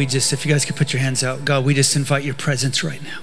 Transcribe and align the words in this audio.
we 0.00 0.06
just, 0.06 0.32
if 0.32 0.46
you 0.46 0.50
guys 0.50 0.64
could 0.64 0.76
put 0.76 0.94
your 0.94 1.02
hands 1.02 1.22
out, 1.22 1.44
God, 1.44 1.62
we 1.62 1.74
just 1.74 1.94
invite 1.94 2.24
your 2.24 2.32
presence 2.32 2.82
right 2.82 3.02
now. 3.02 3.18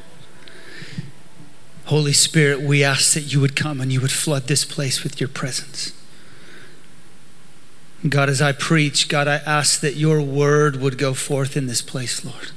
Holy 1.85 2.13
Spirit, 2.13 2.61
we 2.61 2.83
ask 2.83 3.15
that 3.15 3.33
you 3.33 3.41
would 3.41 3.55
come 3.55 3.81
and 3.81 3.91
you 3.91 3.99
would 3.99 4.11
flood 4.11 4.43
this 4.43 4.63
place 4.63 5.03
with 5.03 5.19
your 5.19 5.27
presence. 5.27 5.91
God, 8.07 8.29
as 8.29 8.43
I 8.43 8.51
preach, 8.51 9.09
God, 9.09 9.27
I 9.27 9.37
ask 9.37 9.79
that 9.79 9.95
your 9.95 10.21
word 10.21 10.75
would 10.75 10.99
go 10.99 11.15
forth 11.15 11.57
in 11.57 11.65
this 11.65 11.81
place, 11.81 12.23
Lord. 12.23 12.51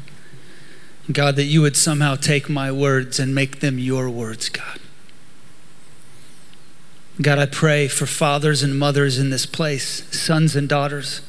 God, 1.11 1.37
that 1.37 1.45
you 1.45 1.63
would 1.63 1.75
somehow 1.75 2.15
take 2.15 2.51
my 2.51 2.71
words 2.71 3.19
and 3.19 3.35
make 3.35 3.61
them 3.61 3.79
your 3.79 4.11
words, 4.11 4.51
God. 4.51 4.81
God, 7.23 7.39
I 7.39 7.47
pray 7.47 7.89
for 7.89 8.05
fathers 8.05 8.63
and 8.63 8.79
mothers 8.79 9.19
in 9.19 9.31
this 9.31 9.47
place, 9.47 10.05
sons 10.15 10.55
and 10.55 10.69
daughters. 10.69 11.23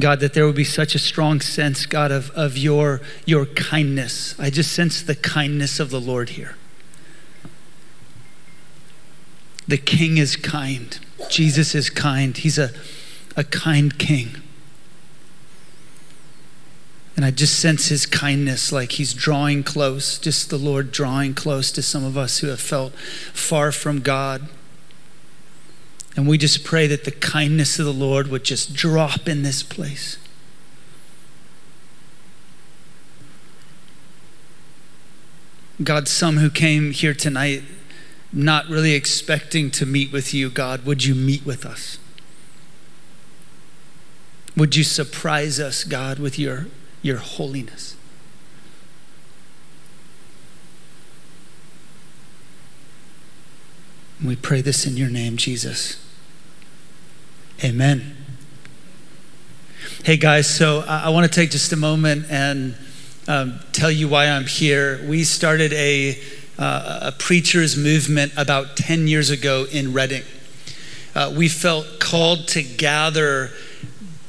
God, 0.00 0.20
that 0.20 0.34
there 0.34 0.46
would 0.46 0.56
be 0.56 0.64
such 0.64 0.94
a 0.94 0.98
strong 0.98 1.40
sense, 1.40 1.86
God, 1.86 2.10
of, 2.10 2.30
of 2.30 2.56
your, 2.56 3.00
your 3.26 3.46
kindness. 3.46 4.34
I 4.38 4.50
just 4.50 4.72
sense 4.72 5.02
the 5.02 5.14
kindness 5.14 5.78
of 5.78 5.90
the 5.90 6.00
Lord 6.00 6.30
here. 6.30 6.56
The 9.68 9.78
King 9.78 10.18
is 10.18 10.36
kind. 10.36 10.98
Jesus 11.28 11.74
is 11.74 11.90
kind. 11.90 12.36
He's 12.36 12.58
a, 12.58 12.70
a 13.36 13.44
kind 13.44 13.96
King. 13.98 14.42
And 17.14 17.24
I 17.24 17.30
just 17.30 17.58
sense 17.58 17.88
his 17.88 18.06
kindness 18.06 18.72
like 18.72 18.92
he's 18.92 19.12
drawing 19.12 19.62
close, 19.62 20.18
just 20.18 20.50
the 20.50 20.56
Lord 20.56 20.90
drawing 20.90 21.34
close 21.34 21.70
to 21.72 21.82
some 21.82 22.04
of 22.04 22.16
us 22.16 22.38
who 22.38 22.48
have 22.48 22.60
felt 22.60 22.94
far 22.94 23.70
from 23.70 24.00
God. 24.00 24.48
And 26.16 26.28
we 26.28 26.36
just 26.36 26.64
pray 26.64 26.86
that 26.86 27.04
the 27.04 27.10
kindness 27.10 27.78
of 27.78 27.86
the 27.86 27.92
Lord 27.92 28.28
would 28.28 28.44
just 28.44 28.74
drop 28.74 29.28
in 29.28 29.42
this 29.42 29.62
place. 29.62 30.18
God, 35.82 36.06
some 36.06 36.36
who 36.36 36.50
came 36.50 36.92
here 36.92 37.14
tonight 37.14 37.62
not 38.32 38.68
really 38.68 38.92
expecting 38.94 39.70
to 39.70 39.86
meet 39.86 40.12
with 40.12 40.32
you, 40.32 40.48
God, 40.48 40.84
would 40.84 41.04
you 41.04 41.14
meet 41.14 41.44
with 41.44 41.66
us? 41.66 41.98
Would 44.56 44.76
you 44.76 44.84
surprise 44.84 45.58
us, 45.58 45.84
God, 45.84 46.18
with 46.18 46.38
your, 46.38 46.66
your 47.00 47.18
holiness? 47.18 47.96
We 54.24 54.36
pray 54.36 54.60
this 54.60 54.86
in 54.86 54.96
your 54.96 55.10
name, 55.10 55.36
Jesus. 55.36 55.96
Amen. 57.64 58.16
Hey, 60.04 60.16
guys, 60.16 60.48
so 60.48 60.84
I, 60.86 61.04
I 61.04 61.08
want 61.08 61.30
to 61.30 61.40
take 61.40 61.50
just 61.50 61.72
a 61.72 61.76
moment 61.76 62.26
and 62.30 62.76
um, 63.26 63.58
tell 63.72 63.90
you 63.90 64.08
why 64.08 64.26
I'm 64.26 64.46
here. 64.46 65.04
We 65.08 65.24
started 65.24 65.72
a, 65.72 66.20
uh, 66.56 67.10
a 67.10 67.12
preacher's 67.12 67.76
movement 67.76 68.32
about 68.36 68.76
10 68.76 69.08
years 69.08 69.30
ago 69.30 69.66
in 69.72 69.92
Redding. 69.92 70.22
Uh, 71.16 71.34
we 71.36 71.48
felt 71.48 71.98
called 71.98 72.46
to 72.48 72.62
gather 72.62 73.50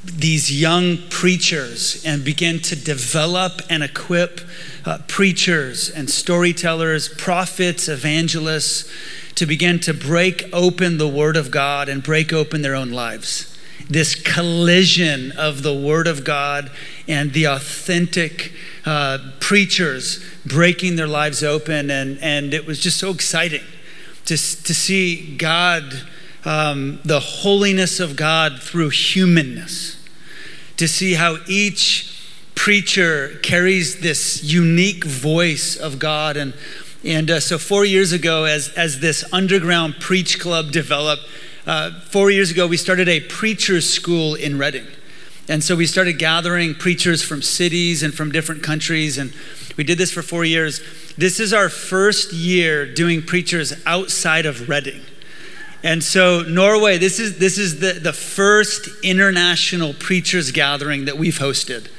these 0.03 0.59
young 0.59 0.97
preachers 1.09 2.03
and 2.03 2.25
begin 2.25 2.59
to 2.59 2.75
develop 2.75 3.61
and 3.69 3.83
equip 3.83 4.41
uh, 4.85 4.97
preachers 5.07 5.89
and 5.89 6.09
storytellers, 6.09 7.09
prophets, 7.09 7.87
evangelists 7.87 8.91
to 9.35 9.45
begin 9.45 9.79
to 9.81 9.93
break 9.93 10.43
open 10.53 10.97
the 10.97 11.07
Word 11.07 11.35
of 11.35 11.51
God 11.51 11.89
and 11.89 12.03
break 12.03 12.31
open 12.31 12.61
their 12.61 12.75
own 12.75 12.91
lives. 12.91 13.49
This 13.89 14.15
collision 14.15 15.31
of 15.33 15.63
the 15.63 15.73
Word 15.73 16.07
of 16.07 16.23
God 16.23 16.71
and 17.07 17.33
the 17.33 17.45
authentic 17.45 18.53
uh, 18.85 19.17
preachers 19.39 20.23
breaking 20.45 20.95
their 20.95 21.07
lives 21.07 21.43
open. 21.43 21.89
And, 21.89 22.19
and 22.21 22.53
it 22.53 22.65
was 22.65 22.79
just 22.79 22.97
so 22.97 23.11
exciting 23.11 23.63
to, 24.25 24.35
to 24.37 24.73
see 24.73 25.35
God, 25.37 25.83
um, 26.45 26.99
the 27.03 27.19
holiness 27.19 27.99
of 27.99 28.15
God 28.15 28.61
through 28.61 28.89
humanness, 28.89 29.97
to 30.77 30.87
see 30.87 31.13
how 31.13 31.37
each 31.47 32.09
preacher 32.55 33.39
carries 33.41 33.99
this 33.99 34.43
unique 34.43 35.03
voice 35.03 35.75
of 35.75 35.99
God 35.99 36.37
and 36.37 36.53
and 37.03 37.29
uh, 37.29 37.39
so, 37.41 37.57
four 37.57 37.83
years 37.83 38.13
ago, 38.13 38.45
as, 38.45 38.69
as 38.69 39.01
this 39.01 39.25
underground 39.33 39.95
preach 39.99 40.39
club 40.39 40.71
developed, 40.71 41.23
uh, 41.67 41.99
four 41.99 42.31
years 42.31 42.49
ago, 42.49 42.65
we 42.65 42.77
started 42.77 43.09
a 43.09 43.19
preacher's 43.19 43.89
school 43.89 44.35
in 44.35 44.57
Redding. 44.57 44.87
And 45.49 45.61
so, 45.61 45.75
we 45.75 45.85
started 45.85 46.17
gathering 46.17 46.75
preachers 46.75 47.21
from 47.21 47.41
cities 47.41 48.03
and 48.03 48.13
from 48.13 48.31
different 48.31 48.63
countries. 48.63 49.17
And 49.17 49.33
we 49.75 49.83
did 49.83 49.97
this 49.97 50.13
for 50.13 50.21
four 50.21 50.45
years. 50.45 50.81
This 51.17 51.41
is 51.41 51.51
our 51.51 51.67
first 51.67 52.31
year 52.31 52.85
doing 52.85 53.21
preachers 53.21 53.73
outside 53.85 54.45
of 54.45 54.69
Redding. 54.69 55.01
And 55.83 56.01
so, 56.01 56.43
Norway, 56.43 56.97
this 56.97 57.19
is, 57.19 57.37
this 57.37 57.57
is 57.57 57.81
the, 57.81 57.99
the 57.99 58.13
first 58.13 58.87
international 59.03 59.93
preachers 59.93 60.51
gathering 60.51 61.03
that 61.05 61.17
we've 61.17 61.37
hosted. 61.37 61.89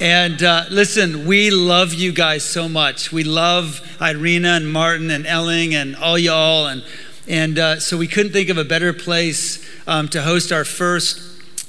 And 0.00 0.42
uh, 0.42 0.64
listen, 0.70 1.26
we 1.26 1.50
love 1.50 1.94
you 1.94 2.12
guys 2.12 2.44
so 2.44 2.68
much. 2.68 3.12
We 3.12 3.24
love 3.24 3.80
Irina 3.98 4.50
and 4.50 4.70
Martin 4.70 5.10
and 5.10 5.26
Elling 5.26 5.74
and 5.74 5.96
all 5.96 6.18
y'all. 6.18 6.66
And, 6.66 6.84
and 7.26 7.58
uh, 7.58 7.80
so 7.80 7.96
we 7.96 8.06
couldn't 8.06 8.32
think 8.32 8.50
of 8.50 8.58
a 8.58 8.64
better 8.64 8.92
place 8.92 9.66
um, 9.86 10.08
to 10.08 10.20
host 10.20 10.52
our 10.52 10.66
first 10.66 11.22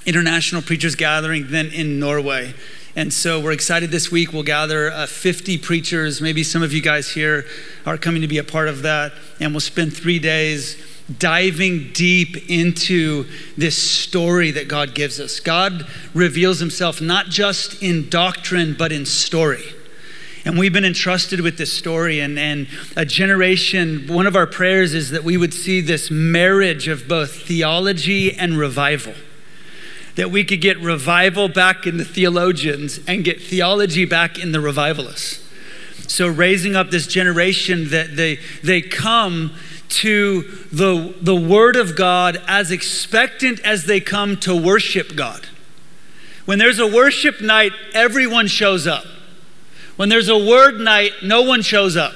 international 0.05 0.61
preachers 0.61 0.95
gathering 0.95 1.51
than 1.51 1.67
in 1.67 1.99
Norway. 2.01 2.53
And 2.97 3.13
so 3.13 3.39
we're 3.39 3.53
excited 3.53 3.91
this 3.91 4.11
week. 4.11 4.33
We'll 4.33 4.43
gather 4.43 4.91
uh, 4.91 5.05
50 5.05 5.59
preachers. 5.59 6.19
Maybe 6.19 6.43
some 6.43 6.61
of 6.61 6.73
you 6.73 6.81
guys 6.81 7.09
here 7.09 7.45
are 7.85 7.97
coming 7.97 8.21
to 8.23 8.27
be 8.27 8.39
a 8.39 8.43
part 8.43 8.67
of 8.67 8.81
that. 8.81 9.13
And 9.39 9.53
we'll 9.53 9.61
spend 9.61 9.95
three 9.95 10.19
days 10.19 10.75
diving 11.19 11.91
deep 11.93 12.49
into 12.49 13.25
this 13.57 13.77
story 13.77 14.51
that 14.51 14.67
God 14.67 14.93
gives 14.93 15.19
us. 15.19 15.39
God 15.39 15.87
reveals 16.13 16.59
himself 16.59 16.99
not 16.99 17.27
just 17.27 17.81
in 17.81 18.09
doctrine, 18.09 18.75
but 18.77 18.91
in 18.91 19.05
story. 19.05 19.63
And 20.47 20.57
we've 20.57 20.71
been 20.71 20.85
entrusted 20.85 21.41
with 21.41 21.57
this 21.57 21.73
story, 21.73 22.21
and, 22.21 22.39
and 22.39 22.67
a 22.95 23.05
generation, 23.05 24.07
one 24.07 24.25
of 24.25 24.35
our 24.35 24.47
prayers 24.47 24.93
is 24.93 25.09
that 25.11 25.23
we 25.23 25.35
would 25.35 25.53
see 25.53 25.81
this 25.81 26.09
marriage 26.09 26.87
of 26.87 27.05
both 27.07 27.45
theology 27.45 28.33
and 28.33 28.57
revival. 28.57 29.13
That 30.15 30.31
we 30.31 30.45
could 30.45 30.61
get 30.61 30.79
revival 30.79 31.49
back 31.49 31.85
in 31.85 31.97
the 31.97 32.05
theologians 32.05 32.99
and 33.07 33.25
get 33.25 33.41
theology 33.41 34.05
back 34.05 34.39
in 34.39 34.53
the 34.53 34.61
revivalists. 34.61 35.43
So, 36.07 36.27
raising 36.27 36.77
up 36.77 36.91
this 36.91 37.07
generation 37.07 37.89
that 37.89 38.15
they, 38.15 38.39
they 38.63 38.81
come 38.81 39.53
to 39.89 40.41
the, 40.71 41.15
the 41.21 41.35
Word 41.35 41.75
of 41.75 41.95
God 41.95 42.41
as 42.47 42.71
expectant 42.71 43.59
as 43.61 43.85
they 43.85 43.99
come 43.99 44.37
to 44.37 44.55
worship 44.55 45.15
God. 45.15 45.47
When 46.45 46.59
there's 46.59 46.79
a 46.79 46.87
worship 46.87 47.41
night, 47.41 47.73
everyone 47.93 48.47
shows 48.47 48.87
up. 48.87 49.03
When 49.97 50.09
there's 50.09 50.29
a 50.29 50.37
word 50.37 50.79
night, 50.79 51.11
no 51.21 51.41
one 51.41 51.61
shows 51.61 51.97
up. 51.97 52.13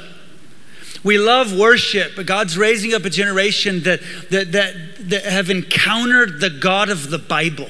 We 1.04 1.18
love 1.18 1.58
worship, 1.58 2.14
but 2.16 2.28
God's 2.28 2.58
raising 2.58 2.94
up 2.94 3.04
a 3.04 3.10
generation 3.10 3.82
that, 3.84 4.02
that, 4.30 4.52
that, 4.52 4.76
that 5.10 5.26
have 5.26 5.50
encountered 5.50 6.40
the 6.40 6.50
God 6.50 6.90
of 6.90 7.10
the 7.10 7.18
Bible, 7.18 7.70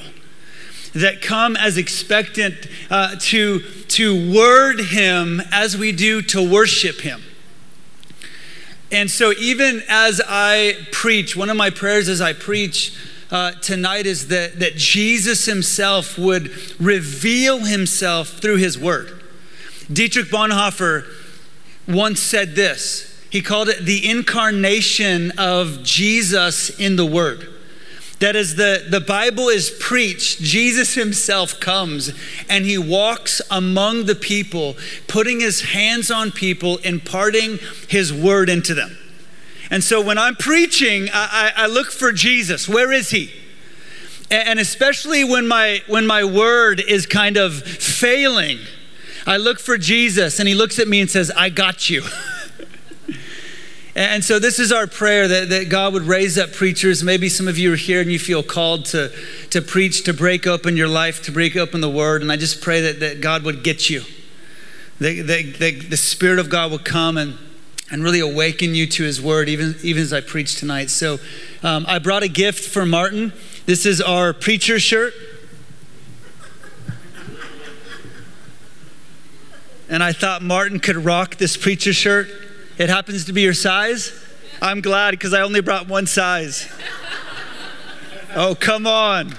that 0.94 1.22
come 1.22 1.56
as 1.56 1.78
expectant 1.78 2.68
uh, 2.90 3.16
to, 3.20 3.60
to 3.88 4.32
word 4.32 4.80
Him 4.80 5.40
as 5.50 5.76
we 5.76 5.92
do 5.92 6.20
to 6.22 6.48
worship 6.48 7.00
Him. 7.00 7.22
And 8.92 9.10
so, 9.10 9.32
even 9.32 9.82
as 9.88 10.20
I 10.28 10.76
preach, 10.92 11.34
one 11.34 11.48
of 11.48 11.56
my 11.56 11.70
prayers 11.70 12.10
as 12.10 12.20
I 12.20 12.34
preach 12.34 12.94
uh, 13.30 13.52
tonight 13.52 14.04
is 14.04 14.28
that, 14.28 14.58
that 14.60 14.76
Jesus 14.76 15.46
himself 15.46 16.18
would 16.18 16.52
reveal 16.78 17.60
himself 17.60 18.28
through 18.28 18.58
his 18.58 18.78
word. 18.78 19.22
Dietrich 19.90 20.26
Bonhoeffer 20.28 21.06
once 21.88 22.20
said 22.20 22.54
this 22.54 23.08
he 23.30 23.40
called 23.40 23.70
it 23.70 23.86
the 23.86 24.06
incarnation 24.08 25.32
of 25.38 25.82
Jesus 25.82 26.68
in 26.78 26.96
the 26.96 27.06
word. 27.06 27.48
That 28.22 28.36
as 28.36 28.54
the, 28.54 28.86
the 28.88 29.00
Bible 29.00 29.48
is 29.48 29.68
preached, 29.68 30.38
Jesus 30.38 30.94
himself 30.94 31.58
comes 31.58 32.12
and 32.48 32.64
he 32.64 32.78
walks 32.78 33.42
among 33.50 34.06
the 34.06 34.14
people, 34.14 34.76
putting 35.08 35.40
his 35.40 35.62
hands 35.62 36.08
on 36.08 36.30
people, 36.30 36.76
imparting 36.84 37.58
his 37.88 38.12
word 38.12 38.48
into 38.48 38.74
them. 38.74 38.96
And 39.72 39.82
so 39.82 40.00
when 40.00 40.18
I'm 40.18 40.36
preaching, 40.36 41.08
I, 41.12 41.52
I, 41.56 41.64
I 41.64 41.66
look 41.66 41.90
for 41.90 42.12
Jesus. 42.12 42.68
Where 42.68 42.92
is 42.92 43.10
he? 43.10 43.32
And 44.30 44.60
especially 44.60 45.24
when 45.24 45.48
my, 45.48 45.82
when 45.88 46.06
my 46.06 46.22
word 46.22 46.78
is 46.78 47.06
kind 47.06 47.36
of 47.36 47.60
failing, 47.60 48.60
I 49.26 49.36
look 49.36 49.58
for 49.58 49.76
Jesus 49.76 50.38
and 50.38 50.48
he 50.48 50.54
looks 50.54 50.78
at 50.78 50.86
me 50.86 51.00
and 51.00 51.10
says, 51.10 51.32
I 51.36 51.48
got 51.48 51.90
you. 51.90 52.04
And 53.94 54.24
so, 54.24 54.38
this 54.38 54.58
is 54.58 54.72
our 54.72 54.86
prayer 54.86 55.28
that, 55.28 55.50
that 55.50 55.68
God 55.68 55.92
would 55.92 56.04
raise 56.04 56.38
up 56.38 56.52
preachers. 56.52 57.02
Maybe 57.02 57.28
some 57.28 57.46
of 57.46 57.58
you 57.58 57.74
are 57.74 57.76
here 57.76 58.00
and 58.00 58.10
you 58.10 58.18
feel 58.18 58.42
called 58.42 58.86
to, 58.86 59.12
to 59.50 59.60
preach, 59.60 60.04
to 60.04 60.14
break 60.14 60.46
open 60.46 60.78
your 60.78 60.88
life, 60.88 61.22
to 61.24 61.32
break 61.32 61.56
open 61.56 61.82
the 61.82 61.90
word. 61.90 62.22
And 62.22 62.32
I 62.32 62.36
just 62.36 62.62
pray 62.62 62.80
that, 62.80 63.00
that 63.00 63.20
God 63.20 63.42
would 63.42 63.62
get 63.62 63.90
you, 63.90 64.00
that, 64.98 65.26
that, 65.26 65.58
that 65.58 65.90
the 65.90 65.96
Spirit 65.98 66.38
of 66.38 66.48
God 66.48 66.70
would 66.70 66.86
come 66.86 67.18
and, 67.18 67.36
and 67.90 68.02
really 68.02 68.20
awaken 68.20 68.74
you 68.74 68.86
to 68.86 69.02
his 69.04 69.20
word, 69.20 69.50
even, 69.50 69.76
even 69.82 70.02
as 70.02 70.14
I 70.14 70.22
preach 70.22 70.56
tonight. 70.56 70.88
So, 70.88 71.18
um, 71.62 71.84
I 71.86 71.98
brought 71.98 72.22
a 72.22 72.28
gift 72.28 72.64
for 72.64 72.86
Martin. 72.86 73.34
This 73.66 73.84
is 73.84 74.00
our 74.00 74.32
preacher 74.32 74.80
shirt. 74.80 75.12
And 79.90 80.02
I 80.02 80.14
thought 80.14 80.40
Martin 80.40 80.80
could 80.80 80.96
rock 80.96 81.36
this 81.36 81.58
preacher 81.58 81.92
shirt. 81.92 82.30
It 82.82 82.88
happens 82.88 83.26
to 83.26 83.32
be 83.32 83.42
your 83.42 83.54
size. 83.54 84.12
I'm 84.60 84.80
glad 84.80 85.12
because 85.12 85.32
I 85.32 85.42
only 85.42 85.60
brought 85.60 85.86
one 85.86 86.04
size. 86.04 86.68
Oh, 88.34 88.56
come 88.58 88.88
on. 88.88 89.36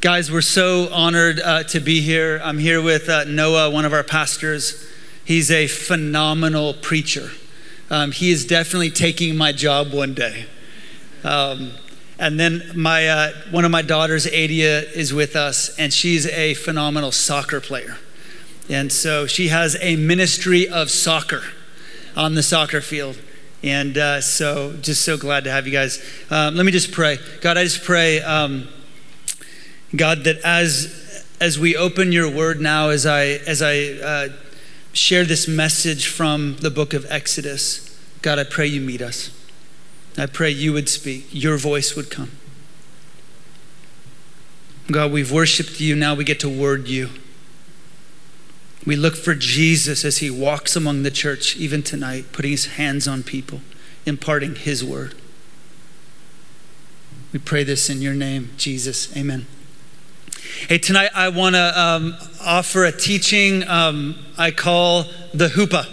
Guys, 0.00 0.30
we're 0.30 0.42
so 0.42 0.88
honored 0.92 1.40
uh, 1.40 1.64
to 1.64 1.80
be 1.80 2.00
here. 2.00 2.40
I'm 2.44 2.58
here 2.58 2.80
with 2.80 3.08
uh, 3.08 3.24
Noah, 3.24 3.68
one 3.68 3.84
of 3.84 3.92
our 3.92 4.04
pastors. 4.04 4.88
He's 5.24 5.50
a 5.50 5.66
phenomenal 5.66 6.74
preacher. 6.74 7.30
Um, 7.90 8.12
he 8.12 8.30
is 8.30 8.46
definitely 8.46 8.90
taking 8.90 9.36
my 9.36 9.50
job 9.50 9.92
one 9.92 10.14
day. 10.14 10.46
Um, 11.24 11.72
and 12.20 12.38
then 12.38 12.70
my 12.74 13.08
uh, 13.08 13.32
one 13.50 13.64
of 13.64 13.70
my 13.70 13.82
daughters, 13.82 14.26
Adia, 14.26 14.82
is 14.82 15.12
with 15.12 15.34
us, 15.34 15.76
and 15.78 15.92
she's 15.92 16.26
a 16.26 16.52
phenomenal 16.54 17.10
soccer 17.12 17.60
player. 17.60 17.96
And 18.68 18.92
so 18.92 19.26
she 19.26 19.48
has 19.48 19.76
a 19.80 19.96
ministry 19.96 20.68
of 20.68 20.90
soccer 20.90 21.42
on 22.14 22.34
the 22.34 22.42
soccer 22.42 22.80
field. 22.80 23.18
And 23.62 23.98
uh, 23.98 24.20
so, 24.20 24.74
just 24.80 25.02
so 25.02 25.16
glad 25.16 25.44
to 25.44 25.50
have 25.50 25.66
you 25.66 25.72
guys. 25.72 26.02
Um, 26.30 26.56
let 26.56 26.64
me 26.64 26.72
just 26.72 26.92
pray. 26.92 27.18
God, 27.40 27.56
I 27.56 27.64
just 27.64 27.84
pray, 27.84 28.20
um, 28.20 28.68
God, 29.96 30.24
that 30.24 30.38
as 30.44 31.26
as 31.40 31.58
we 31.58 31.74
open 31.74 32.12
Your 32.12 32.30
Word 32.30 32.60
now, 32.60 32.90
as 32.90 33.06
I 33.06 33.24
as 33.46 33.62
I 33.62 33.78
uh, 34.02 34.28
share 34.92 35.24
this 35.24 35.48
message 35.48 36.06
from 36.06 36.56
the 36.56 36.70
book 36.70 36.92
of 36.92 37.06
Exodus, 37.10 37.98
God, 38.20 38.38
I 38.38 38.44
pray 38.44 38.66
You 38.66 38.82
meet 38.82 39.00
us. 39.00 39.39
I 40.20 40.26
pray 40.26 40.50
you 40.50 40.74
would 40.74 40.90
speak, 40.90 41.28
your 41.30 41.56
voice 41.56 41.96
would 41.96 42.10
come. 42.10 42.30
God, 44.92 45.12
we've 45.12 45.32
worshiped 45.32 45.80
you, 45.80 45.96
now 45.96 46.14
we 46.14 46.24
get 46.24 46.38
to 46.40 46.48
word 46.48 46.88
you. 46.88 47.08
We 48.84 48.96
look 48.96 49.16
for 49.16 49.34
Jesus 49.34 50.04
as 50.04 50.18
he 50.18 50.30
walks 50.30 50.76
among 50.76 51.04
the 51.04 51.10
church, 51.10 51.56
even 51.56 51.82
tonight, 51.82 52.32
putting 52.32 52.50
his 52.50 52.66
hands 52.66 53.08
on 53.08 53.22
people, 53.22 53.62
imparting 54.04 54.56
his 54.56 54.84
word. 54.84 55.14
We 57.32 57.38
pray 57.38 57.64
this 57.64 57.88
in 57.88 58.02
your 58.02 58.14
name, 58.14 58.50
Jesus. 58.58 59.16
Amen. 59.16 59.46
Hey, 60.68 60.76
tonight 60.76 61.12
I 61.14 61.30
want 61.30 61.54
to 61.54 61.80
um, 61.80 62.14
offer 62.44 62.84
a 62.84 62.92
teaching 62.92 63.66
um, 63.66 64.18
I 64.36 64.50
call 64.50 65.04
the 65.32 65.48
chuppah. 65.48 65.86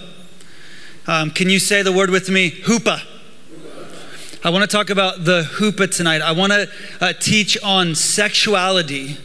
Um, 1.08 1.32
can 1.32 1.50
you 1.50 1.60
say 1.60 1.82
the 1.82 1.94
word 1.94 2.10
with 2.10 2.30
me? 2.30 2.52
Chuppah. 2.52 3.17
I 4.44 4.52
want 4.52 4.70
to 4.70 4.78
talk 4.78 4.92
about 4.92 5.26
the 5.26 5.42
chuppah 5.42 5.94
tonight. 5.96 6.22
I 6.22 6.32
want 6.32 6.54
to 6.54 6.70
uh, 7.02 7.14
teach 7.14 7.58
on 7.64 7.96
sexuality 7.96 9.18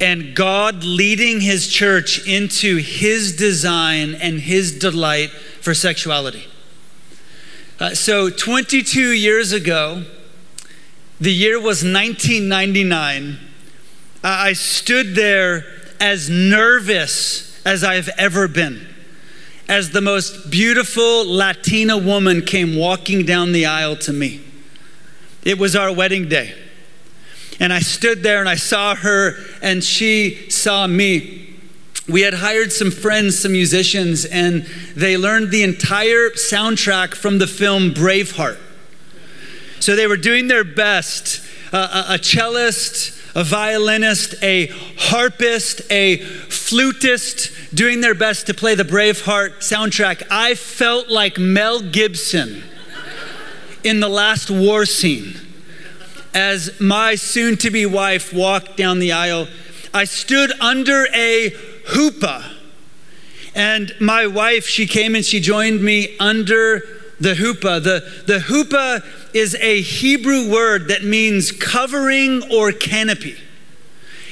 and 0.00 0.34
God 0.34 0.82
leading 0.82 1.42
his 1.42 1.68
church 1.68 2.26
into 2.26 2.78
his 2.78 3.36
design 3.36 4.14
and 4.14 4.40
his 4.40 4.78
delight 4.78 5.30
for 5.60 5.74
sexuality. 5.74 6.46
Uh, 7.78 7.94
so, 7.94 8.30
22 8.30 9.12
years 9.12 9.52
ago, 9.52 10.04
the 11.20 11.32
year 11.32 11.58
was 11.58 11.84
1999. 11.84 13.32
Uh, 13.32 13.38
I 14.22 14.54
stood 14.54 15.14
there 15.14 15.64
as 16.00 16.30
nervous 16.30 17.60
as 17.66 17.84
I've 17.84 18.08
ever 18.16 18.48
been 18.48 18.89
as 19.70 19.90
the 19.90 20.00
most 20.00 20.50
beautiful 20.50 21.24
Latina 21.24 21.96
woman 21.96 22.42
came 22.42 22.74
walking 22.74 23.24
down 23.24 23.52
the 23.52 23.66
aisle 23.66 23.94
to 23.94 24.12
me. 24.12 24.40
It 25.44 25.60
was 25.60 25.76
our 25.76 25.92
wedding 25.94 26.28
day. 26.28 26.52
And 27.60 27.72
I 27.72 27.78
stood 27.78 28.24
there 28.24 28.40
and 28.40 28.48
I 28.48 28.56
saw 28.56 28.96
her, 28.96 29.36
and 29.62 29.84
she 29.84 30.50
saw 30.50 30.88
me. 30.88 31.56
We 32.08 32.22
had 32.22 32.34
hired 32.34 32.72
some 32.72 32.90
friends, 32.90 33.38
some 33.38 33.52
musicians, 33.52 34.24
and 34.24 34.62
they 34.96 35.16
learned 35.16 35.52
the 35.52 35.62
entire 35.62 36.30
soundtrack 36.30 37.14
from 37.14 37.38
the 37.38 37.46
film 37.46 37.92
Braveheart. 37.92 38.58
So 39.78 39.94
they 39.94 40.08
were 40.08 40.16
doing 40.16 40.48
their 40.48 40.64
best. 40.64 41.46
Uh, 41.72 42.06
a, 42.08 42.14
a 42.14 42.18
cellist, 42.18 43.19
a 43.40 43.44
violinist, 43.44 44.34
a 44.42 44.66
harpist, 44.98 45.80
a 45.90 46.18
flutist 46.18 47.50
doing 47.74 48.02
their 48.02 48.14
best 48.14 48.46
to 48.46 48.52
play 48.52 48.74
the 48.74 48.84
Braveheart 48.84 49.60
soundtrack. 49.60 50.22
I 50.30 50.54
felt 50.54 51.08
like 51.08 51.38
Mel 51.38 51.80
Gibson 51.80 52.62
in 53.82 54.00
the 54.00 54.10
last 54.10 54.50
war 54.50 54.84
scene 54.84 55.40
as 56.34 56.78
my 56.80 57.14
soon 57.14 57.56
to 57.56 57.70
be 57.70 57.86
wife 57.86 58.34
walked 58.34 58.76
down 58.76 58.98
the 58.98 59.12
aisle. 59.12 59.48
I 59.94 60.04
stood 60.04 60.52
under 60.60 61.06
a 61.14 61.50
chuppah. 61.86 62.44
And 63.54 63.94
my 64.00 64.26
wife, 64.26 64.66
she 64.66 64.86
came 64.86 65.14
and 65.14 65.24
she 65.24 65.40
joined 65.40 65.82
me 65.82 66.14
under 66.18 66.99
the 67.20 67.34
chuppah. 67.34 67.82
The, 67.82 68.24
the 68.26 68.38
chuppah 68.38 69.04
is 69.34 69.54
a 69.56 69.80
Hebrew 69.82 70.50
word 70.50 70.88
that 70.88 71.04
means 71.04 71.52
covering 71.52 72.42
or 72.50 72.72
canopy. 72.72 73.36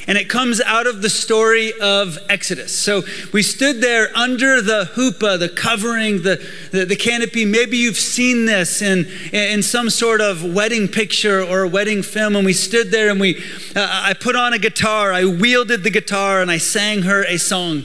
And 0.06 0.16
it 0.16 0.30
comes 0.30 0.62
out 0.62 0.86
of 0.86 1.02
the 1.02 1.10
story 1.10 1.70
of 1.82 2.16
Exodus. 2.30 2.74
So 2.74 3.02
we 3.34 3.42
stood 3.42 3.82
there 3.82 4.08
under 4.16 4.62
the 4.62 4.90
chuppah, 4.94 5.38
the 5.38 5.50
covering, 5.50 6.22
the, 6.22 6.42
the, 6.72 6.86
the 6.86 6.96
canopy. 6.96 7.44
Maybe 7.44 7.76
you've 7.76 7.98
seen 7.98 8.46
this 8.46 8.80
in, 8.80 9.04
in 9.34 9.62
some 9.62 9.90
sort 9.90 10.22
of 10.22 10.42
wedding 10.42 10.88
picture 10.88 11.42
or 11.42 11.64
a 11.64 11.68
wedding 11.68 12.02
film. 12.02 12.36
And 12.36 12.46
we 12.46 12.54
stood 12.54 12.90
there 12.90 13.10
and 13.10 13.20
we, 13.20 13.36
uh, 13.76 13.86
I 14.04 14.14
put 14.14 14.34
on 14.34 14.54
a 14.54 14.58
guitar, 14.58 15.12
I 15.12 15.26
wielded 15.26 15.84
the 15.84 15.90
guitar, 15.90 16.40
and 16.40 16.50
I 16.50 16.56
sang 16.56 17.02
her 17.02 17.22
a 17.24 17.36
song. 17.36 17.82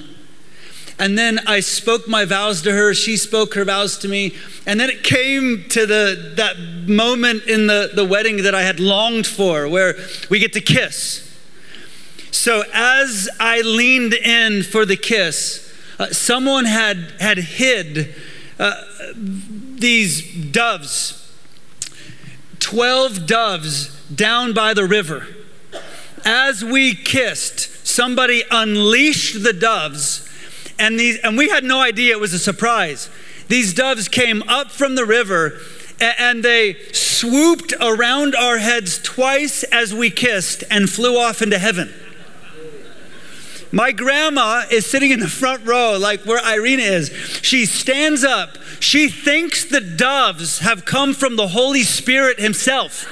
And 1.00 1.18
then 1.18 1.40
I 1.48 1.60
spoke 1.60 2.08
my 2.08 2.26
vows 2.26 2.62
to 2.64 2.72
her. 2.72 2.94
She 2.94 3.18
spoke 3.18 3.56
her 3.56 3.66
vows 3.66 3.98
to 4.00 4.08
me. 4.08 4.36
And 4.66 4.80
then 4.80 4.90
it 4.90 5.04
came 5.04 5.66
to 5.70 5.86
the, 5.86 6.34
that 6.38 6.58
moment 6.88 7.44
in 7.46 7.68
the, 7.68 7.92
the 7.94 8.06
wedding 8.06 8.44
that 8.44 8.54
I 8.54 8.62
had 8.62 8.80
longed 8.80 9.28
for, 9.28 9.68
where 9.68 9.96
we 10.30 10.40
get 10.40 10.54
to 10.54 10.62
kiss. 10.62 11.20
So 12.32 12.64
as 12.74 13.30
I 13.40 13.62
leaned 13.62 14.14
in 14.14 14.64
for 14.64 14.86
the 14.86 14.98
kiss, 14.98 15.74
uh, 16.00 16.08
someone 16.08 16.66
had, 16.66 17.14
had 17.20 17.38
hid 17.38 18.14
uh, 18.60 18.82
these 19.16 20.24
doves, 20.52 21.20
12 22.60 23.26
doves 23.26 23.90
down 24.10 24.54
by 24.54 24.74
the 24.74 24.86
river. 24.86 25.28
As 26.26 26.64
we 26.64 26.96
kissed, 26.96 27.86
somebody 27.86 28.44
unleashed 28.50 29.44
the 29.44 29.54
doves 29.54 30.30
and, 30.80 31.00
these, 31.00 31.20
and 31.20 31.38
we 31.38 31.50
had 31.50 31.64
no 31.64 31.80
idea 31.82 32.14
it 32.14 32.20
was 32.20 32.34
a 32.34 32.40
surprise. 32.40 33.10
These 33.48 33.74
doves 33.74 34.08
came 34.08 34.44
up 34.44 34.72
from 34.72 34.96
the 34.96 35.06
river 35.06 35.60
and 36.00 36.44
they 36.44 36.76
swooped 36.92 37.74
around 37.80 38.36
our 38.36 38.58
heads 38.58 39.00
twice 39.02 39.64
as 39.64 39.94
we 39.94 40.10
kissed 40.10 40.64
and 40.70 40.90
flew 40.90 41.18
off 41.18 41.42
into 41.42 41.58
heaven. 41.58 41.94
My 43.72 43.92
grandma 43.92 44.64
is 44.70 44.86
sitting 44.86 45.10
in 45.10 45.20
the 45.20 45.28
front 45.28 45.66
row, 45.66 45.98
like 45.98 46.22
where 46.26 46.40
Irina 46.46 46.84
is. 46.84 47.10
She 47.42 47.66
stands 47.66 48.24
up. 48.24 48.58
She 48.80 49.10
thinks 49.10 49.66
the 49.66 49.82
doves 49.82 50.60
have 50.60 50.86
come 50.86 51.14
from 51.16 51.38
the 51.38 51.48
Holy 51.48 51.82
Spirit 51.82 52.40
Himself. 52.40 53.08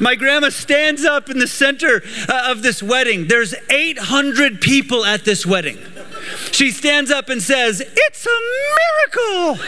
My 0.00 0.14
grandma 0.14 0.48
stands 0.48 1.04
up 1.04 1.28
in 1.28 1.38
the 1.38 1.46
center 1.46 2.02
uh, 2.26 2.50
of 2.50 2.62
this 2.62 2.82
wedding. 2.82 3.28
There's 3.28 3.54
800 3.68 4.62
people 4.62 5.04
at 5.04 5.24
this 5.26 5.44
wedding. 5.44 5.78
She 6.52 6.70
stands 6.70 7.10
up 7.10 7.28
and 7.28 7.42
says, 7.42 7.82
It's 7.84 8.26
a 8.26 8.40
miracle. 9.14 9.66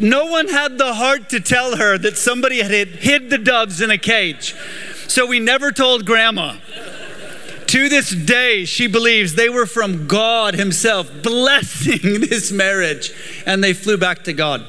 no 0.00 0.26
one 0.26 0.48
had 0.48 0.78
the 0.78 0.94
heart 0.94 1.28
to 1.30 1.40
tell 1.40 1.76
her 1.76 1.96
that 1.98 2.16
somebody 2.16 2.62
had 2.62 2.88
hid 2.88 3.30
the 3.30 3.38
doves 3.38 3.80
in 3.80 3.90
a 3.90 3.98
cage. 3.98 4.54
So 5.08 5.26
we 5.26 5.38
never 5.38 5.70
told 5.72 6.06
grandma. 6.06 6.56
To 7.68 7.88
this 7.88 8.10
day, 8.10 8.64
she 8.66 8.86
believes 8.86 9.34
they 9.34 9.48
were 9.48 9.66
from 9.66 10.06
God 10.06 10.54
Himself 10.54 11.10
blessing 11.22 11.98
this 12.20 12.52
marriage, 12.52 13.12
and 13.46 13.64
they 13.64 13.72
flew 13.72 13.96
back 13.96 14.24
to 14.24 14.32
God. 14.32 14.64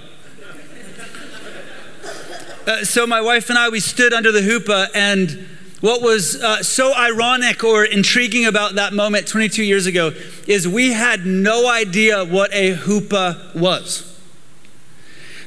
Uh, 2.65 2.83
so 2.83 3.05
my 3.05 3.21
wife 3.21 3.49
and 3.49 3.59
I, 3.59 3.69
we 3.69 3.79
stood 3.79 4.11
under 4.11 4.31
the 4.31 4.39
chuppah, 4.39 4.87
and 4.95 5.47
what 5.85 6.01
was 6.01 6.41
uh, 6.41 6.63
so 6.63 6.95
ironic 6.95 7.63
or 7.63 7.85
intriguing 7.85 8.47
about 8.47 8.73
that 8.73 8.91
moment 8.91 9.27
22 9.27 9.63
years 9.63 9.85
ago 9.85 10.13
is 10.47 10.67
we 10.67 10.93
had 10.93 11.27
no 11.27 11.69
idea 11.69 12.25
what 12.25 12.51
a 12.55 12.75
chuppah 12.75 13.53
was. 13.53 14.19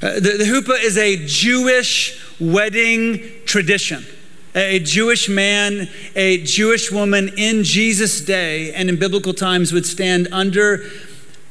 Uh, 0.00 0.14
the, 0.14 0.36
the 0.38 0.44
chuppah 0.44 0.80
is 0.80 0.96
a 0.96 1.26
Jewish 1.26 2.24
wedding 2.38 3.20
tradition. 3.46 4.06
A 4.54 4.78
Jewish 4.78 5.28
man, 5.28 5.88
a 6.14 6.38
Jewish 6.44 6.92
woman 6.92 7.32
in 7.36 7.64
Jesus' 7.64 8.20
day 8.20 8.72
and 8.72 8.88
in 8.88 8.96
biblical 8.96 9.34
times 9.34 9.72
would 9.72 9.86
stand 9.86 10.28
under 10.30 10.84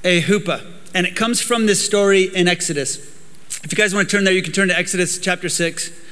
a 0.05 0.21
chuppah. 0.21 0.65
And 0.93 1.05
it 1.05 1.13
comes 1.13 1.41
from 1.41 1.65
this 1.65 1.85
story 1.85 2.33
in 2.33 2.47
Exodus. 2.47 2.99
If 3.65 3.67
you 3.69 3.75
guys 3.75 3.93
want 3.93 4.09
to 4.09 4.15
turn 4.15 4.23
there, 4.23 4.33
you 4.33 4.41
can 4.41 4.53
turn 4.53 4.69
to 4.69 4.77
Exodus 4.79 5.17
chapter 5.17 5.49
6. 5.49 6.06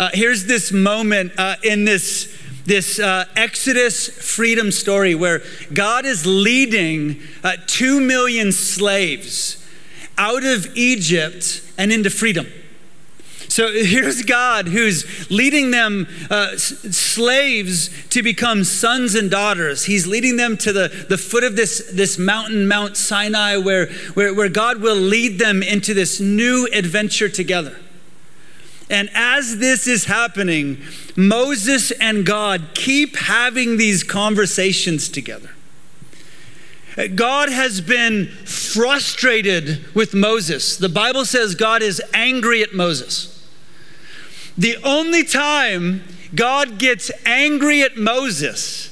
Uh, 0.00 0.08
here's 0.14 0.46
this 0.46 0.72
moment 0.72 1.30
uh, 1.36 1.56
in 1.62 1.84
this, 1.84 2.34
this 2.64 2.98
uh, 2.98 3.26
Exodus 3.36 4.08
freedom 4.08 4.72
story 4.72 5.14
where 5.14 5.42
God 5.74 6.06
is 6.06 6.24
leading 6.24 7.20
uh, 7.44 7.58
two 7.66 8.00
million 8.00 8.50
slaves 8.50 9.62
out 10.16 10.42
of 10.42 10.74
Egypt 10.74 11.62
and 11.76 11.92
into 11.92 12.08
freedom. 12.08 12.46
So 13.48 13.70
here's 13.70 14.22
God 14.22 14.68
who's 14.68 15.30
leading 15.30 15.70
them, 15.70 16.08
uh, 16.30 16.56
slaves, 16.56 17.90
to 18.08 18.22
become 18.22 18.64
sons 18.64 19.14
and 19.14 19.30
daughters. 19.30 19.84
He's 19.84 20.06
leading 20.06 20.38
them 20.38 20.56
to 20.58 20.72
the, 20.72 21.06
the 21.10 21.18
foot 21.18 21.44
of 21.44 21.56
this, 21.56 21.90
this 21.92 22.16
mountain, 22.16 22.66
Mount 22.66 22.96
Sinai, 22.96 23.58
where, 23.58 23.92
where, 24.14 24.32
where 24.32 24.48
God 24.48 24.80
will 24.80 24.96
lead 24.96 25.38
them 25.38 25.62
into 25.62 25.92
this 25.92 26.20
new 26.20 26.66
adventure 26.72 27.28
together. 27.28 27.76
And 28.90 29.08
as 29.14 29.58
this 29.58 29.86
is 29.86 30.06
happening, 30.06 30.82
Moses 31.16 31.92
and 31.92 32.26
God 32.26 32.70
keep 32.74 33.16
having 33.16 33.76
these 33.76 34.02
conversations 34.02 35.08
together. 35.08 35.50
Uh, 36.98 37.06
God 37.14 37.48
has 37.50 37.80
been 37.80 38.26
frustrated 38.44 39.94
with 39.94 40.12
Moses. 40.12 40.76
The 40.76 40.88
Bible 40.88 41.24
says 41.24 41.54
God 41.54 41.82
is 41.82 42.02
angry 42.12 42.62
at 42.62 42.74
Moses. 42.74 43.48
The 44.58 44.76
only 44.82 45.22
time 45.22 46.02
God 46.34 46.80
gets 46.80 47.12
angry 47.24 47.82
at 47.82 47.96
Moses 47.96 48.88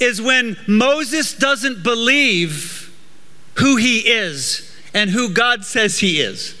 is 0.00 0.20
when 0.20 0.56
Moses 0.66 1.32
doesn't 1.32 1.84
believe 1.84 2.92
who 3.60 3.76
he 3.76 4.00
is 4.00 4.76
and 4.92 5.10
who 5.10 5.32
God 5.32 5.64
says 5.64 6.00
he 6.00 6.20
is. 6.20 6.56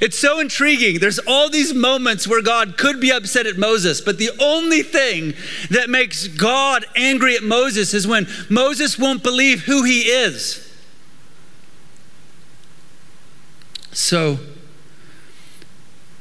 It's 0.00 0.18
so 0.18 0.38
intriguing. 0.38 1.00
There's 1.00 1.18
all 1.18 1.50
these 1.50 1.74
moments 1.74 2.28
where 2.28 2.42
God 2.42 2.78
could 2.78 3.00
be 3.00 3.10
upset 3.10 3.46
at 3.46 3.58
Moses, 3.58 4.00
but 4.00 4.18
the 4.18 4.30
only 4.40 4.82
thing 4.82 5.34
that 5.70 5.90
makes 5.90 6.28
God 6.28 6.84
angry 6.94 7.36
at 7.36 7.42
Moses 7.42 7.92
is 7.92 8.06
when 8.06 8.26
Moses 8.48 8.98
won't 8.98 9.22
believe 9.22 9.62
who 9.62 9.82
he 9.82 10.02
is. 10.02 10.68
So, 13.92 14.38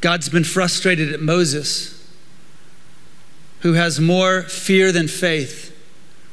God's 0.01 0.27
been 0.27 0.44
frustrated 0.44 1.13
at 1.13 1.22
Moses, 1.22 1.98
who 3.60 3.74
has 3.74 4.00
more 4.00 4.41
fear 4.44 4.91
than 4.91 5.08
faith, 5.08 5.68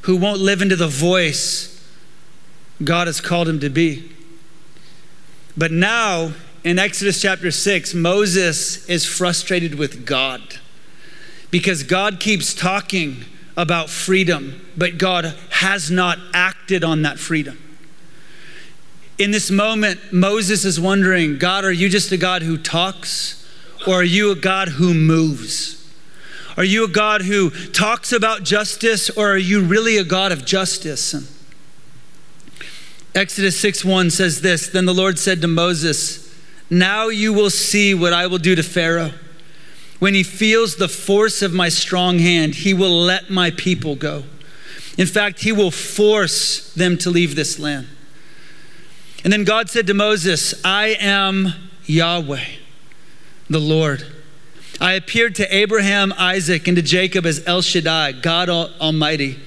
who 0.01 0.17
won't 0.17 0.41
live 0.41 0.61
into 0.61 0.75
the 0.75 0.87
voice 0.87 1.69
God 2.83 3.07
has 3.07 3.21
called 3.21 3.47
him 3.47 3.59
to 3.59 3.69
be. 3.69 4.11
But 5.55 5.71
now, 5.71 6.33
in 6.63 6.77
Exodus 6.77 7.21
chapter 7.21 7.51
6, 7.51 7.93
Moses 7.93 8.87
is 8.89 9.05
frustrated 9.05 9.75
with 9.75 10.05
God 10.05 10.41
because 11.51 11.83
God 11.83 12.19
keeps 12.19 12.53
talking 12.53 13.23
about 13.55 13.89
freedom, 13.89 14.65
but 14.77 14.97
God 14.97 15.35
has 15.51 15.89
not 15.89 16.17
acted 16.33 16.83
on 16.83 17.01
that 17.03 17.19
freedom. 17.19 17.57
In 19.17 19.31
this 19.31 19.51
moment, 19.51 20.13
Moses 20.13 20.63
is 20.63 20.79
wondering 20.79 21.37
God, 21.37 21.65
are 21.65 21.71
you 21.71 21.89
just 21.89 22.11
a 22.11 22.17
God 22.17 22.41
who 22.41 22.57
talks, 22.57 23.45
or 23.87 23.95
are 23.95 24.03
you 24.03 24.31
a 24.31 24.35
God 24.35 24.69
who 24.69 24.93
moves? 24.93 25.75
Are 26.55 26.63
you 26.63 26.85
a 26.85 26.89
God 26.89 27.21
who 27.21 27.49
talks 27.49 28.11
about 28.11 28.43
justice, 28.43 29.09
or 29.09 29.31
are 29.31 29.37
you 29.37 29.61
really 29.61 29.97
a 29.97 30.03
God 30.03 30.31
of 30.31 30.45
justice? 30.45 31.15
Exodus 33.15 33.59
6 33.59 33.83
1 33.83 34.09
says 34.09 34.41
this 34.41 34.67
Then 34.67 34.85
the 34.85 34.93
Lord 34.93 35.19
said 35.19 35.41
to 35.41 35.47
Moses, 35.47 36.28
now 36.69 37.07
you 37.07 37.33
will 37.33 37.49
see 37.49 37.93
what 37.93 38.13
I 38.13 38.27
will 38.27 38.37
do 38.37 38.55
to 38.55 38.63
Pharaoh. 38.63 39.11
When 39.99 40.13
he 40.13 40.23
feels 40.23 40.75
the 40.75 40.87
force 40.87 41.41
of 41.41 41.53
my 41.53 41.69
strong 41.69 42.19
hand, 42.19 42.55
he 42.55 42.73
will 42.73 43.01
let 43.01 43.29
my 43.29 43.51
people 43.51 43.95
go. 43.95 44.23
In 44.97 45.07
fact, 45.07 45.41
he 45.41 45.51
will 45.51 45.71
force 45.71 46.73
them 46.73 46.97
to 46.99 47.09
leave 47.09 47.35
this 47.35 47.59
land. 47.59 47.87
And 49.23 49.33
then 49.33 49.43
God 49.43 49.69
said 49.69 49.87
to 49.87 49.93
Moses, 49.93 50.53
I 50.63 50.97
am 50.99 51.53
Yahweh, 51.85 52.45
the 53.49 53.59
Lord. 53.59 54.05
I 54.79 54.93
appeared 54.93 55.35
to 55.35 55.55
Abraham, 55.55 56.13
Isaac, 56.17 56.67
and 56.67 56.77
to 56.77 56.83
Jacob 56.83 57.25
as 57.25 57.43
El 57.45 57.61
Shaddai, 57.61 58.13
God 58.13 58.49
Almighty 58.49 59.39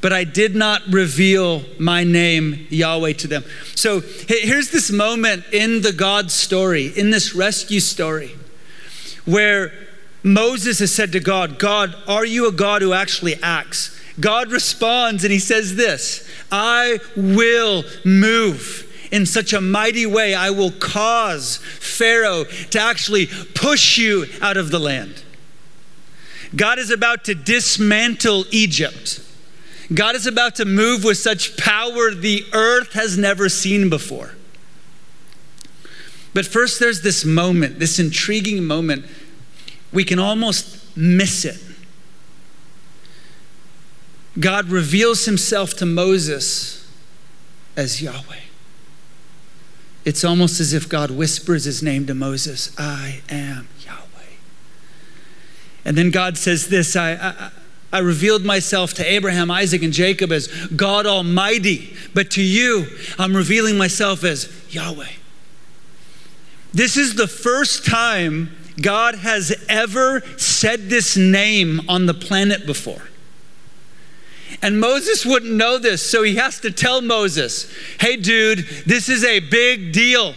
but 0.00 0.12
I 0.12 0.24
did 0.24 0.54
not 0.54 0.82
reveal 0.88 1.64
my 1.78 2.04
name, 2.04 2.66
Yahweh, 2.70 3.12
to 3.14 3.28
them. 3.28 3.44
So 3.74 4.00
here's 4.00 4.70
this 4.70 4.90
moment 4.90 5.44
in 5.52 5.82
the 5.82 5.92
God 5.92 6.30
story, 6.30 6.86
in 6.86 7.10
this 7.10 7.34
rescue 7.34 7.80
story, 7.80 8.36
where 9.24 9.72
Moses 10.22 10.78
has 10.78 10.92
said 10.92 11.12
to 11.12 11.20
God, 11.20 11.58
God, 11.58 11.94
are 12.06 12.24
you 12.24 12.48
a 12.48 12.52
God 12.52 12.82
who 12.82 12.92
actually 12.92 13.42
acts? 13.42 13.98
God 14.18 14.50
responds 14.50 15.24
and 15.24 15.32
he 15.32 15.38
says 15.38 15.76
this 15.76 16.28
I 16.50 16.98
will 17.16 17.84
move 18.04 18.86
in 19.10 19.26
such 19.26 19.52
a 19.52 19.60
mighty 19.60 20.06
way, 20.06 20.34
I 20.34 20.50
will 20.50 20.70
cause 20.70 21.56
Pharaoh 21.56 22.44
to 22.44 22.80
actually 22.80 23.26
push 23.26 23.98
you 23.98 24.26
out 24.40 24.56
of 24.56 24.70
the 24.70 24.78
land. 24.78 25.24
God 26.54 26.78
is 26.78 26.90
about 26.90 27.24
to 27.24 27.34
dismantle 27.34 28.44
Egypt. 28.50 29.20
God 29.92 30.14
is 30.14 30.26
about 30.26 30.56
to 30.56 30.64
move 30.64 31.02
with 31.02 31.18
such 31.18 31.56
power 31.56 32.12
the 32.12 32.44
earth 32.52 32.92
has 32.92 33.18
never 33.18 33.48
seen 33.48 33.90
before. 33.90 34.34
But 36.32 36.46
first, 36.46 36.78
there's 36.78 37.02
this 37.02 37.24
moment, 37.24 37.80
this 37.80 37.98
intriguing 37.98 38.64
moment. 38.64 39.04
We 39.92 40.04
can 40.04 40.20
almost 40.20 40.96
miss 40.96 41.44
it. 41.44 41.60
God 44.38 44.68
reveals 44.68 45.24
himself 45.24 45.74
to 45.78 45.86
Moses 45.86 46.88
as 47.76 48.00
Yahweh. 48.00 48.36
It's 50.04 50.24
almost 50.24 50.60
as 50.60 50.72
if 50.72 50.88
God 50.88 51.10
whispers 51.10 51.64
his 51.64 51.82
name 51.82 52.06
to 52.06 52.14
Moses 52.14 52.74
I 52.78 53.22
am 53.28 53.68
Yahweh. 53.84 54.06
And 55.84 55.98
then 55.98 56.10
God 56.10 56.38
says 56.38 56.68
this 56.68 56.94
I, 56.94 57.12
I, 57.14 57.50
I 57.92 57.98
revealed 57.98 58.44
myself 58.44 58.94
to 58.94 59.04
Abraham, 59.04 59.50
Isaac, 59.50 59.82
and 59.82 59.92
Jacob 59.92 60.30
as 60.30 60.46
God 60.68 61.06
Almighty, 61.06 61.96
but 62.14 62.30
to 62.32 62.42
you, 62.42 62.86
I'm 63.18 63.36
revealing 63.36 63.76
myself 63.76 64.22
as 64.22 64.52
Yahweh. 64.70 65.08
This 66.72 66.96
is 66.96 67.16
the 67.16 67.26
first 67.26 67.84
time 67.84 68.56
God 68.80 69.16
has 69.16 69.52
ever 69.68 70.22
said 70.36 70.88
this 70.88 71.16
name 71.16 71.80
on 71.88 72.06
the 72.06 72.14
planet 72.14 72.64
before. 72.64 73.02
And 74.62 74.78
Moses 74.80 75.26
wouldn't 75.26 75.52
know 75.52 75.78
this, 75.78 76.08
so 76.08 76.22
he 76.22 76.36
has 76.36 76.60
to 76.60 76.70
tell 76.70 77.00
Moses, 77.00 77.72
hey, 77.98 78.16
dude, 78.16 78.60
this 78.86 79.08
is 79.08 79.24
a 79.24 79.40
big 79.40 79.92
deal. 79.92 80.34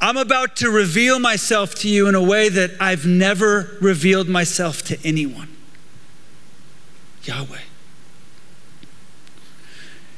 I'm 0.00 0.16
about 0.16 0.56
to 0.56 0.70
reveal 0.70 1.18
myself 1.18 1.74
to 1.76 1.88
you 1.88 2.06
in 2.08 2.14
a 2.14 2.22
way 2.22 2.48
that 2.48 2.72
I've 2.80 3.06
never 3.06 3.76
revealed 3.80 4.28
myself 4.28 4.82
to 4.84 4.98
anyone. 5.04 5.48
Yahweh. 7.24 7.58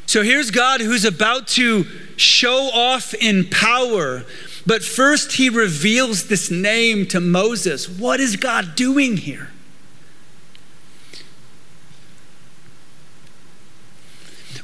So 0.07 0.23
here's 0.23 0.51
God 0.51 0.81
who's 0.81 1.05
about 1.05 1.47
to 1.49 1.85
show 2.17 2.71
off 2.73 3.15
in 3.15 3.49
power, 3.51 4.25
but 4.67 4.83
first 4.83 5.33
he 5.33 5.49
reveals 5.49 6.29
this 6.29 6.51
name 6.51 7.07
to 7.09 7.21
Moses. 7.21 7.89
What 7.89 8.19
is 8.19 8.37
God 8.37 8.75
doing 8.75 9.19
here? 9.19 9.51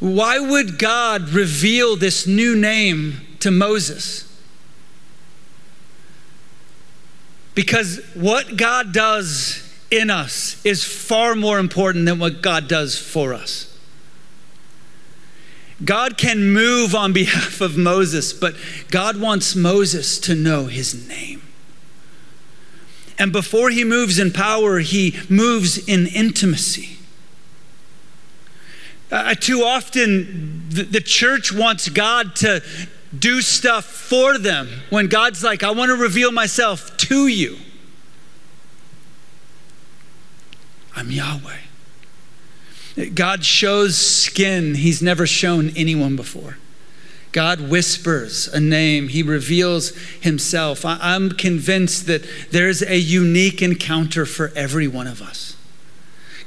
Why 0.00 0.38
would 0.38 0.78
God 0.78 1.30
reveal 1.30 1.96
this 1.96 2.26
new 2.26 2.56
name 2.56 3.20
to 3.40 3.50
Moses? 3.50 4.33
Because 7.54 8.00
what 8.14 8.56
God 8.56 8.92
does 8.92 9.60
in 9.90 10.10
us 10.10 10.64
is 10.64 10.82
far 10.82 11.34
more 11.34 11.58
important 11.58 12.06
than 12.06 12.18
what 12.18 12.42
God 12.42 12.68
does 12.68 12.98
for 12.98 13.32
us. 13.32 13.70
God 15.84 16.16
can 16.16 16.52
move 16.52 16.94
on 16.94 17.12
behalf 17.14 17.60
of 17.60 17.76
Moses, 17.76 18.32
but 18.32 18.54
God 18.90 19.20
wants 19.20 19.54
Moses 19.54 20.18
to 20.20 20.34
know 20.34 20.66
his 20.66 21.08
name. 21.08 21.42
And 23.18 23.32
before 23.32 23.70
he 23.70 23.84
moves 23.84 24.18
in 24.18 24.32
power, 24.32 24.80
he 24.80 25.16
moves 25.28 25.78
in 25.78 26.08
intimacy. 26.08 26.98
Uh, 29.12 29.34
too 29.34 29.62
often, 29.62 30.68
the, 30.70 30.82
the 30.82 31.00
church 31.00 31.52
wants 31.52 31.88
God 31.88 32.34
to 32.36 32.60
do 33.18 33.40
stuff 33.40 33.84
for 33.84 34.38
them 34.38 34.68
when 34.90 35.08
God's 35.08 35.42
like, 35.42 35.62
I 35.62 35.70
want 35.70 35.90
to 35.90 35.96
reveal 35.96 36.32
myself 36.32 36.96
to 36.98 37.26
you. 37.26 37.58
I'm 40.96 41.10
Yahweh. 41.10 41.58
God 43.14 43.44
shows 43.44 43.96
skin 43.96 44.76
he's 44.76 45.02
never 45.02 45.26
shown 45.26 45.70
anyone 45.70 46.14
before. 46.16 46.58
God 47.34 47.68
whispers 47.68 48.46
a 48.46 48.60
name, 48.60 49.08
He 49.08 49.20
reveals 49.20 49.90
Himself. 50.20 50.84
I'm 50.84 51.30
convinced 51.30 52.06
that 52.06 52.24
there's 52.52 52.80
a 52.80 52.96
unique 52.96 53.60
encounter 53.60 54.24
for 54.24 54.52
every 54.54 54.86
one 54.86 55.08
of 55.08 55.20
us. 55.20 55.56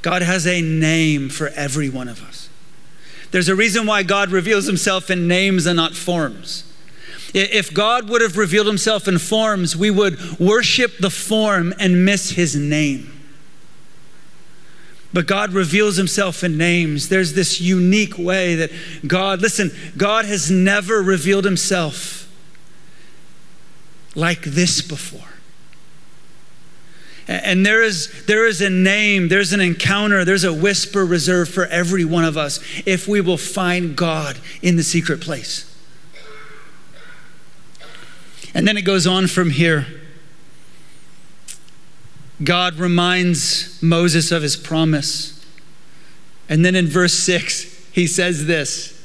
God 0.00 0.22
has 0.22 0.46
a 0.46 0.62
name 0.62 1.28
for 1.28 1.48
every 1.48 1.90
one 1.90 2.08
of 2.08 2.22
us. 2.26 2.37
There's 3.30 3.48
a 3.48 3.54
reason 3.54 3.86
why 3.86 4.02
God 4.02 4.30
reveals 4.30 4.66
Himself 4.66 5.10
in 5.10 5.28
names 5.28 5.66
and 5.66 5.76
not 5.76 5.94
forms. 5.94 6.64
If 7.34 7.74
God 7.74 8.08
would 8.08 8.22
have 8.22 8.36
revealed 8.36 8.66
Himself 8.66 9.06
in 9.06 9.18
forms, 9.18 9.76
we 9.76 9.90
would 9.90 10.38
worship 10.38 10.98
the 10.98 11.10
form 11.10 11.74
and 11.78 12.04
miss 12.04 12.30
His 12.30 12.56
name. 12.56 13.18
But 15.12 15.26
God 15.26 15.52
reveals 15.52 15.96
himself 15.96 16.44
in 16.44 16.58
names. 16.58 17.08
There's 17.08 17.32
this 17.32 17.60
unique 17.60 18.18
way 18.18 18.54
that 18.56 18.70
God, 19.06 19.40
listen, 19.40 19.70
God 19.96 20.26
has 20.26 20.50
never 20.50 21.02
revealed 21.02 21.44
himself 21.44 22.30
like 24.14 24.42
this 24.42 24.82
before. 24.82 25.37
And 27.28 27.64
there 27.64 27.82
is, 27.82 28.24
there 28.24 28.46
is 28.46 28.62
a 28.62 28.70
name, 28.70 29.28
there's 29.28 29.52
an 29.52 29.60
encounter, 29.60 30.24
there's 30.24 30.44
a 30.44 30.52
whisper 30.52 31.04
reserved 31.04 31.52
for 31.52 31.66
every 31.66 32.04
one 32.04 32.24
of 32.24 32.38
us 32.38 32.58
if 32.86 33.06
we 33.06 33.20
will 33.20 33.36
find 33.36 33.94
God 33.94 34.38
in 34.62 34.76
the 34.76 34.82
secret 34.82 35.20
place. 35.20 35.66
And 38.54 38.66
then 38.66 38.78
it 38.78 38.82
goes 38.82 39.06
on 39.06 39.26
from 39.26 39.50
here. 39.50 39.86
God 42.42 42.76
reminds 42.76 43.82
Moses 43.82 44.32
of 44.32 44.42
his 44.42 44.56
promise. 44.56 45.44
And 46.48 46.64
then 46.64 46.74
in 46.74 46.86
verse 46.86 47.12
6, 47.12 47.90
he 47.92 48.06
says 48.06 48.46
this 48.46 48.97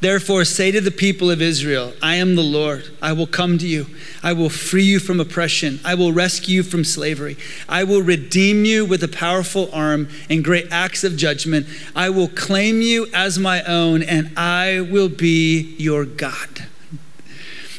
Therefore, 0.00 0.44
say 0.44 0.70
to 0.70 0.80
the 0.80 0.92
people 0.92 1.28
of 1.28 1.42
Israel, 1.42 1.92
I 2.00 2.16
am 2.16 2.36
the 2.36 2.42
Lord. 2.42 2.84
I 3.02 3.12
will 3.12 3.26
come 3.26 3.58
to 3.58 3.66
you. 3.66 3.86
I 4.22 4.32
will 4.32 4.48
free 4.48 4.84
you 4.84 5.00
from 5.00 5.18
oppression. 5.18 5.80
I 5.84 5.96
will 5.96 6.12
rescue 6.12 6.56
you 6.56 6.62
from 6.62 6.84
slavery. 6.84 7.36
I 7.68 7.82
will 7.82 8.02
redeem 8.02 8.64
you 8.64 8.84
with 8.84 9.02
a 9.02 9.08
powerful 9.08 9.68
arm 9.72 10.08
and 10.30 10.44
great 10.44 10.68
acts 10.70 11.02
of 11.02 11.16
judgment. 11.16 11.66
I 11.96 12.10
will 12.10 12.28
claim 12.28 12.80
you 12.80 13.08
as 13.12 13.40
my 13.40 13.62
own, 13.64 14.04
and 14.04 14.30
I 14.38 14.80
will 14.80 15.08
be 15.08 15.74
your 15.78 16.04
God. 16.04 16.66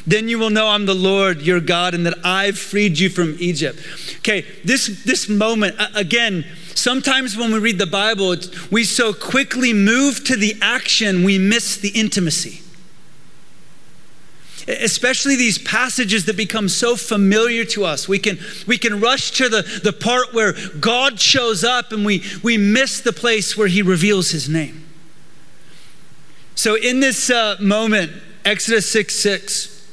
Then 0.06 0.28
you 0.28 0.38
will 0.38 0.50
know 0.50 0.68
I'm 0.68 0.86
the 0.86 0.94
Lord 0.94 1.40
your 1.40 1.60
God 1.60 1.94
and 1.94 2.04
that 2.04 2.18
I've 2.24 2.58
freed 2.58 2.98
you 2.98 3.08
from 3.08 3.36
Egypt. 3.38 3.78
Okay, 4.18 4.44
this, 4.64 5.04
this 5.04 5.28
moment, 5.28 5.76
again, 5.94 6.44
sometimes 6.80 7.36
when 7.36 7.52
we 7.52 7.58
read 7.58 7.78
the 7.78 7.86
Bible, 7.86 8.36
we 8.70 8.84
so 8.84 9.12
quickly 9.12 9.72
move 9.72 10.24
to 10.24 10.36
the 10.36 10.56
action, 10.62 11.22
we 11.22 11.38
miss 11.38 11.76
the 11.76 11.90
intimacy. 11.90 12.62
Especially 14.66 15.36
these 15.36 15.58
passages 15.58 16.26
that 16.26 16.36
become 16.36 16.68
so 16.68 16.96
familiar 16.96 17.64
to 17.66 17.84
us. 17.84 18.08
We 18.08 18.18
can, 18.18 18.38
we 18.66 18.78
can 18.78 19.00
rush 19.00 19.32
to 19.32 19.48
the, 19.48 19.62
the 19.82 19.92
part 19.92 20.32
where 20.32 20.54
God 20.78 21.20
shows 21.20 21.64
up 21.64 21.92
and 21.92 22.04
we, 22.04 22.22
we 22.42 22.56
miss 22.56 23.00
the 23.00 23.12
place 23.12 23.56
where 23.56 23.68
he 23.68 23.82
reveals 23.82 24.30
his 24.30 24.48
name. 24.48 24.86
So, 26.54 26.76
in 26.76 27.00
this 27.00 27.30
uh, 27.30 27.56
moment, 27.58 28.12
Exodus 28.44 28.90
6 28.90 29.14
6, 29.14 29.88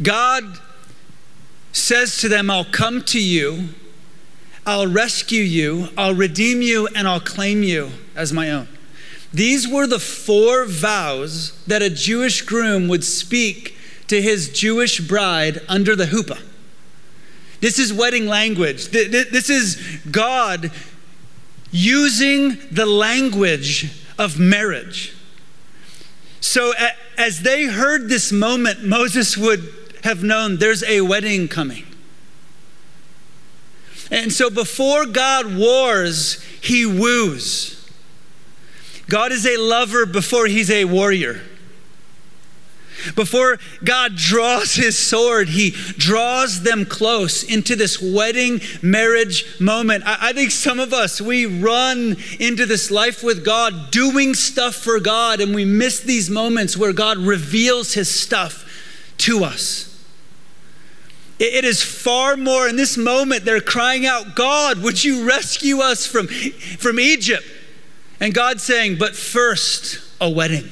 God 0.00 0.58
says 1.72 2.18
to 2.20 2.28
them, 2.28 2.50
I'll 2.50 2.64
come 2.64 3.02
to 3.02 3.22
you, 3.22 3.68
I'll 4.68 4.86
rescue 4.86 5.42
you, 5.42 5.88
I'll 5.96 6.14
redeem 6.14 6.60
you, 6.60 6.88
and 6.88 7.08
I'll 7.08 7.20
claim 7.20 7.62
you 7.62 7.90
as 8.14 8.34
my 8.34 8.50
own. 8.50 8.68
These 9.32 9.66
were 9.66 9.86
the 9.86 9.98
four 9.98 10.66
vows 10.66 11.58
that 11.64 11.80
a 11.80 11.88
Jewish 11.88 12.42
groom 12.42 12.86
would 12.88 13.02
speak 13.02 13.78
to 14.08 14.20
his 14.20 14.50
Jewish 14.50 15.00
bride 15.00 15.62
under 15.70 15.96
the 15.96 16.04
chuppah. 16.04 16.42
This 17.62 17.78
is 17.78 17.94
wedding 17.94 18.26
language. 18.26 18.88
This 18.88 19.48
is 19.48 20.02
God 20.10 20.70
using 21.70 22.58
the 22.70 22.84
language 22.84 23.90
of 24.18 24.38
marriage. 24.38 25.16
So, 26.42 26.74
as 27.16 27.40
they 27.40 27.64
heard 27.64 28.10
this 28.10 28.30
moment, 28.30 28.84
Moses 28.84 29.34
would 29.34 29.72
have 30.04 30.22
known 30.22 30.58
there's 30.58 30.82
a 30.82 31.00
wedding 31.00 31.48
coming. 31.48 31.86
And 34.10 34.32
so 34.32 34.50
before 34.50 35.06
God 35.06 35.56
wars, 35.56 36.42
he 36.62 36.86
woos. 36.86 37.74
God 39.08 39.32
is 39.32 39.46
a 39.46 39.56
lover 39.56 40.06
before 40.06 40.46
he's 40.46 40.70
a 40.70 40.84
warrior. 40.84 41.42
Before 43.14 43.58
God 43.84 44.16
draws 44.16 44.74
his 44.74 44.98
sword, 44.98 45.50
he 45.50 45.70
draws 45.70 46.62
them 46.62 46.84
close 46.84 47.44
into 47.44 47.76
this 47.76 48.02
wedding 48.02 48.60
marriage 48.82 49.60
moment. 49.60 50.04
I, 50.04 50.30
I, 50.30 50.32
think 50.32 50.50
some 50.50 50.80
of 50.80 50.92
us, 50.92 51.20
we 51.20 51.46
run 51.46 52.16
into 52.40 52.66
this 52.66 52.90
life 52.90 53.22
with 53.22 53.44
God, 53.44 53.92
doing 53.92 54.34
stuff 54.34 54.74
for 54.74 54.98
God, 54.98 55.40
and 55.40 55.54
we 55.54 55.64
miss 55.64 56.00
these 56.00 56.28
moments 56.28 56.76
where 56.76 56.92
God 56.92 57.18
reveals 57.18 57.94
his 57.94 58.10
stuff 58.12 58.64
to 59.18 59.44
us. 59.44 59.87
It 61.38 61.64
is 61.64 61.82
far 61.82 62.36
more 62.36 62.68
in 62.68 62.76
this 62.76 62.96
moment, 62.96 63.44
they're 63.44 63.60
crying 63.60 64.06
out, 64.06 64.34
God, 64.34 64.82
would 64.82 65.04
you 65.04 65.26
rescue 65.26 65.78
us 65.78 66.04
from, 66.06 66.26
from 66.26 66.98
Egypt? 66.98 67.44
And 68.18 68.34
God 68.34 68.60
saying, 68.60 68.98
but 68.98 69.14
first, 69.14 70.00
a 70.20 70.28
wedding. 70.28 70.70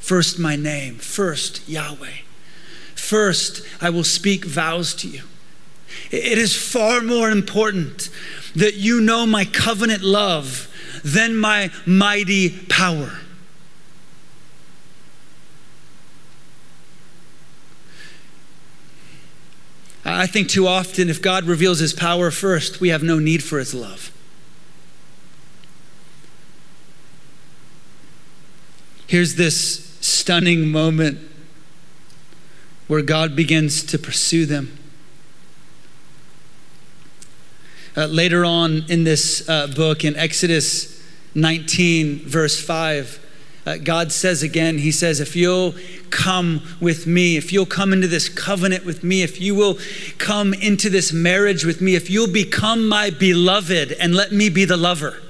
First, 0.00 0.38
my 0.38 0.56
name. 0.56 0.96
First, 0.96 1.68
Yahweh. 1.68 2.22
First, 2.96 3.62
I 3.80 3.90
will 3.90 4.04
speak 4.04 4.44
vows 4.44 4.94
to 4.94 5.08
you. 5.08 5.22
It 6.10 6.38
is 6.38 6.56
far 6.56 7.00
more 7.00 7.30
important 7.30 8.08
that 8.56 8.74
you 8.74 9.00
know 9.00 9.26
my 9.26 9.44
covenant 9.44 10.02
love 10.02 10.68
than 11.04 11.36
my 11.36 11.70
mighty 11.86 12.50
power. 12.50 13.21
I 20.04 20.26
think 20.26 20.48
too 20.48 20.66
often, 20.66 21.08
if 21.08 21.22
God 21.22 21.44
reveals 21.44 21.78
his 21.78 21.92
power 21.92 22.30
first, 22.30 22.80
we 22.80 22.88
have 22.88 23.02
no 23.02 23.18
need 23.18 23.42
for 23.42 23.58
his 23.58 23.72
love. 23.72 24.10
Here's 29.06 29.36
this 29.36 29.96
stunning 30.00 30.68
moment 30.68 31.18
where 32.88 33.02
God 33.02 33.36
begins 33.36 33.82
to 33.84 33.98
pursue 33.98 34.46
them. 34.46 34.78
Uh, 37.96 38.06
later 38.06 38.44
on 38.44 38.84
in 38.88 39.04
this 39.04 39.48
uh, 39.48 39.66
book, 39.66 40.04
in 40.04 40.16
Exodus 40.16 41.02
19, 41.34 42.20
verse 42.20 42.60
5, 42.60 43.21
uh, 43.64 43.76
God 43.76 44.10
says 44.10 44.42
again, 44.42 44.78
He 44.78 44.90
says, 44.90 45.20
if 45.20 45.36
you'll 45.36 45.74
come 46.10 46.62
with 46.80 47.06
me, 47.06 47.36
if 47.36 47.52
you'll 47.52 47.66
come 47.66 47.92
into 47.92 48.08
this 48.08 48.28
covenant 48.28 48.84
with 48.84 49.04
me, 49.04 49.22
if 49.22 49.40
you 49.40 49.54
will 49.54 49.78
come 50.18 50.52
into 50.52 50.90
this 50.90 51.12
marriage 51.12 51.64
with 51.64 51.80
me, 51.80 51.94
if 51.94 52.10
you'll 52.10 52.32
become 52.32 52.88
my 52.88 53.10
beloved 53.10 53.92
and 53.92 54.14
let 54.14 54.32
me 54.32 54.48
be 54.48 54.64
the 54.64 54.76
lover. 54.76 55.20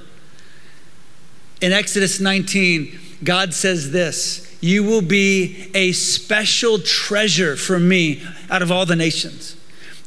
In 1.61 1.73
Exodus 1.73 2.21
19, 2.21 2.99
God 3.23 3.55
says 3.55 3.93
this 3.93 4.57
You 4.61 4.83
will 4.83 5.03
be 5.03 5.71
a 5.75 5.93
special 5.93 6.79
treasure 6.79 7.55
for 7.57 7.79
me 7.79 8.23
out 8.51 8.63
of 8.63 8.73
all 8.73 8.87
the 8.87 8.97
nations. 8.97 9.57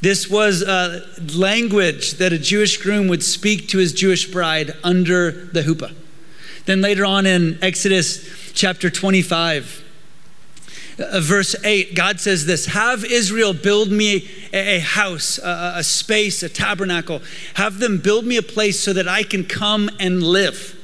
This 0.00 0.28
was 0.28 0.62
a 0.62 1.02
language 1.34 2.14
that 2.14 2.32
a 2.32 2.38
Jewish 2.38 2.76
groom 2.76 3.08
would 3.08 3.22
speak 3.22 3.68
to 3.68 3.78
his 3.78 3.92
Jewish 3.92 4.30
bride 4.30 4.74
under 4.84 5.30
the 5.30 5.62
chuppah. 5.62 5.94
Then 6.66 6.80
later 6.80 7.04
on 7.04 7.26
in 7.26 7.58
Exodus 7.62 8.52
chapter 8.52 8.90
25, 8.90 9.84
uh, 10.98 11.20
verse 11.20 11.54
8, 11.64 11.94
God 11.94 12.20
says 12.20 12.46
this 12.46 12.66
Have 12.66 13.04
Israel 13.04 13.54
build 13.54 13.90
me 13.90 14.28
a, 14.52 14.80
house, 14.80 15.38
a, 15.38 15.74
a 15.76 15.84
space, 15.84 16.42
a 16.42 16.48
tabernacle. 16.48 17.22
Have 17.54 17.78
them 17.78 17.98
build 17.98 18.24
me 18.24 18.36
a 18.36 18.42
place 18.42 18.80
so 18.80 18.92
that 18.92 19.06
I 19.06 19.22
can 19.22 19.44
come 19.44 19.90
and 19.98 20.22
live. 20.22 20.74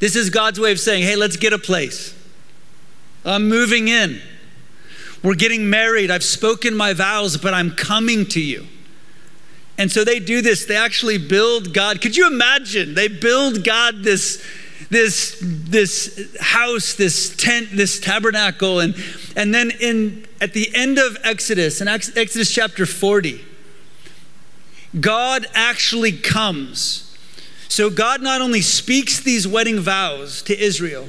This 0.00 0.16
is 0.16 0.30
God's 0.30 0.60
way 0.60 0.72
of 0.72 0.80
saying, 0.80 1.04
Hey, 1.04 1.16
let's 1.16 1.36
get 1.36 1.52
a 1.52 1.58
place. 1.58 2.14
I'm 3.24 3.48
moving 3.48 3.88
in. 3.88 4.20
We're 5.22 5.34
getting 5.34 5.68
married. 5.68 6.10
I've 6.10 6.24
spoken 6.24 6.76
my 6.76 6.92
vows, 6.94 7.36
but 7.36 7.52
I'm 7.52 7.72
coming 7.72 8.26
to 8.26 8.40
you. 8.40 8.66
And 9.76 9.90
so 9.90 10.04
they 10.04 10.18
do 10.18 10.42
this. 10.42 10.66
They 10.66 10.76
actually 10.76 11.18
build 11.18 11.72
God. 11.72 12.00
Could 12.00 12.16
you 12.16 12.26
imagine? 12.26 12.94
They 12.94 13.08
build 13.08 13.64
God 13.64 14.02
this, 14.02 14.42
this, 14.90 15.38
this 15.42 16.36
house, 16.40 16.94
this 16.94 17.34
tent, 17.36 17.68
this 17.72 18.00
tabernacle. 18.00 18.80
And, 18.80 18.94
and 19.36 19.54
then 19.54 19.70
in, 19.80 20.26
at 20.40 20.54
the 20.54 20.74
end 20.74 20.98
of 20.98 21.18
Exodus, 21.22 21.80
in 21.80 21.88
Exodus 21.88 22.50
chapter 22.50 22.86
40, 22.86 23.44
God 24.98 25.46
actually 25.54 26.12
comes. 26.12 27.16
So 27.68 27.90
God 27.90 28.22
not 28.22 28.40
only 28.40 28.62
speaks 28.62 29.20
these 29.20 29.46
wedding 29.46 29.80
vows 29.80 30.42
to 30.42 30.58
Israel, 30.58 31.08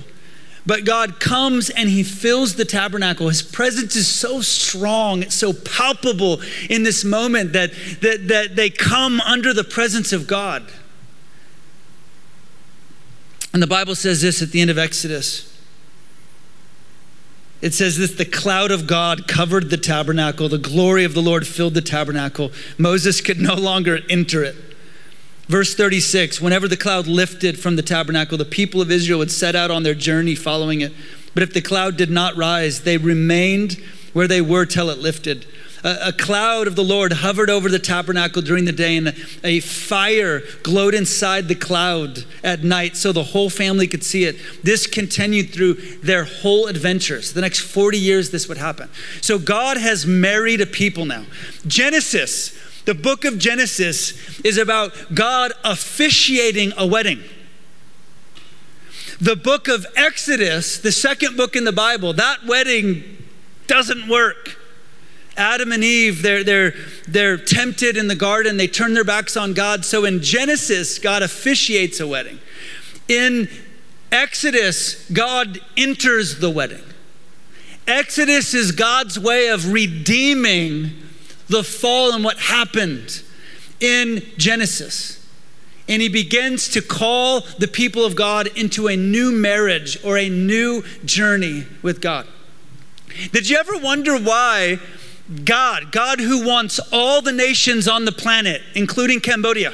but 0.65 0.85
God 0.85 1.19
comes 1.19 1.69
and 1.69 1.89
he 1.89 2.03
fills 2.03 2.55
the 2.55 2.65
tabernacle. 2.65 3.29
His 3.29 3.41
presence 3.41 3.95
is 3.95 4.07
so 4.07 4.41
strong, 4.41 5.23
it's 5.23 5.35
so 5.35 5.53
palpable 5.53 6.41
in 6.69 6.83
this 6.83 7.05
moment 7.05 7.53
that, 7.53 7.71
that, 8.01 8.27
that 8.27 8.55
they 8.55 8.69
come 8.69 9.21
under 9.21 9.53
the 9.53 9.63
presence 9.63 10.11
of 10.11 10.27
God. 10.27 10.69
And 13.53 13.61
the 13.63 13.67
Bible 13.67 13.95
says 13.95 14.21
this 14.21 14.41
at 14.41 14.51
the 14.51 14.61
end 14.61 14.69
of 14.69 14.77
Exodus. 14.77 15.45
It 17.61 17.73
says 17.73 17.97
this 17.97 18.13
the 18.15 18.25
cloud 18.25 18.71
of 18.71 18.87
God 18.87 19.27
covered 19.27 19.69
the 19.69 19.77
tabernacle, 19.77 20.47
the 20.47 20.57
glory 20.57 21.03
of 21.03 21.13
the 21.13 21.21
Lord 21.21 21.45
filled 21.45 21.73
the 21.73 21.81
tabernacle. 21.81 22.51
Moses 22.77 23.21
could 23.21 23.39
no 23.39 23.55
longer 23.55 23.99
enter 24.09 24.43
it. 24.43 24.55
Verse 25.47 25.75
36 25.75 26.39
Whenever 26.39 26.67
the 26.67 26.77
cloud 26.77 27.07
lifted 27.07 27.59
from 27.59 27.75
the 27.75 27.81
tabernacle, 27.81 28.37
the 28.37 28.45
people 28.45 28.81
of 28.81 28.91
Israel 28.91 29.19
would 29.19 29.31
set 29.31 29.55
out 29.55 29.71
on 29.71 29.83
their 29.83 29.95
journey 29.95 30.35
following 30.35 30.81
it. 30.81 30.93
But 31.33 31.43
if 31.43 31.53
the 31.53 31.61
cloud 31.61 31.97
did 31.97 32.09
not 32.09 32.37
rise, 32.37 32.81
they 32.81 32.97
remained 32.97 33.73
where 34.13 34.27
they 34.27 34.41
were 34.41 34.65
till 34.65 34.89
it 34.89 34.99
lifted. 34.99 35.45
A, 35.83 36.11
cloud 36.11 36.67
of 36.67 36.75
the 36.75 36.83
Lord 36.83 37.13
hovered 37.13 37.49
over 37.49 37.69
the 37.69 37.79
tabernacle 37.79 38.41
during 38.41 38.65
the 38.65 38.71
day, 38.71 38.97
and 38.97 39.15
a 39.43 39.59
fire 39.61 40.41
glowed 40.63 40.93
inside 40.93 41.47
the 41.47 41.55
cloud 41.55 42.25
at 42.43 42.63
night 42.63 42.97
so 42.97 43.11
the 43.11 43.23
whole 43.23 43.49
family 43.49 43.87
could 43.87 44.03
see 44.03 44.25
it. 44.25 44.37
This 44.63 44.87
continued 44.87 45.53
through 45.53 45.75
their 46.03 46.25
whole 46.25 46.67
adventures. 46.67 47.33
The 47.33 47.41
next 47.41 47.59
40 47.59 47.97
years, 47.97 48.31
this 48.31 48.47
would 48.47 48.57
happen. 48.57 48.89
So 49.21 49.39
God 49.39 49.77
has 49.77 50.05
married 50.05 50.61
a 50.61 50.65
people 50.65 51.05
now. 51.05 51.25
Genesis 51.65 52.57
the 52.89 52.95
book 52.95 53.23
of 53.23 53.37
Genesis 53.37 54.39
is 54.39 54.57
about 54.57 55.13
God 55.13 55.51
officiating 55.63 56.73
a 56.75 56.87
wedding. 56.87 57.23
The 59.21 59.35
book 59.35 59.67
of 59.67 59.85
Exodus, 59.95 60.79
the 60.79 60.91
second 60.91 61.37
book 61.37 61.55
in 61.55 61.65
the 61.65 61.71
Bible, 61.71 62.13
that 62.13 62.45
wedding 62.47 63.27
doesn't 63.67 64.07
work. 64.07 64.57
Adam 65.39 65.71
and 65.71 65.83
Eve, 65.83 66.21
they're, 66.21 66.43
they're, 66.43 66.73
they're 67.07 67.37
tempted 67.37 67.95
in 67.95 68.07
the 68.07 68.15
garden, 68.15 68.57
they 68.57 68.67
turn 68.67 68.93
their 68.93 69.05
backs 69.05 69.37
on 69.37 69.53
God. 69.53 69.85
So 69.85 70.03
in 70.03 70.21
Genesis, 70.21 70.99
God 70.99 71.23
officiates 71.23 72.01
a 72.01 72.07
wedding. 72.07 72.39
In 73.07 73.49
Exodus, 74.11 75.09
God 75.09 75.59
enters 75.77 76.39
the 76.39 76.49
wedding. 76.49 76.83
Exodus 77.87 78.53
is 78.53 78.73
God's 78.73 79.17
way 79.17 79.47
of 79.47 79.71
redeeming 79.71 80.91
the 81.47 81.63
fall 81.63 82.13
and 82.13 82.23
what 82.23 82.37
happened 82.37 83.23
in 83.79 84.21
Genesis. 84.37 85.25
And 85.87 86.01
he 86.01 86.09
begins 86.09 86.67
to 86.69 86.81
call 86.81 87.41
the 87.57 87.67
people 87.67 88.05
of 88.05 88.15
God 88.15 88.47
into 88.55 88.87
a 88.87 88.95
new 88.95 89.31
marriage 89.31 89.97
or 90.03 90.17
a 90.17 90.29
new 90.29 90.83
journey 91.05 91.65
with 91.81 92.01
God. 92.01 92.27
Did 93.31 93.49
you 93.49 93.57
ever 93.57 93.77
wonder 93.77 94.17
why 94.19 94.79
God, 95.45 95.91
God 95.91 96.19
who 96.19 96.45
wants 96.45 96.79
all 96.91 97.21
the 97.21 97.31
nations 97.31 97.87
on 97.87 98.05
the 98.05 98.11
planet, 98.11 98.61
including 98.73 99.19
Cambodia, 99.19 99.73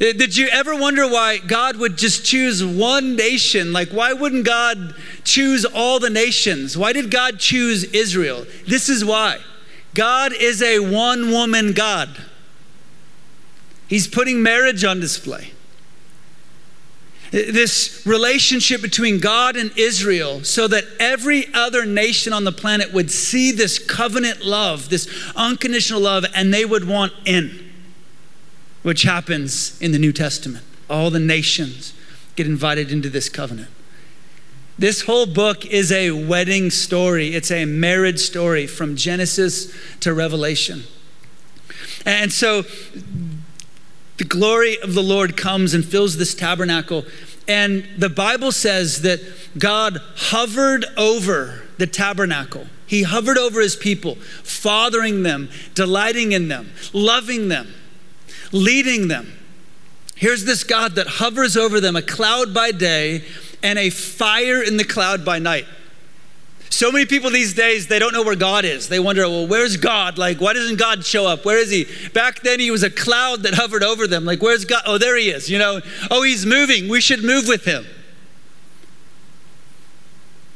uh, 0.00 0.12
did 0.12 0.36
you 0.36 0.48
ever 0.48 0.76
wonder 0.76 1.08
why 1.08 1.38
God 1.38 1.76
would 1.76 1.96
just 1.96 2.24
choose 2.24 2.64
one 2.64 3.16
nation? 3.16 3.72
Like, 3.72 3.90
why 3.90 4.12
wouldn't 4.12 4.44
God 4.44 4.94
choose 5.24 5.64
all 5.64 5.98
the 5.98 6.10
nations? 6.10 6.76
Why 6.78 6.92
did 6.92 7.10
God 7.10 7.40
choose 7.40 7.84
Israel? 7.84 8.46
This 8.66 8.88
is 8.88 9.04
why. 9.04 9.38
God 9.94 10.32
is 10.32 10.62
a 10.62 10.78
one 10.78 11.32
woman 11.32 11.72
God. 11.72 12.10
He's 13.88 14.06
putting 14.06 14.42
marriage 14.42 14.84
on 14.84 15.00
display. 15.00 15.52
This 17.30 18.02
relationship 18.06 18.80
between 18.80 19.20
God 19.20 19.56
and 19.56 19.70
Israel, 19.76 20.44
so 20.44 20.66
that 20.68 20.84
every 20.98 21.52
other 21.52 21.84
nation 21.84 22.32
on 22.32 22.44
the 22.44 22.52
planet 22.52 22.92
would 22.92 23.10
see 23.10 23.52
this 23.52 23.78
covenant 23.78 24.44
love, 24.44 24.88
this 24.88 25.08
unconditional 25.36 26.00
love, 26.00 26.24
and 26.34 26.54
they 26.54 26.64
would 26.64 26.88
want 26.88 27.12
in, 27.26 27.70
which 28.82 29.02
happens 29.02 29.78
in 29.80 29.92
the 29.92 29.98
New 29.98 30.12
Testament. 30.12 30.64
All 30.88 31.10
the 31.10 31.20
nations 31.20 31.92
get 32.34 32.46
invited 32.46 32.90
into 32.90 33.10
this 33.10 33.28
covenant. 33.28 33.68
This 34.78 35.02
whole 35.02 35.26
book 35.26 35.66
is 35.66 35.92
a 35.92 36.12
wedding 36.12 36.70
story, 36.70 37.34
it's 37.34 37.50
a 37.50 37.64
marriage 37.64 38.20
story 38.20 38.66
from 38.66 38.96
Genesis 38.96 39.74
to 40.00 40.14
Revelation. 40.14 40.84
And 42.06 42.32
so 42.32 42.64
the 44.18 44.24
glory 44.24 44.78
of 44.80 44.94
the 44.94 45.02
Lord 45.02 45.36
comes 45.36 45.74
and 45.74 45.84
fills 45.84 46.16
this 46.16 46.34
tabernacle. 46.34 47.04
And 47.46 47.88
the 47.96 48.10
Bible 48.10 48.52
says 48.52 49.02
that 49.02 49.20
God 49.56 49.98
hovered 50.16 50.84
over 50.96 51.62
the 51.78 51.86
tabernacle. 51.86 52.66
He 52.86 53.04
hovered 53.04 53.38
over 53.38 53.60
his 53.60 53.76
people, 53.76 54.16
fathering 54.16 55.22
them, 55.22 55.48
delighting 55.74 56.32
in 56.32 56.48
them, 56.48 56.72
loving 56.92 57.48
them, 57.48 57.72
leading 58.52 59.08
them. 59.08 59.32
Here's 60.14 60.44
this 60.44 60.64
God 60.64 60.96
that 60.96 61.06
hovers 61.06 61.56
over 61.56 61.80
them, 61.80 61.94
a 61.94 62.02
cloud 62.02 62.52
by 62.52 62.72
day 62.72 63.24
and 63.62 63.78
a 63.78 63.90
fire 63.90 64.62
in 64.62 64.76
the 64.76 64.84
cloud 64.84 65.24
by 65.24 65.38
night. 65.38 65.64
So 66.70 66.92
many 66.92 67.06
people 67.06 67.30
these 67.30 67.54
days, 67.54 67.88
they 67.88 67.98
don't 67.98 68.12
know 68.12 68.22
where 68.22 68.36
God 68.36 68.64
is. 68.64 68.88
They 68.88 69.00
wonder, 69.00 69.22
well, 69.22 69.46
where's 69.46 69.76
God? 69.76 70.18
Like, 70.18 70.40
why 70.40 70.52
doesn't 70.52 70.78
God 70.78 71.04
show 71.04 71.26
up? 71.26 71.44
Where 71.44 71.58
is 71.58 71.70
he? 71.70 71.86
Back 72.10 72.40
then, 72.40 72.60
he 72.60 72.70
was 72.70 72.82
a 72.82 72.90
cloud 72.90 73.42
that 73.44 73.54
hovered 73.54 73.82
over 73.82 74.06
them. 74.06 74.24
Like, 74.24 74.42
where's 74.42 74.64
God? 74.64 74.82
Oh, 74.86 74.98
there 74.98 75.16
he 75.16 75.30
is. 75.30 75.50
You 75.50 75.58
know, 75.58 75.80
oh, 76.10 76.22
he's 76.22 76.44
moving. 76.44 76.88
We 76.88 77.00
should 77.00 77.24
move 77.24 77.48
with 77.48 77.64
him. 77.64 77.86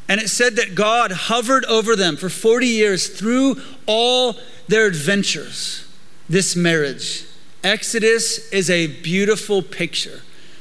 And 0.08 0.20
it 0.20 0.28
said 0.28 0.56
that 0.56 0.74
God 0.74 1.12
hovered 1.12 1.64
over 1.64 1.96
them 1.96 2.16
for 2.16 2.28
40 2.28 2.66
years 2.66 3.08
through 3.08 3.62
all 3.86 4.36
their 4.68 4.86
adventures, 4.86 5.88
this 6.28 6.54
marriage. 6.54 7.24
Exodus 7.64 8.50
is 8.52 8.68
a 8.68 8.88
beautiful 9.02 9.62
picture 9.62 10.20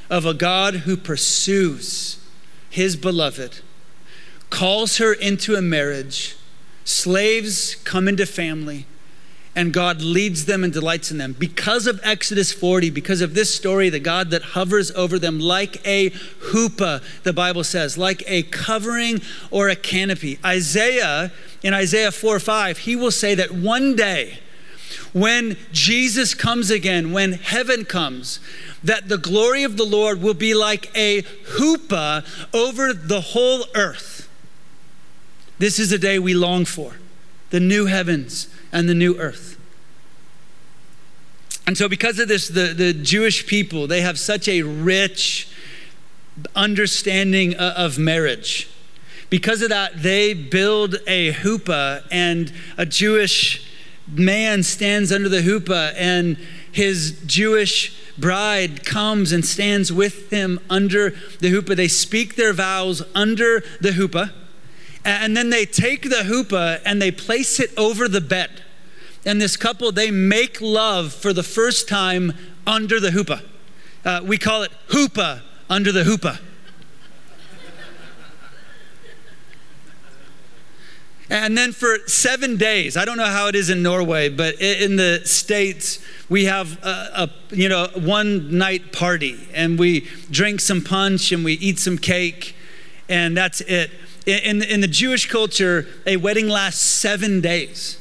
of 0.09 0.25
a 0.25 0.33
God 0.33 0.75
who 0.75 0.95
pursues 0.95 2.17
his 2.69 2.95
beloved, 2.95 3.59
calls 4.51 4.97
her 4.97 5.11
into 5.11 5.55
a 5.55 5.61
marriage, 5.61 6.35
slaves 6.83 7.73
come 7.73 8.07
into 8.07 8.27
family, 8.27 8.85
and 9.55 9.73
God 9.73 10.01
leads 10.01 10.45
them 10.45 10.63
and 10.63 10.71
delights 10.71 11.11
in 11.11 11.17
them. 11.17 11.35
Because 11.37 11.87
of 11.87 11.99
Exodus 12.03 12.53
40, 12.53 12.89
because 12.91 13.21
of 13.21 13.33
this 13.33 13.53
story, 13.53 13.89
the 13.89 13.99
God 13.99 14.29
that 14.29 14.41
hovers 14.41 14.91
over 14.91 15.17
them 15.17 15.39
like 15.39 15.85
a 15.85 16.11
chuppah, 16.11 17.03
the 17.23 17.33
Bible 17.33 17.63
says, 17.63 17.97
like 17.97 18.23
a 18.27 18.43
covering 18.43 19.21
or 19.49 19.67
a 19.67 19.75
canopy. 19.75 20.39
Isaiah, 20.45 21.31
in 21.63 21.73
Isaiah 21.73 22.11
4 22.11 22.39
5, 22.39 22.77
he 22.79 22.95
will 22.95 23.11
say 23.11 23.35
that 23.35 23.51
one 23.51 23.95
day, 23.95 24.39
when 25.11 25.57
Jesus 25.73 26.33
comes 26.33 26.71
again, 26.71 27.11
when 27.11 27.33
heaven 27.33 27.83
comes, 27.83 28.39
that 28.83 29.09
the 29.09 29.17
glory 29.17 29.63
of 29.63 29.75
the 29.75 29.85
Lord 29.85 30.21
will 30.21 30.33
be 30.33 30.53
like 30.53 30.89
a 30.95 31.23
chuppah 31.23 32.25
over 32.53 32.93
the 32.93 33.21
whole 33.21 33.65
earth. 33.75 34.20
This 35.61 35.77
is 35.77 35.91
a 35.91 35.99
day 35.99 36.17
we 36.17 36.33
long 36.33 36.65
for 36.65 36.95
the 37.51 37.59
new 37.59 37.85
heavens 37.85 38.47
and 38.71 38.89
the 38.89 38.95
new 38.95 39.15
earth. 39.19 39.59
And 41.67 41.77
so, 41.77 41.87
because 41.87 42.17
of 42.17 42.27
this, 42.27 42.47
the, 42.47 42.73
the 42.75 42.93
Jewish 42.93 43.45
people, 43.45 43.85
they 43.85 44.01
have 44.01 44.17
such 44.17 44.47
a 44.47 44.63
rich 44.63 45.47
understanding 46.55 47.53
of 47.53 47.99
marriage. 47.99 48.71
Because 49.29 49.61
of 49.61 49.69
that, 49.69 50.01
they 50.01 50.33
build 50.33 50.95
a 51.05 51.31
chuppah, 51.31 52.07
and 52.09 52.51
a 52.75 52.87
Jewish 52.87 53.63
man 54.07 54.63
stands 54.63 55.11
under 55.11 55.29
the 55.29 55.41
chuppah, 55.41 55.93
and 55.95 56.39
his 56.71 57.21
Jewish 57.27 57.95
bride 58.17 58.83
comes 58.83 59.31
and 59.31 59.45
stands 59.45 59.93
with 59.93 60.31
him 60.31 60.59
under 60.71 61.11
the 61.39 61.51
chuppah. 61.51 61.75
They 61.75 61.87
speak 61.87 62.35
their 62.35 62.51
vows 62.51 63.03
under 63.13 63.59
the 63.79 63.91
chuppah, 63.91 64.31
and 65.03 65.35
then 65.35 65.49
they 65.49 65.65
take 65.65 66.03
the 66.03 66.23
chuppah 66.23 66.81
and 66.85 67.01
they 67.01 67.11
place 67.11 67.59
it 67.59 67.71
over 67.77 68.07
the 68.07 68.21
bed. 68.21 68.61
And 69.25 69.41
this 69.41 69.57
couple, 69.57 69.91
they 69.91 70.11
make 70.11 70.59
love 70.61 71.13
for 71.13 71.33
the 71.33 71.43
first 71.43 71.87
time 71.87 72.33
under 72.65 72.99
the 72.99 73.09
chuppah. 73.09 73.43
Uh, 74.03 74.21
we 74.23 74.37
call 74.37 74.63
it 74.63 74.71
chuppah 74.89 75.41
under 75.69 75.91
the 75.91 76.03
chuppah. 76.03 76.39
And 81.31 81.57
then 81.57 81.71
for 81.71 81.97
seven 82.07 82.57
days, 82.57 82.97
I 82.97 83.05
don't 83.05 83.15
know 83.15 83.23
how 83.23 83.47
it 83.47 83.55
is 83.55 83.69
in 83.69 83.81
Norway, 83.81 84.27
but 84.27 84.59
in 84.59 84.97
the 84.97 85.21
States, 85.23 86.03
we 86.27 86.43
have 86.43 86.77
a, 86.83 87.29
a, 87.49 87.55
you 87.55 87.69
know 87.69 87.87
one 87.95 88.57
night 88.57 88.91
party 88.91 89.47
and 89.53 89.79
we 89.79 90.09
drink 90.29 90.59
some 90.59 90.81
punch 90.81 91.31
and 91.31 91.45
we 91.45 91.53
eat 91.53 91.79
some 91.79 91.97
cake 91.97 92.53
and 93.07 93.35
that's 93.35 93.61
it. 93.61 93.91
In, 94.25 94.61
in 94.61 94.81
the 94.81 94.87
Jewish 94.87 95.29
culture, 95.29 95.87
a 96.05 96.17
wedding 96.17 96.47
lasts 96.47 96.81
seven 96.81 97.41
days. 97.41 97.97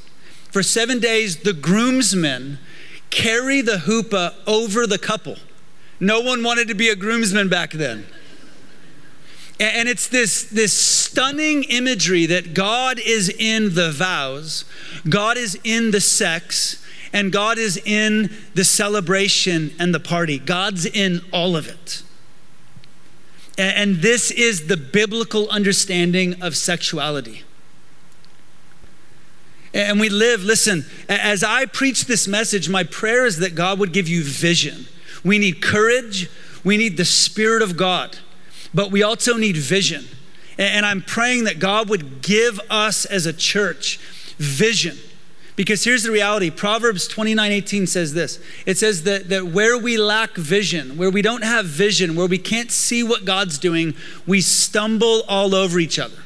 For 0.50 0.62
seven 0.62 0.98
days, 0.98 1.38
the 1.38 1.52
groomsmen 1.52 2.58
carry 3.10 3.60
the 3.60 3.78
chuppah 3.78 4.34
over 4.46 4.86
the 4.86 4.98
couple. 4.98 5.36
No 5.98 6.20
one 6.20 6.42
wanted 6.42 6.68
to 6.68 6.74
be 6.74 6.88
a 6.88 6.96
groomsman 6.96 7.48
back 7.48 7.72
then. 7.72 8.06
And 9.58 9.88
it's 9.88 10.08
this, 10.08 10.44
this 10.44 10.72
stunning 10.72 11.64
imagery 11.64 12.24
that 12.26 12.54
God 12.54 12.98
is 12.98 13.28
in 13.28 13.74
the 13.74 13.90
vows, 13.90 14.64
God 15.08 15.36
is 15.36 15.58
in 15.64 15.90
the 15.90 16.00
sex, 16.00 16.82
and 17.12 17.30
God 17.30 17.58
is 17.58 17.76
in 17.76 18.30
the 18.54 18.64
celebration 18.64 19.72
and 19.78 19.94
the 19.94 20.00
party. 20.00 20.38
God's 20.38 20.86
in 20.86 21.20
all 21.32 21.56
of 21.56 21.68
it. 21.68 22.02
And 23.60 23.96
this 23.96 24.30
is 24.30 24.66
the 24.66 24.76
biblical 24.76 25.48
understanding 25.48 26.42
of 26.42 26.56
sexuality. 26.56 27.44
And 29.72 30.00
we 30.00 30.08
live, 30.08 30.42
listen, 30.42 30.84
as 31.08 31.44
I 31.44 31.66
preach 31.66 32.06
this 32.06 32.26
message, 32.26 32.68
my 32.68 32.84
prayer 32.84 33.24
is 33.24 33.38
that 33.38 33.54
God 33.54 33.78
would 33.78 33.92
give 33.92 34.08
you 34.08 34.24
vision. 34.24 34.86
We 35.24 35.38
need 35.38 35.62
courage, 35.62 36.28
we 36.64 36.76
need 36.76 36.96
the 36.96 37.04
Spirit 37.04 37.62
of 37.62 37.76
God 37.76 38.18
but 38.72 38.90
we 38.90 39.02
also 39.02 39.36
need 39.36 39.56
vision. 39.56 40.04
And 40.58 40.84
I'm 40.84 41.02
praying 41.02 41.44
that 41.44 41.58
God 41.58 41.88
would 41.88 42.22
give 42.22 42.60
us 42.68 43.04
as 43.04 43.26
a 43.26 43.32
church 43.32 43.98
vision. 44.36 44.98
Because 45.60 45.84
here's 45.84 46.04
the 46.04 46.10
reality 46.10 46.50
Proverbs 46.50 47.06
29 47.06 47.52
18 47.52 47.86
says 47.86 48.14
this 48.14 48.40
it 48.64 48.78
says 48.78 49.02
that, 49.02 49.28
that 49.28 49.44
where 49.44 49.76
we 49.76 49.98
lack 49.98 50.34
vision, 50.34 50.96
where 50.96 51.10
we 51.10 51.20
don't 51.20 51.44
have 51.44 51.66
vision, 51.66 52.16
where 52.16 52.26
we 52.26 52.38
can't 52.38 52.70
see 52.70 53.02
what 53.02 53.26
God's 53.26 53.58
doing, 53.58 53.94
we 54.26 54.40
stumble 54.40 55.22
all 55.28 55.54
over 55.54 55.78
each 55.78 55.98
other. 55.98 56.16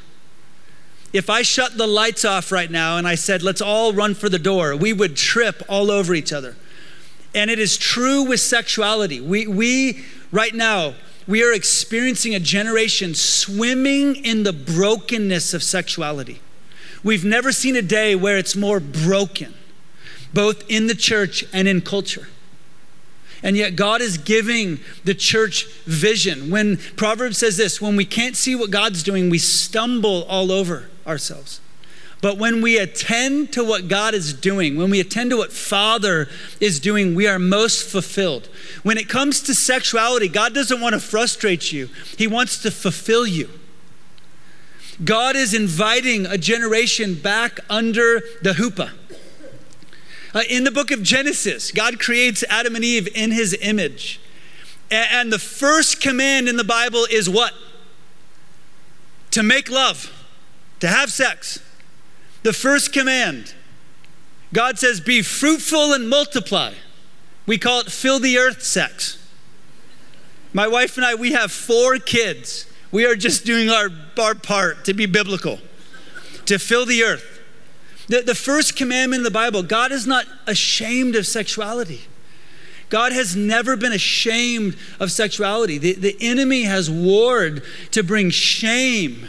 If 1.11 1.29
I 1.29 1.41
shut 1.41 1.77
the 1.77 1.85
lights 1.85 2.23
off 2.23 2.49
right 2.49 2.71
now 2.71 2.97
and 2.97 3.05
I 3.05 3.15
said, 3.15 3.43
let's 3.43 3.59
all 3.59 3.91
run 3.91 4.13
for 4.13 4.29
the 4.29 4.39
door, 4.39 4.73
we 4.73 4.93
would 4.93 5.17
trip 5.17 5.61
all 5.67 5.91
over 5.91 6.13
each 6.13 6.31
other. 6.31 6.55
And 7.33 7.51
it 7.51 7.59
is 7.59 7.77
true 7.77 8.23
with 8.23 8.39
sexuality. 8.39 9.19
We, 9.19 9.47
we 9.47 10.05
right 10.31 10.55
now, 10.55 10.93
we 11.27 11.43
are 11.43 11.51
experiencing 11.51 12.35
a 12.35 12.39
generation 12.39 13.13
swimming 13.13 14.15
in 14.15 14.43
the 14.43 14.53
brokenness 14.53 15.53
of 15.53 15.61
sexuality. 15.61 16.39
We've 17.05 17.23
never 17.23 17.51
seen 17.51 17.75
a 17.75 17.83
day 17.83 18.15
where 18.15 18.35
it's 18.35 18.55
more 18.55 18.79
broken, 18.79 19.53
both 20.33 20.63
in 20.67 20.87
the 20.87 20.95
church 20.95 21.45
and 21.53 21.67
in 21.67 21.81
culture. 21.81 22.27
And 23.43 23.55
yet, 23.55 23.75
God 23.75 24.01
is 24.01 24.17
giving 24.17 24.79
the 25.03 25.13
church 25.13 25.67
vision. 25.85 26.49
When 26.49 26.77
Proverbs 26.95 27.37
says 27.37 27.57
this, 27.57 27.79
when 27.79 27.95
we 27.95 28.05
can't 28.05 28.35
see 28.35 28.55
what 28.55 28.71
God's 28.71 29.03
doing, 29.03 29.29
we 29.29 29.37
stumble 29.37 30.23
all 30.23 30.51
over 30.51 30.89
ourselves. 31.05 31.61
But 32.21 32.39
when 32.39 32.59
we 32.59 32.79
attend 32.79 33.53
to 33.53 33.63
what 33.63 33.87
God 33.87 34.15
is 34.15 34.33
doing, 34.33 34.75
when 34.75 34.89
we 34.89 34.99
attend 34.99 35.29
to 35.29 35.37
what 35.37 35.53
Father 35.53 36.27
is 36.59 36.79
doing, 36.79 37.13
we 37.13 37.27
are 37.27 37.37
most 37.37 37.87
fulfilled. 37.87 38.49
When 38.81 38.97
it 38.97 39.07
comes 39.07 39.41
to 39.41 39.53
sexuality, 39.53 40.27
God 40.27 40.55
doesn't 40.55 40.81
want 40.81 40.93
to 40.93 40.99
frustrate 40.99 41.71
you, 41.71 41.87
He 42.17 42.25
wants 42.25 42.63
to 42.63 42.71
fulfill 42.71 43.27
you. 43.27 43.47
God 45.03 45.35
is 45.35 45.53
inviting 45.53 46.25
a 46.25 46.37
generation 46.37 47.15
back 47.15 47.59
under 47.69 48.21
the 48.41 48.53
chuppah. 48.53 48.91
Uh, 50.33 50.41
in 50.49 50.63
the 50.63 50.71
book 50.71 50.91
of 50.91 51.01
Genesis, 51.03 51.71
God 51.71 51.99
creates 51.99 52.43
Adam 52.49 52.75
and 52.75 52.83
Eve 52.83 53.07
in 53.15 53.31
his 53.31 53.57
image. 53.61 54.19
And, 54.91 55.07
and 55.11 55.33
the 55.33 55.39
first 55.39 56.01
command 56.01 56.47
in 56.47 56.57
the 56.57 56.63
Bible 56.63 57.05
is 57.09 57.29
what? 57.29 57.53
To 59.31 59.43
make 59.43 59.69
love, 59.69 60.11
to 60.79 60.87
have 60.87 61.11
sex. 61.11 61.59
The 62.43 62.53
first 62.53 62.93
command 62.93 63.53
God 64.55 64.79
says, 64.79 65.01
Be 65.01 65.21
fruitful 65.21 65.91
and 65.91 66.09
multiply. 66.09 66.73
We 67.45 67.57
call 67.57 67.81
it 67.81 67.91
fill 67.91 68.19
the 68.19 68.37
earth 68.37 68.63
sex. 68.63 69.21
My 70.53 70.65
wife 70.65 70.95
and 70.95 71.05
I, 71.05 71.13
we 71.13 71.33
have 71.33 71.51
four 71.51 71.97
kids. 71.97 72.65
We 72.95 73.05
are 73.05 73.17
just 73.17 73.43
doing 73.43 73.69
our, 73.69 73.89
our 74.17 74.35
part 74.35 74.85
to 74.85 74.93
be 74.93 75.05
biblical, 75.05 75.59
to 76.45 76.57
fill 76.57 76.85
the 76.85 77.03
earth. 77.03 77.41
The, 78.07 78.21
the 78.21 78.33
first 78.33 78.77
commandment 78.77 79.19
in 79.19 79.23
the 79.25 79.31
Bible 79.31 79.63
God 79.63 79.91
is 79.91 80.07
not 80.07 80.25
ashamed 80.47 81.17
of 81.17 81.27
sexuality. 81.27 82.03
God 82.87 83.11
has 83.11 83.35
never 83.35 83.75
been 83.75 83.91
ashamed 83.91 84.77
of 84.97 85.11
sexuality. 85.11 85.77
The, 85.77 85.91
the 85.95 86.15
enemy 86.21 86.63
has 86.63 86.89
warred 86.89 87.63
to 87.91 88.01
bring 88.01 88.29
shame 88.29 89.27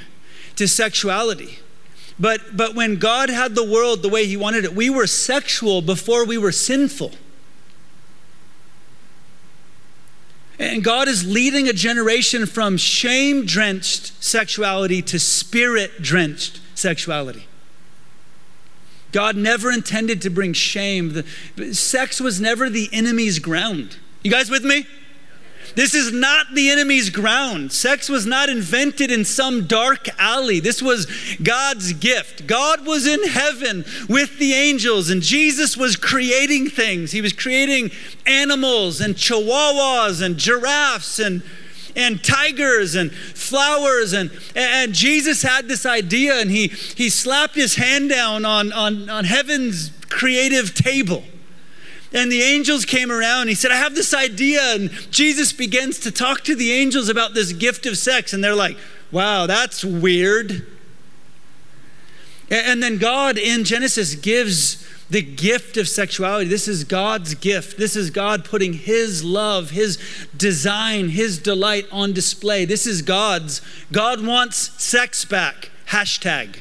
to 0.55 0.68
sexuality. 0.68 1.59
But, 2.20 2.57
but 2.57 2.76
when 2.76 3.00
God 3.00 3.31
had 3.31 3.57
the 3.57 3.68
world 3.68 4.00
the 4.00 4.09
way 4.09 4.29
He 4.29 4.37
wanted 4.37 4.64
it, 4.64 4.76
we 4.76 4.90
were 4.90 5.09
sexual 5.09 5.83
before 5.83 6.24
we 6.24 6.38
were 6.38 6.52
sinful. 6.52 7.14
And 10.58 10.82
God 10.82 11.08
is 11.08 11.26
leading 11.26 11.68
a 11.68 11.72
generation 11.72 12.46
from 12.46 12.76
shame 12.76 13.44
drenched 13.44 14.22
sexuality 14.22 15.02
to 15.02 15.18
spirit 15.18 16.00
drenched 16.00 16.60
sexuality. 16.74 17.46
God 19.12 19.36
never 19.36 19.70
intended 19.70 20.22
to 20.22 20.30
bring 20.30 20.52
shame. 20.52 21.12
The, 21.56 21.74
sex 21.74 22.20
was 22.20 22.40
never 22.40 22.68
the 22.68 22.88
enemy's 22.92 23.38
ground. 23.38 23.96
You 24.22 24.30
guys 24.30 24.50
with 24.50 24.64
me? 24.64 24.86
This 25.74 25.94
is 25.94 26.12
not 26.12 26.55
the 26.55 26.70
enemy's 26.70 27.11
ground. 27.11 27.72
Sex 27.72 28.09
was 28.09 28.24
not 28.24 28.48
invented 28.48 29.11
in 29.11 29.24
some 29.24 29.66
dark 29.66 30.09
alley. 30.18 30.61
This 30.61 30.81
was 30.81 31.07
God's 31.42 31.92
gift. 31.92 32.46
God 32.46 32.87
was 32.87 33.07
in 33.07 33.26
heaven 33.29 33.85
with 34.09 34.38
the 34.38 34.55
angels, 34.55 35.11
and 35.11 35.22
Jesus 35.22 35.76
was 35.76 35.96
creating 35.96 36.70
things. 36.70 37.12
He 37.12 37.20
was 37.20 37.33
creating 37.33 37.90
animals 38.26 39.00
and 39.00 39.14
chihuahuas 39.14 40.22
and 40.22 40.37
giraffes 40.37 41.18
and 41.18 41.42
and 41.94 42.22
tigers 42.22 42.94
and 42.94 43.11
flowers 43.11 44.12
and 44.12 44.31
and 44.55 44.92
Jesus 44.92 45.40
had 45.40 45.66
this 45.66 45.87
idea 45.87 46.35
and 46.35 46.50
he 46.50 46.68
he 46.68 47.09
slapped 47.09 47.55
his 47.55 47.76
hand 47.76 48.11
down 48.11 48.44
on 48.44 48.70
on, 48.72 49.09
on 49.09 49.24
heaven's 49.24 49.90
creative 50.11 50.74
table 50.74 51.24
and 52.16 52.33
the 52.33 52.40
angels 52.40 52.87
came 52.87 53.12
around. 53.12 53.48
He 53.48 53.55
said, 53.55 53.70
I 53.70 53.76
have 53.76 53.94
this 53.94 54.14
idea. 54.14 54.74
And 54.74 54.90
Jesus 55.11 55.52
begins 55.52 55.98
to 56.00 56.11
talk 56.11 56.40
to 56.44 56.55
the 56.57 56.72
angels 56.72 57.11
about 57.11 57.35
this 57.35 57.52
gift 57.52 57.85
of 57.85 57.98
sex. 57.98 58.33
And 58.33 58.42
they're 58.42 58.55
like, 58.55 58.79
wow, 59.12 59.46
that's 59.46 59.85
weird. 59.85 60.66
And 62.50 62.83
then 62.83 62.96
God 62.96 63.37
in 63.37 63.64
Genesis 63.64 64.14
gives 64.14 64.83
the 65.11 65.20
gift 65.20 65.76
of 65.76 65.88
sexuality. 65.88 66.48
This 66.48 66.66
is 66.66 66.85
God's 66.85 67.35
gift. 67.35 67.76
This 67.76 67.94
is 67.94 68.09
God 68.09 68.46
putting 68.46 68.72
His 68.72 69.22
love, 69.22 69.70
His 69.70 69.98
design, 70.35 71.11
His 71.11 71.38
delight 71.38 71.85
on 71.92 72.14
display. 72.14 72.64
This 72.64 72.87
is 72.87 73.02
God's. 73.02 73.61
God 73.92 74.24
wants 74.24 74.83
sex 74.83 75.26
back. 75.26 75.70
Hashtag. 75.88 76.61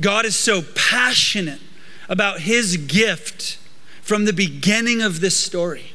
God 0.00 0.24
is 0.24 0.36
so 0.36 0.62
passionate 0.74 1.60
about 2.08 2.40
his 2.40 2.76
gift 2.76 3.58
from 4.02 4.24
the 4.24 4.32
beginning 4.32 5.02
of 5.02 5.20
this 5.20 5.36
story. 5.36 5.92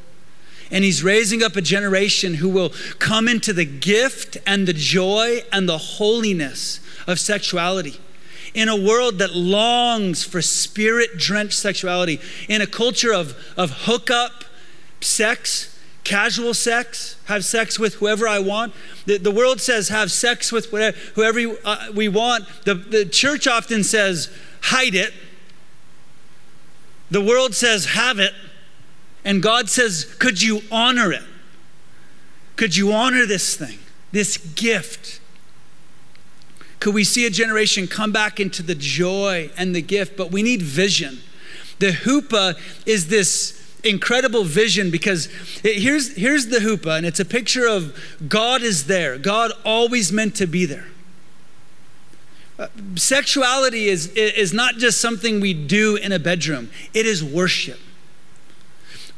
And 0.72 0.84
he's 0.84 1.04
raising 1.04 1.44
up 1.44 1.56
a 1.56 1.62
generation 1.62 2.36
who 2.36 2.50
will 2.50 2.72
come 2.98 3.28
into 3.28 3.54
the 3.54 3.66
gift 3.66 4.38
and 4.46 4.68
the 4.68 4.74
joy 4.74 5.42
and 5.52 5.68
the 5.68 5.78
holiness 5.78 6.80
of 7.08 7.20
sexuality. 7.20 8.00
In 8.54 8.68
a 8.68 8.76
world 8.76 9.20
that 9.20 9.34
longs 9.36 10.24
for 10.24 10.42
spirit 10.42 11.18
drenched 11.18 11.58
sexuality, 11.58 12.20
in 12.50 12.62
a 12.62 12.68
culture 12.68 13.14
of, 13.14 13.36
of 13.58 13.72
hookup, 13.86 14.46
sex, 15.02 15.71
casual 16.04 16.54
sex, 16.54 17.18
have 17.26 17.46
sex 17.46 17.78
with 17.78 17.96
whoever 17.96 18.28
I 18.28 18.40
want. 18.40 18.74
The, 19.06 19.18
the 19.18 19.32
world 19.32 19.62
says 19.62 19.90
have 19.90 20.12
sex 20.12 20.52
with 20.52 20.72
whatever, 20.72 20.98
whoever 21.16 21.40
uh, 21.64 21.88
we 21.94 22.08
want. 22.08 22.46
The, 22.66 22.76
the 22.76 23.06
church 23.06 23.48
often 23.48 23.84
says 23.84 24.32
hide 24.62 24.96
it. 24.96 25.14
The 27.10 27.22
world 27.22 27.54
says 27.54 27.86
have 27.88 28.20
it. 28.20 28.34
And 29.24 29.44
God 29.44 29.70
says, 29.70 30.16
could 30.18 30.42
you 30.42 30.62
honor 30.72 31.12
it? 31.12 31.24
Could 32.56 32.76
you 32.76 32.92
honor 32.92 33.26
this 33.26 33.56
thing, 33.56 33.80
this 34.12 34.38
gift? 34.38 35.20
Could 36.80 36.96
we 36.96 37.04
see 37.04 37.28
a 37.28 37.30
generation 37.30 37.88
come 37.88 38.12
back 38.12 38.40
into 38.40 38.64
the 38.64 38.74
joy 38.74 39.52
and 39.56 39.76
the 39.76 39.82
gift? 39.82 40.18
But 40.18 40.32
we 40.32 40.42
need 40.42 40.64
vision. 40.64 41.20
The 41.78 41.92
chuppah 41.92 42.56
is 42.88 43.08
this 43.08 43.61
incredible 43.84 44.44
vision 44.44 44.91
because 44.91 45.28
it, 45.63 45.82
here's, 45.82 46.15
here's 46.15 46.48
the 46.48 46.58
chuppah, 46.58 46.98
and 46.98 47.06
it's 47.06 47.20
a 47.20 47.26
picture 47.26 47.67
of 47.67 47.98
God 48.28 48.62
is 48.62 48.88
there. 48.88 49.17
God 49.17 49.52
always 49.65 50.12
meant 50.12 50.36
to 50.36 50.48
be 50.48 50.65
there. 50.65 50.88
Uh, 52.60 52.67
sexuality 52.96 53.88
is, 53.88 54.08
is 54.15 54.54
not 54.54 54.76
just 54.76 55.02
something 55.02 55.39
we 55.39 55.54
do 55.54 55.96
in 55.96 56.12
a 56.12 56.20
bedroom, 56.20 56.70
it 56.94 57.06
is 57.06 57.24
worship. 57.24 57.80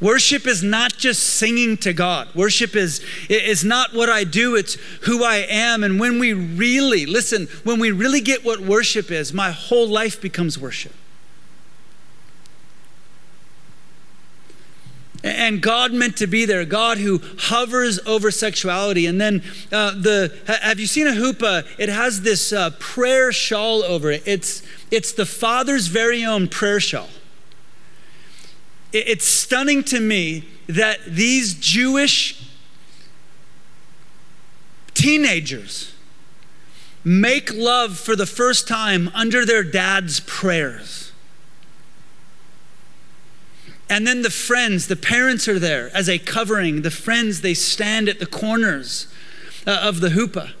Worship 0.00 0.46
is 0.46 0.62
not 0.62 0.96
just 0.98 1.22
singing 1.22 1.76
to 1.78 1.92
God. 1.92 2.34
Worship 2.34 2.74
is, 2.74 3.04
is 3.28 3.64
not 3.64 3.94
what 3.94 4.08
I 4.08 4.24
do, 4.24 4.54
it's 4.56 4.74
who 5.02 5.24
I 5.24 5.46
am. 5.48 5.84
And 5.84 6.00
when 6.00 6.18
we 6.18 6.32
really, 6.32 7.06
listen, 7.06 7.46
when 7.62 7.78
we 7.78 7.90
really 7.90 8.20
get 8.20 8.44
what 8.44 8.60
worship 8.60 9.10
is, 9.10 9.32
my 9.32 9.50
whole 9.50 9.88
life 9.88 10.20
becomes 10.20 10.58
worship. 10.58 10.92
And 15.24 15.62
God 15.62 15.94
meant 15.94 16.18
to 16.18 16.26
be 16.26 16.44
there, 16.44 16.66
God 16.66 16.98
who 16.98 17.22
hovers 17.38 17.98
over 18.04 18.30
sexuality. 18.30 19.06
And 19.06 19.18
then 19.18 19.42
uh, 19.72 19.92
the 19.92 20.38
have 20.46 20.78
you 20.78 20.86
seen 20.86 21.06
a 21.06 21.12
chuppah? 21.12 21.66
It 21.78 21.88
has 21.88 22.20
this 22.20 22.52
uh, 22.52 22.70
prayer 22.78 23.32
shawl 23.32 23.82
over 23.82 24.10
it. 24.10 24.22
It's 24.26 24.62
it's 24.90 25.12
the 25.12 25.24
Father's 25.24 25.86
very 25.86 26.22
own 26.22 26.46
prayer 26.48 26.78
shawl. 26.78 27.08
It, 28.92 29.08
it's 29.08 29.24
stunning 29.24 29.82
to 29.84 29.98
me 29.98 30.44
that 30.68 30.98
these 31.06 31.54
Jewish 31.54 32.46
teenagers 34.92 35.94
make 37.02 37.50
love 37.52 37.98
for 37.98 38.14
the 38.14 38.26
first 38.26 38.68
time 38.68 39.10
under 39.14 39.46
their 39.46 39.62
dad's 39.62 40.20
prayers. 40.20 41.03
And 43.88 44.06
then 44.06 44.22
the 44.22 44.30
friends, 44.30 44.86
the 44.86 44.96
parents 44.96 45.46
are 45.46 45.58
there 45.58 45.90
as 45.94 46.08
a 46.08 46.18
covering. 46.18 46.82
The 46.82 46.90
friends, 46.90 47.42
they 47.42 47.54
stand 47.54 48.08
at 48.08 48.18
the 48.18 48.26
corners 48.26 49.08
uh, 49.66 49.78
of 49.82 50.00
the 50.00 50.08
chuppah. 50.08 50.52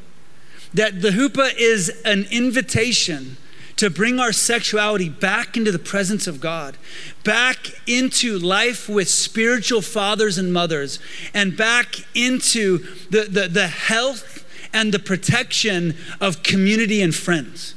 That 0.74 1.00
the 1.00 1.10
chuppah 1.10 1.54
is 1.56 1.88
an 2.04 2.26
invitation 2.30 3.36
to 3.76 3.90
bring 3.90 4.20
our 4.20 4.32
sexuality 4.32 5.08
back 5.08 5.56
into 5.56 5.72
the 5.72 5.78
presence 5.78 6.26
of 6.26 6.40
God, 6.40 6.76
back 7.24 7.70
into 7.88 8.38
life 8.38 8.88
with 8.88 9.08
spiritual 9.08 9.82
fathers 9.82 10.38
and 10.38 10.52
mothers, 10.52 11.00
and 11.32 11.56
back 11.56 11.96
into 12.14 12.78
the, 13.10 13.22
the, 13.22 13.48
the 13.48 13.66
health 13.66 14.44
and 14.72 14.92
the 14.92 14.98
protection 14.98 15.96
of 16.20 16.42
community 16.42 17.00
and 17.00 17.14
friends. 17.14 17.74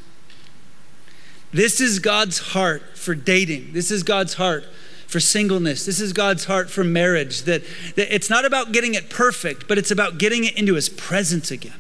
This 1.52 1.80
is 1.80 2.00
God's 2.00 2.40
heart 2.40 2.98
for 2.98 3.16
dating. 3.16 3.74
This 3.74 3.90
is 3.90 4.04
God's 4.04 4.36
heart 4.36 4.66
for 5.08 5.20
singleness. 5.20 5.86
This 5.86 6.00
is 6.00 6.14
God's 6.14 6.46
heart 6.46 6.70
for 6.70 6.84
marriage. 6.84 7.44
That, 7.44 7.64
that 7.96 8.14
it's 8.14 8.30
not 8.30 8.46
about 8.46 8.72
getting 8.72 8.94
it 8.94 9.10
perfect, 9.10 9.68
but 9.68 9.78
it's 9.78 9.92
about 9.92 10.18
getting 10.18 10.44
it 10.44 10.58
into 10.58 10.76
His 10.76 10.90
presence 10.90 11.50
again. 11.50 11.80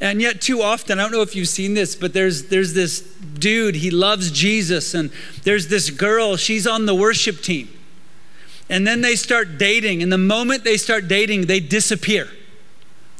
And 0.00 0.20
yet, 0.20 0.40
too 0.40 0.62
often, 0.62 0.98
I 0.98 1.02
don't 1.02 1.12
know 1.12 1.22
if 1.22 1.36
you've 1.36 1.48
seen 1.48 1.74
this, 1.74 1.94
but 1.94 2.12
there's, 2.12 2.48
there's 2.48 2.74
this 2.74 3.00
dude, 3.00 3.76
he 3.76 3.88
loves 3.92 4.32
Jesus, 4.32 4.94
and 4.94 5.12
there's 5.44 5.68
this 5.68 5.90
girl, 5.90 6.36
she's 6.36 6.66
on 6.66 6.86
the 6.86 6.94
worship 6.94 7.40
team. 7.40 7.68
And 8.68 8.84
then 8.84 9.00
they 9.00 9.14
start 9.14 9.58
dating, 9.58 10.02
and 10.02 10.12
the 10.12 10.18
moment 10.18 10.64
they 10.64 10.76
start 10.76 11.06
dating, 11.06 11.46
they 11.46 11.60
disappear. 11.60 12.28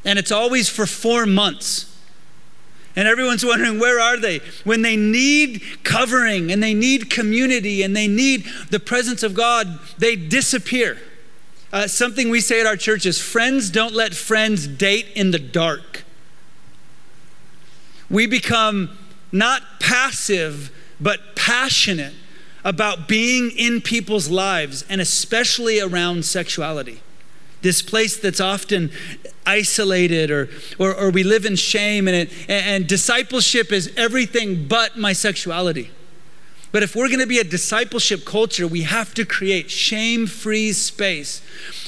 And 0.03 0.19
it's 0.19 0.31
always 0.31 0.67
for 0.67 0.85
four 0.85 1.25
months. 1.25 1.92
And 2.95 3.07
everyone's 3.07 3.43
wondering, 3.43 3.79
where 3.79 3.99
are 3.99 4.17
they? 4.17 4.39
When 4.63 4.83
they 4.83 4.95
need 4.95 5.63
covering 5.83 6.51
and 6.51 6.61
they 6.61 6.73
need 6.73 7.09
community 7.09 7.81
and 7.81 7.95
they 7.95 8.07
need 8.07 8.45
the 8.69 8.79
presence 8.79 9.23
of 9.23 9.33
God, 9.33 9.79
they 9.97 10.15
disappear. 10.15 10.99
Uh, 11.71 11.87
something 11.87 12.29
we 12.29 12.39
say 12.39 12.59
at 12.59 12.67
our 12.67 12.75
church 12.75 13.05
is 13.07 13.19
friends 13.19 13.71
don't 13.71 13.95
let 13.95 14.13
friends 14.13 14.67
date 14.67 15.07
in 15.15 15.31
the 15.31 15.39
dark. 15.39 16.03
We 18.11 18.27
become 18.27 18.95
not 19.31 19.63
passive, 19.79 20.71
but 21.01 21.35
passionate 21.35 22.13
about 22.63 23.07
being 23.07 23.49
in 23.49 23.81
people's 23.81 24.29
lives 24.29 24.85
and 24.87 25.01
especially 25.01 25.81
around 25.81 26.25
sexuality 26.25 27.01
this 27.63 27.81
place 27.81 28.17
that's 28.17 28.39
often 28.39 28.91
isolated 29.45 30.29
or, 30.29 30.49
or, 30.77 30.93
or 30.93 31.09
we 31.09 31.23
live 31.23 31.45
in 31.45 31.55
shame 31.55 32.07
and, 32.07 32.15
it, 32.15 32.49
and 32.49 32.87
discipleship 32.87 33.71
is 33.71 33.91
everything 33.97 34.67
but 34.67 34.97
my 34.97 35.13
sexuality. 35.13 35.89
But 36.71 36.81
if 36.81 36.95
we're 36.95 37.07
going 37.07 37.19
to 37.19 37.27
be 37.27 37.37
a 37.37 37.43
discipleship 37.43 38.25
culture, 38.25 38.67
we 38.67 38.81
have 38.81 39.13
to 39.13 39.25
create 39.25 39.69
shame 39.69 40.25
free 40.25 40.73
space 40.73 41.39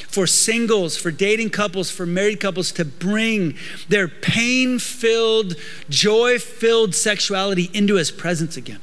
for 0.07 0.27
singles, 0.27 0.95
for 0.95 1.09
dating 1.11 1.49
couples, 1.49 1.89
for 1.89 2.05
married 2.05 2.39
couples 2.39 2.71
to 2.73 2.85
bring 2.85 3.57
their 3.89 4.07
pain 4.07 4.77
filled, 4.77 5.55
joy 5.89 6.37
filled 6.37 6.93
sexuality 6.93 7.71
into 7.73 7.95
his 7.95 8.11
presence 8.11 8.57
again. 8.57 8.79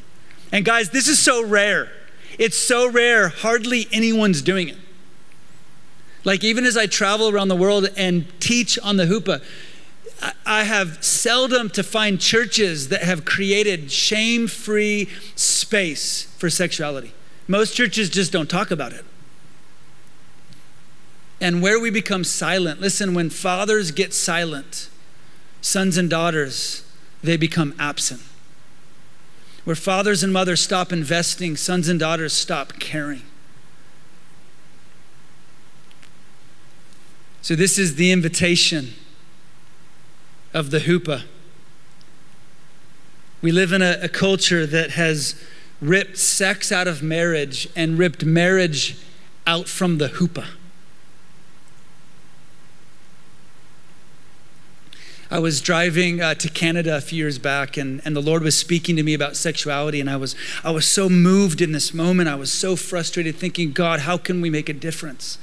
And 0.50 0.64
guys, 0.64 0.90
this 0.90 1.06
is 1.06 1.20
so 1.20 1.42
rare. 1.44 1.90
It's 2.38 2.58
so 2.58 2.90
rare, 2.90 3.28
hardly 3.28 3.86
anyone's 3.92 4.42
doing 4.42 4.68
it. 4.68 4.76
Like, 6.24 6.44
even 6.44 6.64
as 6.64 6.76
I 6.76 6.86
travel 6.86 7.28
around 7.28 7.48
the 7.48 7.56
world 7.56 7.88
and 7.96 8.26
teach 8.40 8.78
on 8.78 8.96
the 8.96 9.06
chuppah, 9.06 9.42
I 10.46 10.64
have 10.64 11.02
seldom 11.02 11.68
to 11.70 11.82
find 11.82 12.20
churches 12.20 12.88
that 12.88 13.02
have 13.02 13.24
created 13.24 13.90
shame 13.90 14.46
free 14.46 15.08
space 15.34 16.24
for 16.38 16.48
sexuality. 16.48 17.12
Most 17.48 17.74
churches 17.74 18.08
just 18.08 18.30
don't 18.30 18.48
talk 18.48 18.70
about 18.70 18.92
it. 18.92 19.04
And 21.40 21.60
where 21.60 21.80
we 21.80 21.90
become 21.90 22.22
silent, 22.22 22.80
listen, 22.80 23.14
when 23.14 23.30
fathers 23.30 23.90
get 23.90 24.14
silent, 24.14 24.88
sons 25.60 25.96
and 25.98 26.08
daughters, 26.08 26.84
they 27.20 27.36
become 27.36 27.74
absent. 27.80 28.20
Where 29.64 29.74
fathers 29.74 30.22
and 30.22 30.32
mothers 30.32 30.60
stop 30.60 30.92
investing, 30.92 31.56
sons 31.56 31.88
and 31.88 31.98
daughters 31.98 32.32
stop 32.32 32.78
caring. 32.78 33.22
So, 37.42 37.56
this 37.56 37.76
is 37.76 37.96
the 37.96 38.12
invitation 38.12 38.94
of 40.54 40.70
the 40.70 40.78
chuppah. 40.78 41.24
We 43.42 43.50
live 43.50 43.72
in 43.72 43.82
a, 43.82 43.98
a, 44.02 44.08
culture 44.08 44.64
that 44.64 44.92
has 44.92 45.42
ripped 45.80 46.18
sex 46.18 46.70
out 46.70 46.86
of 46.86 47.02
marriage 47.02 47.68
and 47.74 47.98
ripped 47.98 48.24
marriage 48.24 48.96
out 49.44 49.66
from 49.66 49.98
the 49.98 50.06
chuppah. 50.06 50.46
I 55.28 55.40
was 55.40 55.60
driving 55.60 56.20
uh, 56.20 56.34
to 56.34 56.48
Canada 56.48 56.96
a 56.96 57.00
few 57.00 57.18
years 57.18 57.40
back, 57.40 57.76
and, 57.76 58.00
and 58.04 58.14
the 58.14 58.20
Lord 58.20 58.44
was 58.44 58.56
speaking 58.56 58.94
to 58.94 59.02
me 59.02 59.14
about 59.14 59.34
sexuality, 59.34 59.98
and 59.98 60.08
I 60.08 60.16
was, 60.16 60.36
I 60.62 60.70
was 60.70 60.86
so 60.86 61.08
moved 61.08 61.60
in 61.60 61.72
this 61.72 61.92
moment. 61.92 62.28
I 62.28 62.36
was 62.36 62.52
so 62.52 62.76
frustrated, 62.76 63.34
thinking, 63.34 63.72
God, 63.72 64.00
how 64.00 64.16
can 64.16 64.40
we 64.40 64.48
make 64.50 64.68
a 64.68 64.74
difference? 64.74 65.38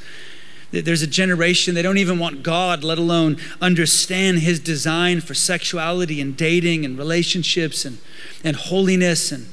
There's 0.71 1.01
a 1.01 1.07
generation, 1.07 1.73
they 1.73 1.81
don't 1.81 1.97
even 1.97 2.19
want 2.19 2.43
God, 2.43 2.83
let 2.83 2.99
alone 2.99 3.37
understand 3.59 4.39
His 4.39 4.59
design 4.59 5.19
for 5.19 5.33
sexuality 5.33 6.21
and 6.21 6.37
dating 6.37 6.85
and 6.85 6.97
relationships 6.97 7.85
and, 7.85 7.97
and 8.43 8.55
holiness 8.55 9.31
and, 9.31 9.47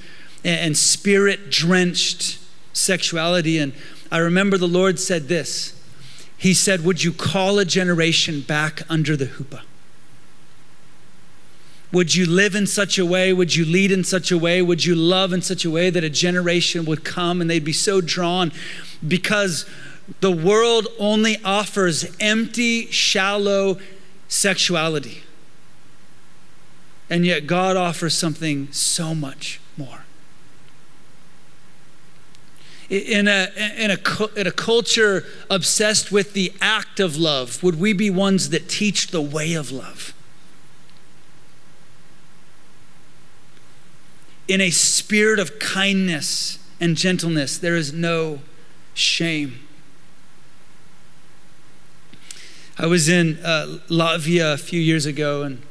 and 0.44 0.76
spirit 0.76 1.50
drenched 1.50 2.38
sexuality. 2.74 3.59
And 3.59 3.72
I 4.12 4.18
remember 4.18 4.59
the 4.59 4.68
Lord 4.68 4.98
said 4.98 5.29
this 5.29 5.81
He 6.37 6.52
said, 6.52 6.85
Would 6.85 7.02
you 7.02 7.12
call 7.12 7.59
a 7.59 7.64
generation 7.64 8.42
back 8.42 8.83
under 8.90 9.16
the 9.16 9.26
chuppah? 9.26 9.62
Would 11.92 12.14
you 12.14 12.26
live 12.26 12.55
in 12.55 12.67
such 12.67 12.98
a 12.98 13.06
way? 13.06 13.33
Would 13.33 13.54
you 13.54 13.64
lead 13.64 13.90
in 13.90 14.04
such 14.04 14.31
a 14.31 14.37
way? 14.37 14.60
Would 14.60 14.85
you 14.85 14.94
love 14.94 15.33
in 15.33 15.40
such 15.40 15.64
a 15.64 15.71
way 15.71 15.88
that 15.88 16.04
a 16.04 16.10
generation 16.10 16.85
would 16.85 17.04
come 17.04 17.40
and 17.40 17.48
they'd 17.48 17.64
be 17.64 17.73
so 17.73 18.02
drawn 18.02 18.52
because 19.06 19.64
the 20.21 20.31
world 20.31 20.88
only 20.98 21.38
offers 21.44 22.17
empty, 22.21 22.87
shallow 22.87 23.79
sexuality. 24.29 25.23
And 27.09 27.25
yet, 27.25 27.46
God 27.46 27.77
offers 27.77 28.15
something 28.15 28.73
so 28.73 29.15
much 29.15 29.61
more. 29.77 30.04
In 32.88 33.27
a, 33.27 33.48
in, 33.57 33.90
a, 33.90 33.98
in 34.37 34.46
a 34.46 34.52
culture 34.52 35.25
obsessed 35.50 36.13
with 36.13 36.35
the 36.35 36.52
act 36.61 37.00
of 37.00 37.17
love, 37.17 37.63
would 37.63 37.81
we 37.81 37.92
be 37.92 38.11
ones 38.11 38.50
that 38.50 38.69
teach 38.69 39.09
the 39.09 39.21
way 39.21 39.54
of 39.54 39.73
love? 39.73 40.15
In 44.46 44.61
a 44.61 44.71
spirit 44.71 45.40
of 45.40 45.59
kindness 45.59 46.61
and 46.81 46.96
gentleness, 46.96 47.59
there 47.59 47.75
is 47.75 47.92
no 47.92 48.40
shame. 48.94 49.65
I 52.79 52.85
was 52.85 53.08
in 53.08 53.38
uh, 53.42 53.79
Latvia 53.88 54.52
a 54.52 54.58
few 54.58 54.79
years 54.81 55.06
ago 55.06 55.42
and 55.42 55.62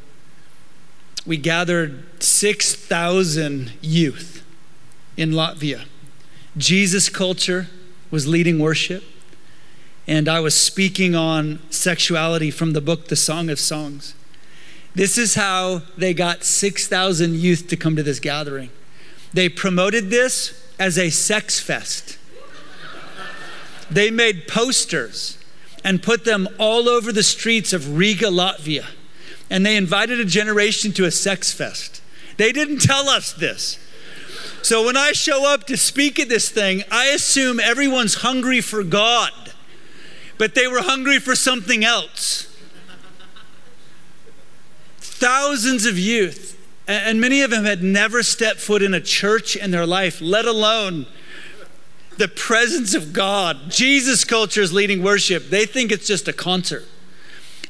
we 1.24 1.38
gathered 1.38 2.04
6,000 2.22 3.74
youth 3.80 4.44
in 5.16 5.32
Latvia. 5.32 5.86
Jesus 6.58 7.10
culture 7.10 7.68
was 8.10 8.28
leading 8.28 8.58
worship, 8.60 9.04
and 10.08 10.28
I 10.28 10.40
was 10.40 10.56
speaking 10.56 11.16
on 11.16 11.60
sexuality 11.70 12.50
from 12.50 12.74
the 12.74 12.82
book 12.82 13.08
The 13.08 13.16
Song 13.16 13.50
of 13.50 13.60
Songs. 13.60 14.16
This 14.96 15.18
is 15.18 15.36
how 15.36 15.84
they 15.98 16.14
got 16.14 16.44
6,000 16.44 17.36
youth 17.36 17.68
to 17.68 17.78
come 17.78 17.96
to 17.96 18.04
this 18.04 18.20
gathering. 18.20 18.70
They 19.34 19.50
promoted 19.50 20.10
this 20.10 20.68
as 20.80 20.98
a 20.98 21.10
sex 21.10 21.60
fest. 21.60 22.18
They 23.92 24.10
made 24.10 24.48
posters 24.48 25.38
and 25.86 26.02
put 26.02 26.26
them 26.26 26.50
all 26.58 26.90
over 26.90 27.12
the 27.12 27.24
streets 27.24 27.72
of 27.72 27.96
Riga, 27.96 28.26
Latvia. 28.26 28.88
And 29.52 29.64
they 29.64 29.78
invited 29.78 30.20
a 30.20 30.26
generation 30.26 30.92
to 30.94 31.06
a 31.06 31.12
sex 31.12 31.54
fest. 31.54 32.02
They 32.38 32.52
didn't 32.52 32.80
tell 32.80 33.08
us 33.08 33.32
this. 33.32 33.78
So 34.64 34.84
when 34.84 34.98
I 34.98 35.12
show 35.12 35.48
up 35.48 35.66
to 35.68 35.78
speak 35.78 36.20
at 36.20 36.28
this 36.28 36.50
thing, 36.50 36.84
I 36.90 37.10
assume 37.10 37.60
everyone's 37.60 38.16
hungry 38.16 38.62
for 38.62 38.84
God, 38.84 39.32
but 40.40 40.56
they 40.56 40.68
were 40.68 40.82
hungry 40.82 41.20
for 41.20 41.36
something 41.36 41.86
else. 41.86 42.52
Thousands 44.98 45.86
of 45.86 46.00
youth, 46.00 46.60
and 46.88 47.22
many 47.22 47.42
of 47.42 47.52
them 47.52 47.64
had 47.64 47.84
never 47.84 48.24
stepped 48.24 48.60
foot 48.60 48.82
in 48.82 48.96
a 48.96 49.00
church 49.00 49.56
in 49.56 49.70
their 49.70 49.86
life, 49.86 50.20
let 50.20 50.46
alone 50.46 51.06
the 52.18 52.28
presence 52.28 52.94
of 52.94 53.14
God. 53.14 53.70
Jesus 53.70 54.24
culture 54.24 54.62
is 54.62 54.74
leading 54.74 55.04
worship. 55.04 55.50
They 55.50 55.66
think 55.66 55.92
it's 55.92 56.08
just 56.08 56.28
a 56.28 56.34
concert. 56.34 56.86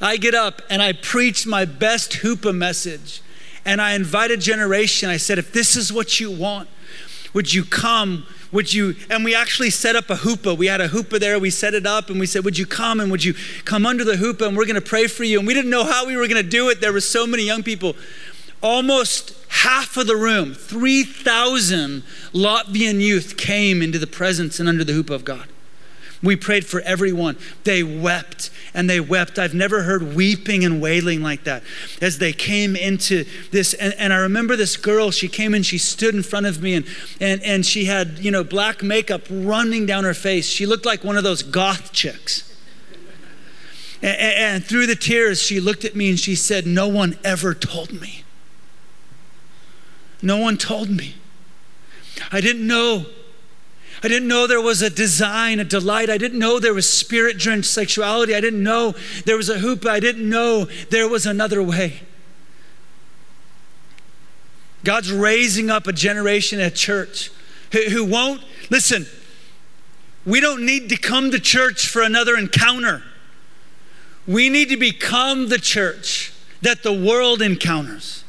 I 0.00 0.16
get 0.16 0.34
up 0.34 0.62
and 0.70 0.82
I 0.82 0.92
preach 0.92 1.46
my 1.46 1.64
best 1.64 2.12
chuppah 2.12 2.54
message. 2.54 3.22
And 3.64 3.80
I 3.80 3.94
invite 3.94 4.30
a 4.30 4.36
generation. 4.36 5.08
I 5.08 5.16
said, 5.16 5.38
if 5.38 5.52
this 5.52 5.74
is 5.74 5.92
what 5.92 6.20
you 6.20 6.30
want, 6.30 6.68
would 7.34 7.52
you 7.52 7.64
come? 7.64 8.24
Would 8.52 8.72
you? 8.72 8.94
And 9.10 9.24
we 9.24 9.34
actually 9.34 9.70
set 9.70 9.96
up 9.96 10.08
a 10.08 10.14
chuppah. 10.14 10.56
We 10.56 10.68
had 10.68 10.80
a 10.80 10.88
chuppah 10.88 11.18
there. 11.18 11.38
We 11.38 11.50
set 11.50 11.74
it 11.74 11.84
up 11.84 12.08
and 12.08 12.18
we 12.20 12.26
said, 12.26 12.44
Would 12.44 12.56
you 12.56 12.64
come 12.64 13.00
and 13.00 13.10
would 13.10 13.24
you 13.24 13.34
come 13.64 13.84
under 13.84 14.04
the 14.04 14.14
chuppah 14.14 14.48
and 14.48 14.56
we're 14.56 14.64
going 14.64 14.76
to 14.76 14.80
pray 14.80 15.06
for 15.06 15.24
you? 15.24 15.38
And 15.38 15.46
we 15.46 15.52
didn't 15.52 15.70
know 15.70 15.84
how 15.84 16.06
we 16.06 16.16
were 16.16 16.28
going 16.28 16.42
to 16.42 16.48
do 16.48 16.70
it. 16.70 16.80
There 16.80 16.92
were 16.92 17.00
so 17.00 17.26
many 17.26 17.42
young 17.42 17.62
people. 17.62 17.96
Almost 18.62 19.34
half 19.48 19.96
of 19.96 20.06
the 20.06 20.16
room, 20.16 20.54
3,000 20.54 22.02
Latvian 22.32 23.00
youth 23.00 23.36
came 23.36 23.82
into 23.82 23.98
the 23.98 24.06
presence 24.06 24.58
and 24.58 24.68
under 24.68 24.84
the 24.84 24.92
hoop 24.92 25.10
of 25.10 25.24
God. 25.24 25.48
We 26.22 26.34
prayed 26.36 26.66
for 26.66 26.80
everyone. 26.80 27.36
They 27.64 27.82
wept 27.82 28.50
and 28.74 28.88
they 28.88 29.00
wept. 29.00 29.38
I've 29.38 29.54
never 29.54 29.82
heard 29.82 30.14
weeping 30.14 30.64
and 30.64 30.80
wailing 30.80 31.22
like 31.22 31.44
that 31.44 31.62
as 32.00 32.18
they 32.18 32.32
came 32.32 32.74
into 32.74 33.24
this. 33.52 33.74
And, 33.74 33.94
and 33.94 34.12
I 34.12 34.16
remember 34.16 34.56
this 34.56 34.76
girl, 34.76 35.10
she 35.10 35.28
came 35.28 35.54
and 35.54 35.64
she 35.64 35.78
stood 35.78 36.14
in 36.14 36.22
front 36.22 36.46
of 36.46 36.62
me 36.62 36.74
and, 36.74 36.86
and, 37.20 37.42
and 37.42 37.66
she 37.66 37.84
had, 37.84 38.18
you 38.18 38.30
know, 38.30 38.42
black 38.42 38.82
makeup 38.82 39.22
running 39.30 39.86
down 39.86 40.04
her 40.04 40.14
face. 40.14 40.46
She 40.46 40.66
looked 40.66 40.86
like 40.86 41.04
one 41.04 41.16
of 41.16 41.24
those 41.24 41.42
goth 41.42 41.92
chicks. 41.92 42.54
And, 44.02 44.16
and 44.18 44.64
through 44.64 44.86
the 44.86 44.96
tears, 44.96 45.42
she 45.42 45.60
looked 45.60 45.84
at 45.84 45.94
me 45.94 46.10
and 46.10 46.18
she 46.18 46.34
said, 46.34 46.66
No 46.66 46.88
one 46.88 47.18
ever 47.24 47.54
told 47.54 47.92
me. 47.92 48.24
No 50.22 50.38
one 50.38 50.56
told 50.56 50.90
me. 50.90 51.14
I 52.32 52.40
didn't 52.40 52.66
know 52.66 53.06
I 54.02 54.08
didn't 54.08 54.28
know 54.28 54.46
there 54.46 54.60
was 54.60 54.82
a 54.82 54.90
design, 54.90 55.58
a 55.58 55.64
delight. 55.64 56.10
I 56.10 56.18
didn't 56.18 56.38
know 56.38 56.60
there 56.60 56.74
was 56.74 56.88
spirit 56.88 57.38
drenched 57.38 57.68
sexuality. 57.68 58.34
I 58.34 58.40
didn't 58.40 58.62
know 58.62 58.94
there 59.24 59.36
was 59.36 59.48
a 59.48 59.58
hoop. 59.58 59.86
I 59.86 60.00
didn't 60.00 60.28
know 60.28 60.66
there 60.90 61.08
was 61.08 61.26
another 61.26 61.62
way. 61.62 62.02
God's 64.84 65.10
raising 65.10 65.70
up 65.70 65.86
a 65.86 65.92
generation 65.92 66.60
at 66.60 66.74
church 66.74 67.32
who, 67.72 67.84
who 67.84 68.04
won't, 68.04 68.42
listen, 68.70 69.06
we 70.24 70.40
don't 70.40 70.64
need 70.64 70.88
to 70.90 70.96
come 70.96 71.30
to 71.30 71.40
church 71.40 71.88
for 71.88 72.02
another 72.02 72.36
encounter. 72.36 73.02
We 74.26 74.48
need 74.48 74.68
to 74.68 74.76
become 74.76 75.48
the 75.48 75.58
church 75.58 76.32
that 76.62 76.82
the 76.82 76.92
world 76.92 77.40
encounters. 77.40 78.24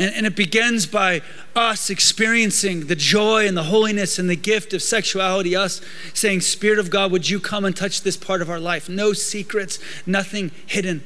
And, 0.00 0.14
and, 0.14 0.26
it 0.26 0.34
begins 0.34 0.86
by 0.86 1.20
us 1.54 1.90
experiencing 1.90 2.86
the 2.86 2.96
joy 2.96 3.46
and 3.46 3.54
the 3.54 3.64
holiness 3.64 4.18
and 4.18 4.30
the 4.30 4.36
gift 4.36 4.72
of 4.72 4.82
sexuality, 4.82 5.54
us 5.54 5.82
saying, 6.14 6.40
Spirit 6.40 6.78
of 6.78 6.88
God, 6.88 7.12
would 7.12 7.28
you 7.28 7.38
come 7.38 7.66
and 7.66 7.76
touch 7.76 8.00
this 8.00 8.16
part 8.16 8.40
of 8.40 8.48
our 8.48 8.58
life? 8.58 8.88
No 8.88 9.12
secrets, 9.12 9.78
nothing 10.06 10.52
hidden. 10.66 11.04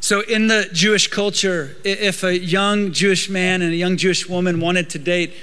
So, 0.00 0.22
in 0.22 0.46
the 0.46 0.70
Jewish 0.72 1.08
culture, 1.08 1.76
if 1.84 2.22
a 2.22 2.38
young 2.38 2.90
Jewish 2.92 3.28
man 3.28 3.60
and 3.60 3.70
a 3.72 3.76
young 3.76 3.98
Jewish 3.98 4.26
woman 4.26 4.60
wanted 4.60 4.88
to 4.90 4.98
date, 4.98 5.34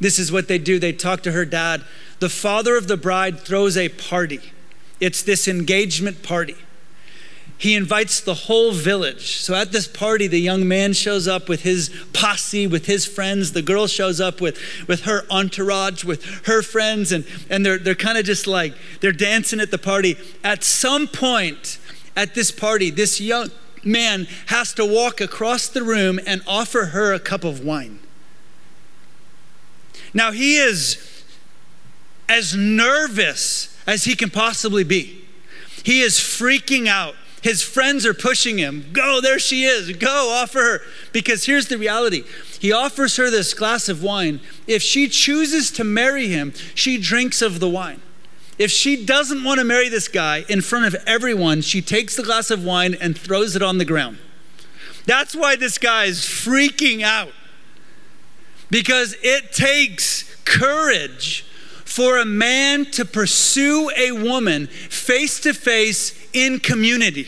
this 0.00 0.18
is 0.18 0.30
what 0.30 0.48
they 0.48 0.58
do. 0.58 0.78
They 0.78 0.92
talk 0.92 1.22
to 1.22 1.32
her 1.32 1.46
dad. 1.46 1.82
The 2.18 2.28
father 2.28 2.76
of 2.76 2.88
the 2.88 2.98
bride 2.98 3.40
throws 3.40 3.78
a 3.78 3.88
party, 3.88 4.52
it's 5.00 5.22
this 5.22 5.48
engagement 5.48 6.22
party 6.22 6.56
he 7.58 7.74
invites 7.74 8.20
the 8.20 8.34
whole 8.34 8.70
village. 8.70 9.38
So 9.38 9.54
at 9.54 9.72
this 9.72 9.88
party, 9.88 10.28
the 10.28 10.38
young 10.38 10.68
man 10.68 10.92
shows 10.92 11.26
up 11.26 11.48
with 11.48 11.62
his 11.62 11.90
posse, 12.12 12.68
with 12.68 12.86
his 12.86 13.04
friends. 13.04 13.52
The 13.52 13.62
girl 13.62 13.88
shows 13.88 14.20
up 14.20 14.40
with, 14.40 14.58
with 14.86 15.02
her 15.02 15.26
entourage, 15.28 16.04
with 16.04 16.24
her 16.46 16.62
friends, 16.62 17.10
and, 17.10 17.26
and 17.50 17.66
they're, 17.66 17.78
they're 17.78 17.96
kind 17.96 18.16
of 18.16 18.24
just 18.24 18.46
like, 18.46 18.74
they're 19.00 19.10
dancing 19.10 19.58
at 19.58 19.72
the 19.72 19.78
party. 19.78 20.16
At 20.44 20.62
some 20.62 21.08
point 21.08 21.80
at 22.16 22.36
this 22.36 22.52
party, 22.52 22.90
this 22.90 23.20
young 23.20 23.50
man 23.82 24.28
has 24.46 24.72
to 24.74 24.86
walk 24.86 25.20
across 25.20 25.66
the 25.68 25.82
room 25.82 26.20
and 26.24 26.42
offer 26.46 26.86
her 26.86 27.12
a 27.12 27.18
cup 27.18 27.42
of 27.42 27.64
wine. 27.64 27.98
Now, 30.14 30.30
he 30.30 30.58
is 30.58 31.24
as 32.28 32.54
nervous 32.54 33.76
as 33.84 34.04
he 34.04 34.14
can 34.14 34.30
possibly 34.30 34.84
be. 34.84 35.24
He 35.82 36.02
is 36.02 36.18
freaking 36.18 36.86
out. 36.86 37.16
His 37.42 37.62
friends 37.62 38.04
are 38.04 38.14
pushing 38.14 38.58
him. 38.58 38.86
Go, 38.92 39.20
there 39.20 39.38
she 39.38 39.64
is. 39.64 39.96
Go, 39.96 40.30
offer 40.32 40.58
her. 40.58 40.80
Because 41.12 41.46
here's 41.46 41.68
the 41.68 41.78
reality 41.78 42.24
he 42.58 42.72
offers 42.72 43.16
her 43.16 43.30
this 43.30 43.54
glass 43.54 43.88
of 43.88 44.02
wine. 44.02 44.40
If 44.66 44.82
she 44.82 45.08
chooses 45.08 45.70
to 45.72 45.84
marry 45.84 46.28
him, 46.28 46.52
she 46.74 46.98
drinks 46.98 47.40
of 47.40 47.60
the 47.60 47.68
wine. 47.68 48.02
If 48.58 48.72
she 48.72 49.04
doesn't 49.04 49.44
want 49.44 49.60
to 49.60 49.64
marry 49.64 49.88
this 49.88 50.08
guy 50.08 50.44
in 50.48 50.62
front 50.62 50.86
of 50.86 50.96
everyone, 51.06 51.60
she 51.60 51.80
takes 51.80 52.16
the 52.16 52.24
glass 52.24 52.50
of 52.50 52.64
wine 52.64 52.96
and 53.00 53.16
throws 53.16 53.54
it 53.54 53.62
on 53.62 53.78
the 53.78 53.84
ground. 53.84 54.18
That's 55.06 55.36
why 55.36 55.54
this 55.54 55.78
guy 55.78 56.04
is 56.06 56.20
freaking 56.20 57.02
out. 57.02 57.32
Because 58.68 59.14
it 59.22 59.52
takes 59.52 60.24
courage 60.44 61.46
for 61.98 62.16
a 62.16 62.24
man 62.24 62.84
to 62.84 63.04
pursue 63.04 63.90
a 63.96 64.12
woman 64.12 64.68
face 64.68 65.40
to 65.40 65.52
face 65.52 66.28
in 66.32 66.60
community. 66.60 67.26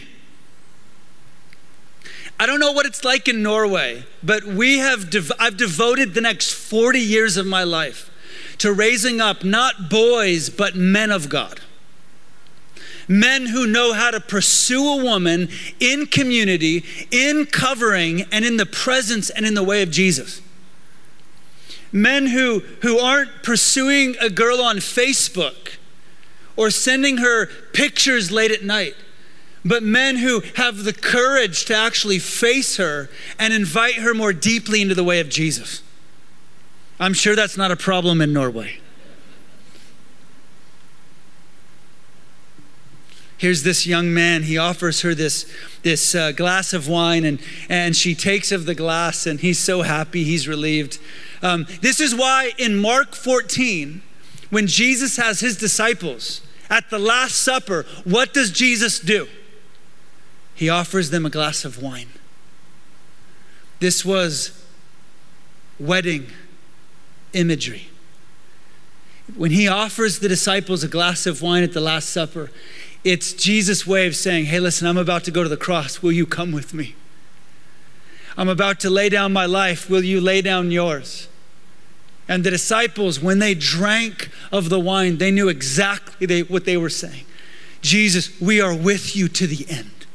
I 2.39 2.47
don't 2.47 2.61
know 2.61 2.71
what 2.71 2.87
it's 2.87 3.03
like 3.03 3.27
in 3.27 3.43
Norway, 3.43 4.05
but 4.23 4.45
we 4.45 4.79
have 4.79 5.13
I've 5.41 5.57
devoted 5.57 6.15
the 6.15 6.21
next 6.21 6.53
40 6.53 7.01
years 7.01 7.37
of 7.37 7.47
my 7.47 7.65
life 7.65 8.13
to 8.59 8.73
raising 8.73 9.21
up 9.21 9.43
not 9.43 9.91
boys, 9.91 10.49
but 10.51 10.77
men 10.77 11.11
of 11.11 11.29
God. 11.29 11.61
Men 13.09 13.47
who 13.47 13.67
know 13.67 13.93
how 13.93 14.13
to 14.13 14.21
pursue 14.21 14.87
a 14.87 15.03
woman 15.03 15.49
in 15.81 16.07
community, 16.07 16.85
in 17.11 17.47
covering, 17.47 18.23
and 18.31 18.45
in 18.45 18.57
the 18.57 18.67
presence 18.67 19.31
and 19.31 19.45
in 19.45 19.55
the 19.55 19.65
way 19.65 19.83
of 19.83 19.91
Jesus. 19.91 20.41
Men 21.93 22.27
who, 22.27 22.61
who 22.83 22.99
aren't 22.99 23.43
pursuing 23.43 24.17
a 24.21 24.31
girl 24.31 24.61
on 24.61 24.77
Facebook 24.77 25.77
or 26.57 26.71
sending 26.71 27.19
her 27.19 27.47
pictures 27.73 28.31
late 28.31 28.51
at 28.51 28.63
night 28.63 28.95
but 29.65 29.83
men 29.83 30.17
who 30.17 30.43
have 30.57 30.85
the 30.85 30.93
courage 30.93 31.65
to 31.67 31.77
actually 31.77 32.19
face 32.19 32.77
her 32.77 33.11
and 33.39 33.53
invite 33.53 33.97
her 33.97 34.15
more 34.15 34.33
deeply 34.33 34.81
into 34.81 34.95
the 34.95 35.05
way 35.05 35.21
of 35.21 35.29
Jesus. 35.29 35.83
I'm 36.99 37.15
sure 37.15 37.37
that's 37.37 37.57
not 37.57 37.71
a 37.71 37.77
problem 37.77 38.21
in 38.21 38.33
Norway. 38.33 38.79
Here's 43.37 43.63
this 43.63 43.87
young 43.87 44.13
man. 44.13 44.43
He 44.43 44.59
offers 44.59 45.01
her 45.01 45.15
this, 45.15 45.51
this 45.83 46.15
uh, 46.15 46.33
glass 46.33 46.75
of 46.75 46.89
wine, 46.89 47.25
and, 47.25 47.41
and 47.71 47.97
she 47.97 48.15
takes 48.15 48.53
of 48.53 48.67
the 48.67 48.75
glass, 48.75 49.27
and 49.27 49.41
he's 49.41 49.59
so 49.59 49.81
happy, 49.81 50.25
he's 50.25 50.47
relieved. 50.47 50.99
Um, 51.43 51.67
this 51.81 52.01
is 52.01 52.15
why 52.15 52.53
in 52.59 52.77
Mark 52.77 53.15
14, 53.15 54.03
when 54.51 54.67
Jesus 54.67 55.17
has 55.17 55.41
his 55.41 55.57
disciples 55.57 56.43
at 56.69 56.91
the 56.91 56.99
Last 56.99 57.37
Supper, 57.37 57.87
what 58.05 58.33
does 58.35 58.51
Jesus 58.51 59.01
do? 59.01 59.27
he 60.61 60.69
offers 60.69 61.09
them 61.09 61.25
a 61.25 61.31
glass 61.31 61.65
of 61.65 61.83
wine. 61.83 62.11
This 63.79 64.05
was 64.05 64.63
wedding 65.79 66.27
imagery. 67.33 67.89
When 69.35 69.53
he 69.53 69.67
offers 69.67 70.19
the 70.19 70.29
disciples 70.29 70.85
a 70.85 70.89
glass 70.89 71.25
of 71.25 71.41
wine 71.41 71.63
at 71.63 71.73
the 71.73 71.81
Last 71.81 72.11
Supper, 72.11 72.51
it's 73.05 73.33
Jesus' 73.33 73.87
way 73.87 74.07
of 74.07 74.15
saying, 74.15 74.45
Hey, 74.45 74.61
listen, 74.61 74.87
I'm 74.87 74.99
about 74.99 75.25
to 75.25 75.31
go 75.31 75.43
to 75.43 75.49
the 75.49 75.57
cross. 75.57 76.03
Will 76.03 76.13
you 76.13 76.27
come 76.27 76.53
with 76.53 76.75
me? 76.75 76.95
I'm 78.37 78.51
about 78.51 78.81
to 78.81 78.91
lay 78.91 79.09
down 79.09 79.33
my 79.33 79.47
life. 79.47 79.89
Will 79.89 80.05
you 80.05 80.21
lay 80.21 80.43
down 80.43 80.71
yours? 80.71 81.27
And 82.31 82.45
the 82.45 82.51
disciples, 82.51 83.19
when 83.19 83.41
they 83.41 83.55
drank 83.55 84.31
of 84.53 84.69
the 84.69 84.79
wine, 84.79 85.19
they 85.19 85.33
knew 85.33 85.49
exactly 85.49 86.45
what 86.45 86.65
they 86.65 86.77
were 86.77 86.89
saying 86.89 87.27
Jesus, 87.83 88.41
we 88.41 88.61
are 88.61 88.75
with 88.75 89.17
you 89.17 89.27
to 89.29 89.47
the 89.47 89.67
end. 89.69 90.07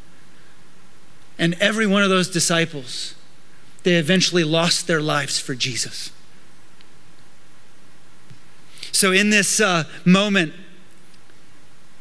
And 1.37 1.55
every 1.59 1.85
one 1.85 2.03
of 2.03 2.09
those 2.09 2.29
disciples, 2.29 3.15
they 3.83 3.95
eventually 3.95 4.43
lost 4.43 4.87
their 4.87 5.01
lives 5.01 5.39
for 5.39 5.55
Jesus. 5.55 6.11
So, 8.93 9.11
in 9.11 9.29
this 9.29 9.59
uh, 9.59 9.83
moment 10.05 10.53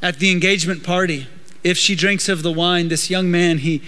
at 0.00 0.20
the 0.20 0.30
engagement 0.30 0.84
party, 0.84 1.26
if 1.64 1.76
she 1.76 1.96
drinks 1.96 2.28
of 2.28 2.44
the 2.44 2.52
wine, 2.52 2.86
this 2.86 3.10
young 3.10 3.32
man, 3.32 3.58
he, 3.58 3.82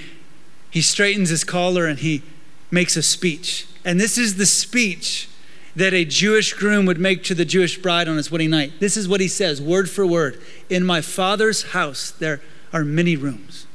he 0.70 0.81
straightens 0.81 1.29
his 1.29 1.45
collar 1.45 1.87
and 1.87 2.01
he 2.01 2.22
makes 2.70 2.97
a 2.97 3.03
speech. 3.03 3.68
And 3.85 4.01
this 4.01 4.18
is 4.18 4.39
the 4.39 4.47
speech 4.47 5.29
that 5.77 5.93
a 5.93 6.05
Jewish 6.07 6.55
groom 6.55 6.87
would 6.87 6.99
make 6.99 7.22
to 7.24 7.35
the 7.35 7.45
Jewish 7.45 7.79
bride 7.79 8.09
on 8.09 8.16
his 8.16 8.31
wedding 8.31 8.51
night. 8.51 8.72
This 8.81 8.97
is 8.97 9.07
what 9.07 9.20
he 9.20 9.29
says, 9.29 9.61
word 9.61 9.89
for 9.89 10.07
word 10.07 10.41
In 10.68 10.85
my 10.85 11.01
father's 11.03 11.62
house, 11.72 12.11
there 12.11 12.41
are 12.72 12.85
many 12.85 13.14
rooms. 13.14 13.66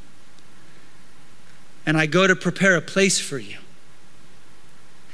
And 1.86 1.97
I 1.97 2.08
go 2.08 2.28
to 2.28 2.36
prepare 2.36 2.76
a 2.76 2.82
place 2.82 3.20
for 3.20 3.38
you. 3.38 3.58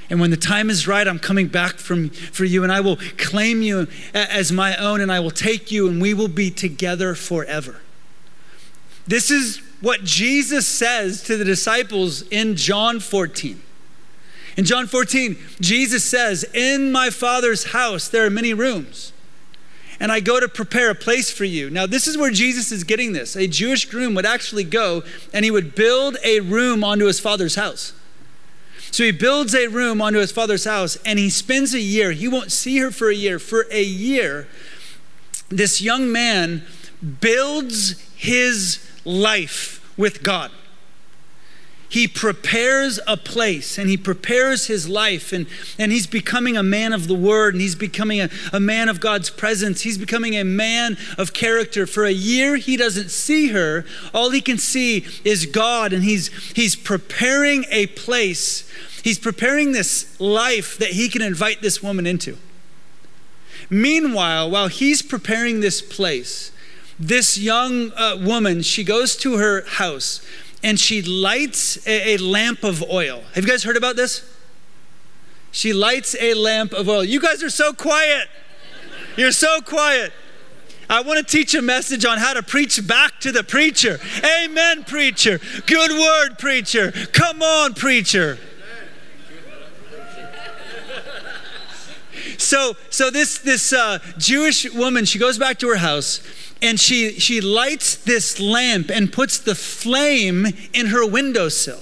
And 0.10 0.22
when 0.22 0.32
the 0.32 0.38
time 0.38 0.70
is 0.70 0.88
right, 0.88 1.06
I'm 1.06 1.20
coming 1.20 1.48
back 1.48 1.76
from, 1.76 2.10
for 2.10 2.46
you, 2.46 2.64
and 2.64 2.72
I 2.72 2.80
will 2.80 2.98
claim 3.18 3.62
you 3.62 3.88
as 4.14 4.54
my 4.54 4.76
own, 4.78 5.02
and 5.02 5.12
I 5.12 5.20
will 5.20 5.32
take 5.32 5.70
you, 5.70 5.90
and 5.90 6.02
we 6.02 6.14
will 6.14 6.30
be 6.30 6.50
together 6.50 7.14
forever. 7.14 7.82
This 9.06 9.30
is 9.30 9.62
what 9.82 10.06
Jesus 10.06 10.66
says 10.66 11.22
to 11.24 11.36
the 11.36 11.44
disciples 11.44 12.22
in 12.30 12.56
John 12.56 13.02
14. 13.02 13.62
In 14.58 14.66
John 14.66 14.88
14, 14.88 15.38
Jesus 15.62 16.04
says, 16.04 16.44
In 16.44 16.92
my 16.92 17.12
Father's 17.12 17.66
house 17.66 18.08
there 18.10 18.26
are 18.26 18.32
many 18.32 18.56
rooms, 18.56 19.14
and 20.00 20.12
I 20.12 20.20
go 20.20 20.40
to 20.40 20.48
prepare 20.48 20.90
a 20.90 20.96
place 20.96 21.32
for 21.32 21.46
you. 21.46 21.70
Now, 21.70 21.86
this 21.86 22.08
is 22.08 22.18
where 22.18 22.32
Jesus 22.32 22.72
is 22.72 22.84
getting 22.84 23.14
this. 23.14 23.36
A 23.36 23.48
Jewish 23.48 23.86
groom 23.86 24.16
would 24.16 24.26
actually 24.26 24.64
go 24.64 25.04
and 25.32 25.46
he 25.46 25.52
would 25.52 25.76
build 25.76 26.18
a 26.24 26.40
room 26.40 26.84
onto 26.84 27.06
his 27.06 27.20
father's 27.20 27.56
house. 27.56 27.94
So 28.92 29.04
he 29.04 29.12
builds 29.12 29.54
a 29.54 29.68
room 29.68 30.02
onto 30.02 30.20
his 30.20 30.32
father's 30.32 30.66
house 30.66 30.98
and 31.06 31.20
he 31.20 31.30
spends 31.30 31.74
a 31.74 31.80
year. 31.80 32.12
He 32.12 32.28
won't 32.28 32.52
see 32.52 32.78
her 32.80 32.92
for 32.92 33.10
a 33.10 33.16
year. 33.16 33.38
For 33.40 33.66
a 33.72 33.84
year, 33.84 34.48
this 35.50 35.82
young 35.82 36.12
man 36.12 36.64
builds 37.22 38.00
his 38.16 38.88
life 39.04 39.94
with 39.98 40.24
God 40.24 40.52
he 41.90 42.08
prepares 42.08 43.00
a 43.08 43.16
place 43.16 43.78
and 43.78 43.90
he 43.90 43.96
prepares 43.96 44.68
his 44.68 44.90
life 44.90 45.32
and, 45.32 45.48
and 45.80 45.92
he's 45.92 46.08
becoming 46.08 46.58
a 46.58 46.64
man 46.64 46.92
of 46.92 47.08
the 47.08 47.16
word 47.16 47.54
and 47.54 47.62
he's 47.62 47.76
becoming 47.76 48.20
a, 48.20 48.30
a 48.52 48.60
man 48.60 48.90
of 48.90 49.00
God's 49.00 49.30
presence. 49.30 49.82
He's 49.82 49.98
becoming 49.98 50.36
a 50.36 50.44
man 50.44 50.98
of 51.18 51.34
character. 51.34 51.88
For 51.88 52.04
a 52.04 52.12
year, 52.12 52.58
he 52.58 52.76
doesn't 52.76 53.10
see 53.10 53.50
her. 53.50 53.86
All 54.14 54.32
he 54.32 54.42
can 54.42 54.58
see 54.58 55.06
is 55.24 55.46
God 55.46 55.94
and 55.94 56.04
he's, 56.04 56.28
he's 56.54 56.76
preparing 56.76 57.66
a 57.70 57.88
place. 57.88 58.70
He's 59.04 59.20
preparing 59.20 59.72
this 59.72 60.20
life 60.20 60.78
that 60.80 60.90
he 60.90 61.08
can 61.08 61.22
invite 61.22 61.62
this 61.62 61.82
woman 61.82 62.06
into. 62.06 62.38
Meanwhile, 63.70 64.50
while 64.52 64.68
he's 64.68 65.02
preparing 65.02 65.62
this 65.62 65.82
place, 65.82 66.52
this 67.00 67.38
young 67.38 67.92
uh, 67.94 68.18
woman, 68.20 68.62
she 68.62 68.84
goes 68.84 69.16
to 69.18 69.38
her 69.38 69.64
house 69.66 70.26
and 70.64 70.80
she 70.80 71.02
lights 71.02 71.86
a, 71.88 72.16
a 72.16 72.18
lamp 72.18 72.64
of 72.64 72.84
oil. 72.84 73.22
Have 73.34 73.44
you 73.44 73.50
guys 73.50 73.64
heard 73.64 73.78
about 73.78 73.96
this? 73.96 74.24
She 75.52 75.74
lights 75.74 76.16
a 76.20 76.34
lamp 76.34 76.74
of 76.74 76.90
oil. 76.90 77.04
You 77.04 77.20
guys 77.20 77.44
are 77.44 77.50
so 77.50 77.74
quiet. 77.74 78.28
You're 79.16 79.32
so 79.32 79.62
quiet. 79.62 80.14
I 80.90 81.02
want 81.02 81.20
to 81.20 81.24
teach 81.24 81.54
a 81.54 81.62
message 81.62 82.06
on 82.06 82.18
how 82.18 82.34
to 82.34 82.44
preach 82.44 82.86
back 82.88 83.20
to 83.22 83.32
the 83.32 83.44
preacher. 83.44 84.00
Amen, 84.44 84.84
preacher. 84.84 85.40
Good 85.66 85.92
word, 85.92 86.40
preacher. 86.40 86.92
Come 87.12 87.42
on, 87.42 87.74
preacher. 87.74 88.38
So, 92.38 92.76
so 92.90 93.10
this 93.10 93.40
this 93.40 93.74
uh, 93.74 94.00
Jewish 94.18 94.72
woman, 94.72 95.06
she 95.06 95.20
goes 95.20 95.38
back 95.38 95.60
to 95.60 95.68
her 95.70 95.78
house 95.78 96.22
and 96.62 96.80
she, 96.80 97.20
she 97.20 97.42
lights 97.42 97.96
this 97.96 98.40
lamp 98.40 98.90
and 98.90 99.12
puts 99.12 99.38
the 99.38 99.56
flame 99.56 100.48
in 100.74 100.88
her 100.88 101.08
windowsill. 101.08 101.82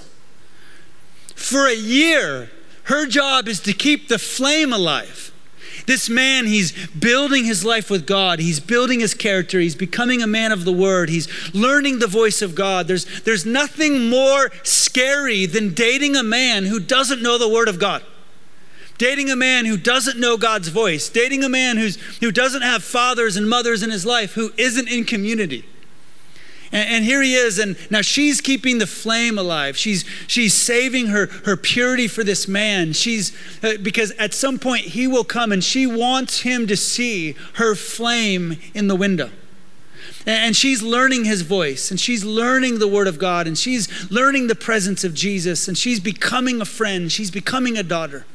For 1.34 1.66
a 1.66 1.74
year, 1.74 2.50
her 2.84 3.06
job 3.06 3.48
is 3.48 3.60
to 3.60 3.72
keep 3.72 4.08
the 4.08 4.18
flame 4.18 4.72
alive. 4.72 5.32
This 5.86 6.08
man, 6.08 6.46
he's 6.46 6.72
building 6.88 7.44
his 7.44 7.64
life 7.64 7.90
with 7.90 8.06
God. 8.06 8.40
He's 8.40 8.58
building 8.58 9.00
his 9.00 9.14
character. 9.14 9.60
He's 9.60 9.76
becoming 9.76 10.20
a 10.20 10.26
man 10.26 10.50
of 10.50 10.64
the 10.64 10.72
word. 10.72 11.08
He's 11.08 11.28
learning 11.54 12.00
the 12.00 12.08
voice 12.08 12.42
of 12.42 12.54
God. 12.54 12.88
There's, 12.88 13.22
there's 13.22 13.46
nothing 13.46 14.10
more 14.10 14.50
scary 14.64 15.46
than 15.46 15.74
dating 15.74 16.16
a 16.16 16.24
man 16.24 16.64
who 16.64 16.80
doesn't 16.80 17.22
know 17.22 17.38
the 17.38 17.48
word 17.48 17.68
of 17.68 17.78
God 17.78 18.02
dating 18.98 19.30
a 19.30 19.36
man 19.36 19.64
who 19.66 19.76
doesn't 19.76 20.18
know 20.18 20.36
God's 20.36 20.68
voice, 20.68 21.08
dating 21.08 21.44
a 21.44 21.48
man 21.48 21.76
who's, 21.76 21.96
who 22.20 22.30
doesn't 22.30 22.62
have 22.62 22.82
fathers 22.82 23.36
and 23.36 23.48
mothers 23.48 23.82
in 23.82 23.90
his 23.90 24.06
life, 24.06 24.34
who 24.34 24.52
isn't 24.56 24.88
in 24.88 25.04
community. 25.04 25.64
And, 26.72 26.88
and, 26.88 27.04
here 27.04 27.22
he 27.22 27.34
is, 27.34 27.58
and 27.58 27.76
now 27.90 28.02
she's 28.02 28.40
keeping 28.40 28.78
the 28.78 28.86
flame 28.86 29.38
alive. 29.38 29.76
She's, 29.76 30.04
she's 30.26 30.52
saving 30.52 31.08
her, 31.08 31.26
her 31.44 31.56
purity 31.56 32.08
for 32.08 32.24
this 32.24 32.48
man. 32.48 32.92
She's, 32.92 33.36
uh, 33.62 33.74
because 33.82 34.10
at 34.12 34.34
some 34.34 34.58
point 34.58 34.82
he 34.82 35.06
will 35.06 35.24
come 35.24 35.52
and 35.52 35.62
she 35.62 35.86
wants 35.86 36.40
him 36.40 36.66
to 36.66 36.76
see 36.76 37.36
her 37.54 37.74
flame 37.74 38.56
in 38.74 38.88
the 38.88 38.96
window. 38.96 39.30
And 40.26 40.56
she's 40.56 40.82
learning 40.82 41.24
his 41.24 41.42
voice, 41.42 41.92
and 41.92 42.00
she's 42.00 42.24
learning 42.24 42.80
the 42.80 42.88
word 42.88 43.06
of 43.06 43.16
God, 43.16 43.46
and 43.46 43.56
she's 43.56 44.10
learning 44.10 44.48
the 44.48 44.56
presence 44.56 45.04
of 45.04 45.14
Jesus, 45.14 45.68
and 45.68 45.78
she's 45.78 46.00
becoming 46.00 46.60
a 46.60 46.64
friend, 46.64 47.12
she's 47.12 47.30
becoming 47.30 47.78
a 47.78 47.84
daughter. 47.84 48.26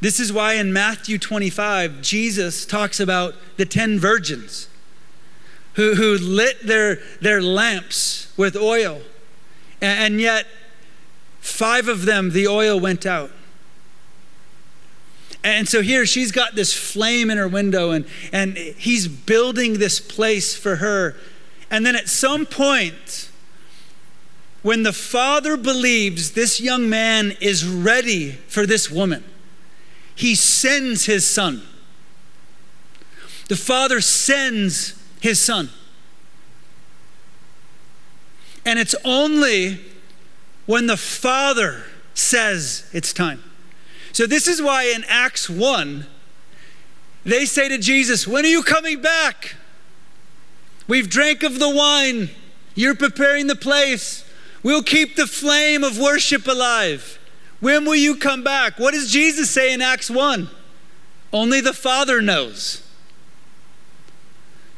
This 0.00 0.18
is 0.18 0.32
why 0.32 0.54
in 0.54 0.72
Matthew 0.72 1.18
25, 1.18 2.00
Jesus 2.00 2.64
talks 2.64 3.00
about 3.00 3.34
the 3.56 3.66
10 3.66 3.98
virgins 3.98 4.68
who, 5.74 5.94
who 5.94 6.16
lit 6.16 6.66
their, 6.66 6.98
their 7.20 7.42
lamps 7.42 8.32
with 8.36 8.56
oil, 8.56 9.02
and, 9.80 10.14
and 10.14 10.20
yet 10.20 10.46
five 11.40 11.86
of 11.88 12.06
them, 12.06 12.30
the 12.30 12.46
oil 12.46 12.80
went 12.80 13.04
out. 13.04 13.30
And 15.42 15.68
so 15.68 15.80
here 15.80 16.04
she's 16.04 16.32
got 16.32 16.54
this 16.54 16.74
flame 16.74 17.30
in 17.30 17.38
her 17.38 17.48
window, 17.48 17.90
and, 17.90 18.04
and 18.32 18.56
he's 18.56 19.08
building 19.08 19.74
this 19.74 20.00
place 20.00 20.54
for 20.56 20.76
her. 20.76 21.16
And 21.70 21.84
then 21.84 21.96
at 21.96 22.08
some 22.08 22.46
point, 22.46 23.30
when 24.62 24.82
the 24.82 24.92
father 24.92 25.56
believes 25.56 26.32
this 26.32 26.60
young 26.60 26.90
man 26.90 27.36
is 27.40 27.66
ready 27.66 28.32
for 28.32 28.66
this 28.66 28.90
woman, 28.90 29.24
he 30.20 30.34
sends 30.34 31.06
his 31.06 31.26
son. 31.26 31.62
The 33.48 33.56
Father 33.56 34.02
sends 34.02 35.02
his 35.18 35.42
son. 35.42 35.70
And 38.66 38.78
it's 38.78 38.94
only 39.02 39.80
when 40.66 40.86
the 40.86 40.98
Father 40.98 41.84
says 42.12 42.88
it's 42.92 43.14
time. 43.14 43.42
So, 44.12 44.26
this 44.26 44.46
is 44.46 44.60
why 44.60 44.92
in 44.94 45.04
Acts 45.08 45.48
1, 45.48 46.06
they 47.24 47.46
say 47.46 47.70
to 47.70 47.78
Jesus, 47.78 48.26
When 48.26 48.44
are 48.44 48.48
you 48.48 48.62
coming 48.62 49.00
back? 49.00 49.54
We've 50.86 51.08
drank 51.08 51.42
of 51.42 51.58
the 51.58 51.70
wine. 51.70 52.28
You're 52.74 52.94
preparing 52.94 53.46
the 53.46 53.56
place. 53.56 54.30
We'll 54.62 54.82
keep 54.82 55.16
the 55.16 55.26
flame 55.26 55.82
of 55.82 55.98
worship 55.98 56.46
alive. 56.46 57.19
When 57.60 57.84
will 57.84 57.96
you 57.96 58.16
come 58.16 58.42
back? 58.42 58.78
What 58.78 58.94
does 58.94 59.12
Jesus 59.12 59.50
say 59.50 59.72
in 59.72 59.82
Acts 59.82 60.10
1? 60.10 60.48
Only 61.32 61.60
the 61.60 61.74
Father 61.74 62.20
knows. 62.20 62.86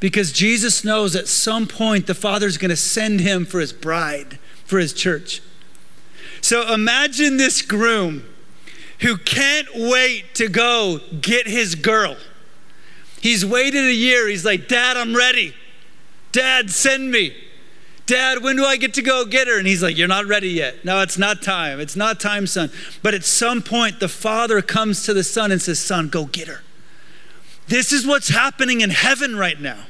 Because 0.00 0.32
Jesus 0.32 0.84
knows 0.84 1.14
at 1.14 1.28
some 1.28 1.66
point 1.66 2.08
the 2.08 2.14
Father's 2.14 2.58
going 2.58 2.70
to 2.70 2.76
send 2.76 3.20
him 3.20 3.46
for 3.46 3.60
his 3.60 3.72
bride, 3.72 4.38
for 4.64 4.78
his 4.78 4.92
church. 4.92 5.40
So 6.40 6.72
imagine 6.74 7.36
this 7.36 7.62
groom 7.62 8.24
who 9.00 9.16
can't 9.16 9.68
wait 9.74 10.34
to 10.34 10.48
go 10.48 10.98
get 11.20 11.46
his 11.46 11.76
girl. 11.76 12.16
He's 13.20 13.46
waited 13.46 13.84
a 13.84 13.94
year. 13.94 14.28
He's 14.28 14.44
like, 14.44 14.66
Dad, 14.66 14.96
I'm 14.96 15.14
ready. 15.14 15.54
Dad, 16.32 16.70
send 16.70 17.12
me. 17.12 17.36
Dad, 18.12 18.42
when 18.42 18.56
do 18.56 18.64
I 18.66 18.76
get 18.76 18.92
to 18.94 19.02
go 19.02 19.24
get 19.24 19.48
her? 19.48 19.56
And 19.56 19.66
he's 19.66 19.82
like, 19.82 19.96
You're 19.96 20.06
not 20.06 20.26
ready 20.26 20.50
yet. 20.50 20.84
No, 20.84 21.00
it's 21.00 21.16
not 21.16 21.40
time. 21.40 21.80
It's 21.80 21.96
not 21.96 22.20
time, 22.20 22.46
son. 22.46 22.70
But 23.02 23.14
at 23.14 23.24
some 23.24 23.62
point, 23.62 24.00
the 24.00 24.08
father 24.08 24.60
comes 24.60 25.04
to 25.04 25.14
the 25.14 25.24
son 25.24 25.50
and 25.50 25.62
says, 25.62 25.80
Son, 25.80 26.10
go 26.10 26.26
get 26.26 26.46
her. 26.46 26.60
This 27.68 27.90
is 27.90 28.06
what's 28.06 28.28
happening 28.28 28.82
in 28.82 28.90
heaven 28.90 29.34
right 29.34 29.58
now. 29.58 29.84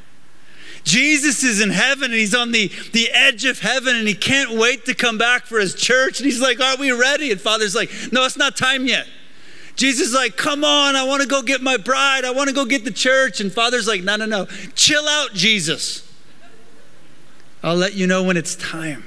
Jesus 0.84 1.42
is 1.42 1.60
in 1.60 1.70
heaven 1.70 2.04
and 2.04 2.14
he's 2.14 2.32
on 2.32 2.52
the, 2.52 2.70
the 2.92 3.10
edge 3.10 3.44
of 3.44 3.58
heaven 3.58 3.96
and 3.96 4.06
he 4.06 4.14
can't 4.14 4.56
wait 4.56 4.84
to 4.84 4.94
come 4.94 5.18
back 5.18 5.46
for 5.46 5.58
his 5.58 5.74
church. 5.74 6.20
And 6.20 6.24
he's 6.24 6.40
like, 6.40 6.60
Are 6.60 6.76
we 6.76 6.92
ready? 6.92 7.32
And 7.32 7.40
Father's 7.40 7.74
like, 7.74 7.90
No, 8.12 8.24
it's 8.24 8.36
not 8.36 8.56
time 8.56 8.86
yet. 8.86 9.08
Jesus 9.74 10.10
is 10.10 10.14
like, 10.14 10.36
Come 10.36 10.62
on, 10.62 10.94
I 10.94 11.02
want 11.02 11.22
to 11.22 11.28
go 11.28 11.42
get 11.42 11.60
my 11.60 11.76
bride. 11.76 12.24
I 12.24 12.30
want 12.30 12.48
to 12.48 12.54
go 12.54 12.66
get 12.66 12.84
the 12.84 12.92
church. 12.92 13.40
And 13.40 13.52
Father's 13.52 13.88
like, 13.88 14.04
No, 14.04 14.14
no, 14.14 14.26
no. 14.26 14.46
Chill 14.76 15.08
out, 15.08 15.32
Jesus. 15.34 16.08
I'll 17.62 17.76
let 17.76 17.94
you 17.94 18.06
know 18.06 18.22
when 18.22 18.36
it's 18.36 18.54
time. 18.56 19.04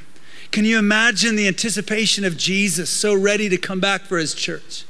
Can 0.52 0.64
you 0.64 0.78
imagine 0.78 1.36
the 1.36 1.48
anticipation 1.48 2.24
of 2.24 2.38
Jesus 2.38 2.90
so 2.90 3.14
ready 3.14 3.50
to 3.50 3.58
come 3.58 3.80
back 3.80 4.04
for 4.04 4.18
his 4.18 4.34
church? 4.34 4.86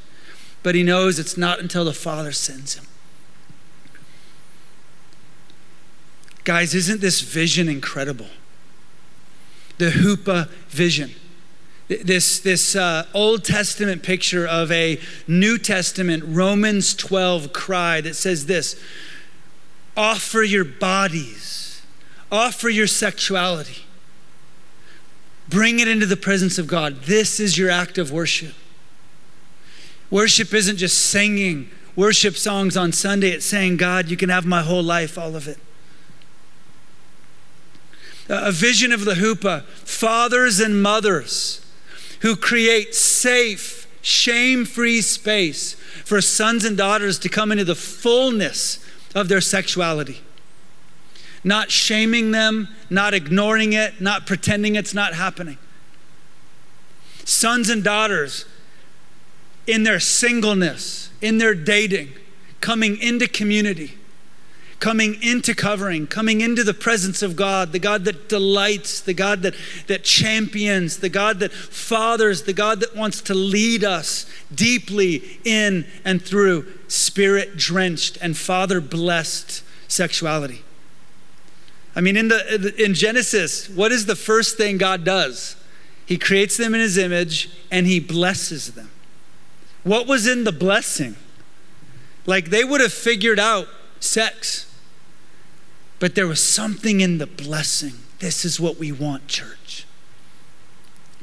But 0.62 0.76
he 0.76 0.84
knows 0.84 1.18
it's 1.18 1.38
not 1.38 1.60
until 1.60 1.86
the 1.86 1.94
Father 1.94 2.32
sends 2.32 2.76
him. 2.76 2.86
Guys, 6.44 6.76
isn't 6.76 7.02
this 7.02 7.22
vision 7.22 7.68
incredible? 7.68 8.28
The 9.80 9.90
Chuppah 9.90 10.50
vision. 10.70 11.12
This, 11.88 12.40
this 12.40 12.76
uh, 12.76 13.06
Old 13.14 13.44
Testament 13.44 14.04
picture 14.04 14.48
of 14.48 14.72
a 14.72 15.00
New 15.28 15.58
Testament 15.58 16.24
Romans 16.26 16.94
12 16.96 17.52
cry 17.52 18.02
that 18.02 18.16
says 18.16 18.46
this 18.46 18.80
offer 19.98 20.44
your 20.44 20.66
bodies, 20.66 21.65
offer 22.32 22.70
your 22.70 22.88
sexuality, 22.88 23.84
bring 25.50 25.80
it 25.80 25.88
into 25.88 26.06
the 26.06 26.18
presence 26.18 26.58
of 26.58 26.68
God. 26.68 27.02
This 27.04 27.40
is 27.40 27.58
your 27.58 27.70
act 27.70 27.98
of 27.98 28.12
worship. 28.12 28.54
Worship 30.10 30.54
isn't 30.54 30.78
just 30.78 30.98
singing 30.98 31.70
worship 31.96 32.36
songs 32.36 32.76
on 32.76 32.92
Sunday, 32.92 33.30
it's 33.30 33.46
saying, 33.46 33.78
God, 33.78 34.10
you 34.10 34.18
can 34.18 34.30
have 34.30 34.46
my 34.46 34.62
whole 34.62 34.84
life, 34.84 35.18
all 35.18 35.36
of 35.36 35.48
it 35.48 35.58
a 38.28 38.52
vision 38.52 38.92
of 38.92 39.06
the 39.06 39.14
Chuppah, 39.14 39.64
fathers 39.64 40.60
and 40.60 40.82
mothers 40.82 41.66
who 42.22 42.36
create 42.36 42.96
safe, 42.96 43.88
shame 44.02 44.66
free 44.66 45.02
space 45.02 45.74
for 46.04 46.22
sons 46.22 46.66
and 46.66 46.78
daughters 46.78 47.20
to 47.20 47.30
come 47.30 47.52
into 47.52 47.64
the 47.64 47.76
fullness 47.76 48.84
of 49.14 49.28
their 49.28 49.42
sexuality. 49.42 50.22
Not 51.46 51.72
shaming 51.72 52.32
them, 52.32 52.68
not 52.90 53.14
ignoring 53.14 53.72
it, 53.72 54.02
not 54.02 54.26
pretending 54.28 54.76
it's 54.76 54.94
not 54.94 55.14
happening. 55.14 55.58
Sons 57.24 57.70
and 57.70 57.84
daughters 57.84 58.46
in 59.66 59.84
their 59.84 60.02
singleness, 60.02 61.12
in 61.22 61.38
their 61.38 61.56
dating, 61.56 62.10
coming 62.60 62.98
into 62.98 63.28
community 63.28 63.98
coming 64.80 65.22
into 65.24 65.56
covering, 65.56 66.06
coming 66.06 66.42
into 66.42 66.64
the 66.64 66.74
presence 66.74 67.22
of 67.22 67.36
God, 67.36 67.72
the 67.72 67.80
God 67.80 68.06
that 68.06 68.30
delights, 68.30 69.02
the 69.02 69.14
God 69.14 69.42
that, 69.42 69.56
that 69.88 70.04
champions, 70.04 70.98
the 70.98 71.10
God 71.10 71.40
that 71.40 71.52
fathers, 71.52 72.44
the 72.44 72.54
God 72.54 72.82
that 72.82 72.96
wants 72.96 73.22
to 73.22 73.34
lead 73.34 73.84
us 73.84 74.26
deeply 74.54 75.40
in 75.44 75.86
and 76.04 76.22
through 76.22 76.72
spirit 76.88 77.58
drenched 77.58 78.18
and 78.22 78.38
father 78.38 78.82
blessed 78.82 79.64
sexuality. 79.88 80.65
I 81.96 82.02
mean, 82.02 82.18
in, 82.18 82.28
the, 82.28 82.74
in 82.78 82.94
Genesis, 82.94 83.70
what 83.70 83.92
is 83.92 84.06
the 84.06 84.16
first 84.16 84.58
thing 84.58 84.78
God 84.78 85.06
does? 85.06 85.56
He 86.06 86.18
creates 86.18 86.58
them 86.58 86.76
in 86.76 86.82
his 86.82 86.98
image 86.98 87.50
and 87.72 87.88
he 87.88 88.00
blesses 88.00 88.74
them. 88.74 88.92
What 89.84 90.08
was 90.08 90.28
in 90.28 90.44
the 90.44 90.52
blessing? 90.52 91.16
Like 92.26 92.50
they 92.50 92.64
would 92.64 92.82
have 92.82 92.94
figured 92.94 93.40
out 93.40 93.68
sex. 94.00 94.72
But 96.00 96.16
there 96.16 96.28
was 96.28 96.44
something 96.44 97.00
in 97.00 97.18
the 97.18 97.28
blessing. 97.28 97.94
This 98.20 98.44
is 98.44 98.60
what 98.60 98.78
we 98.78 98.92
want, 98.92 99.28
church. 99.28 99.86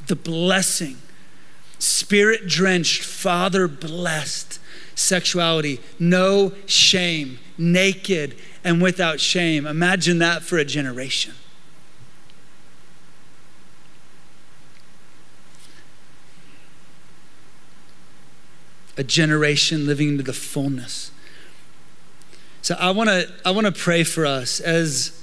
The 0.06 0.16
blessing, 0.16 0.96
spirit 1.78 2.48
drenched, 2.48 3.02
father 3.02 3.68
blessed 3.68 4.58
sexuality, 4.94 5.80
no 5.98 6.52
shame, 6.66 7.38
naked 7.58 8.36
and 8.64 8.80
without 8.80 9.20
shame. 9.20 9.66
Imagine 9.66 10.18
that 10.18 10.42
for 10.42 10.58
a 10.58 10.64
generation. 10.64 11.34
A 18.96 19.04
generation 19.04 19.86
living 19.86 20.08
into 20.08 20.22
the 20.22 20.34
fullness 20.34 21.12
so 22.62 22.76
I 22.78 22.92
want 22.92 23.10
to 23.10 23.28
I 23.44 23.50
want 23.50 23.66
to 23.66 23.72
pray 23.72 24.04
for 24.04 24.24
us 24.24 24.60
as 24.60 25.20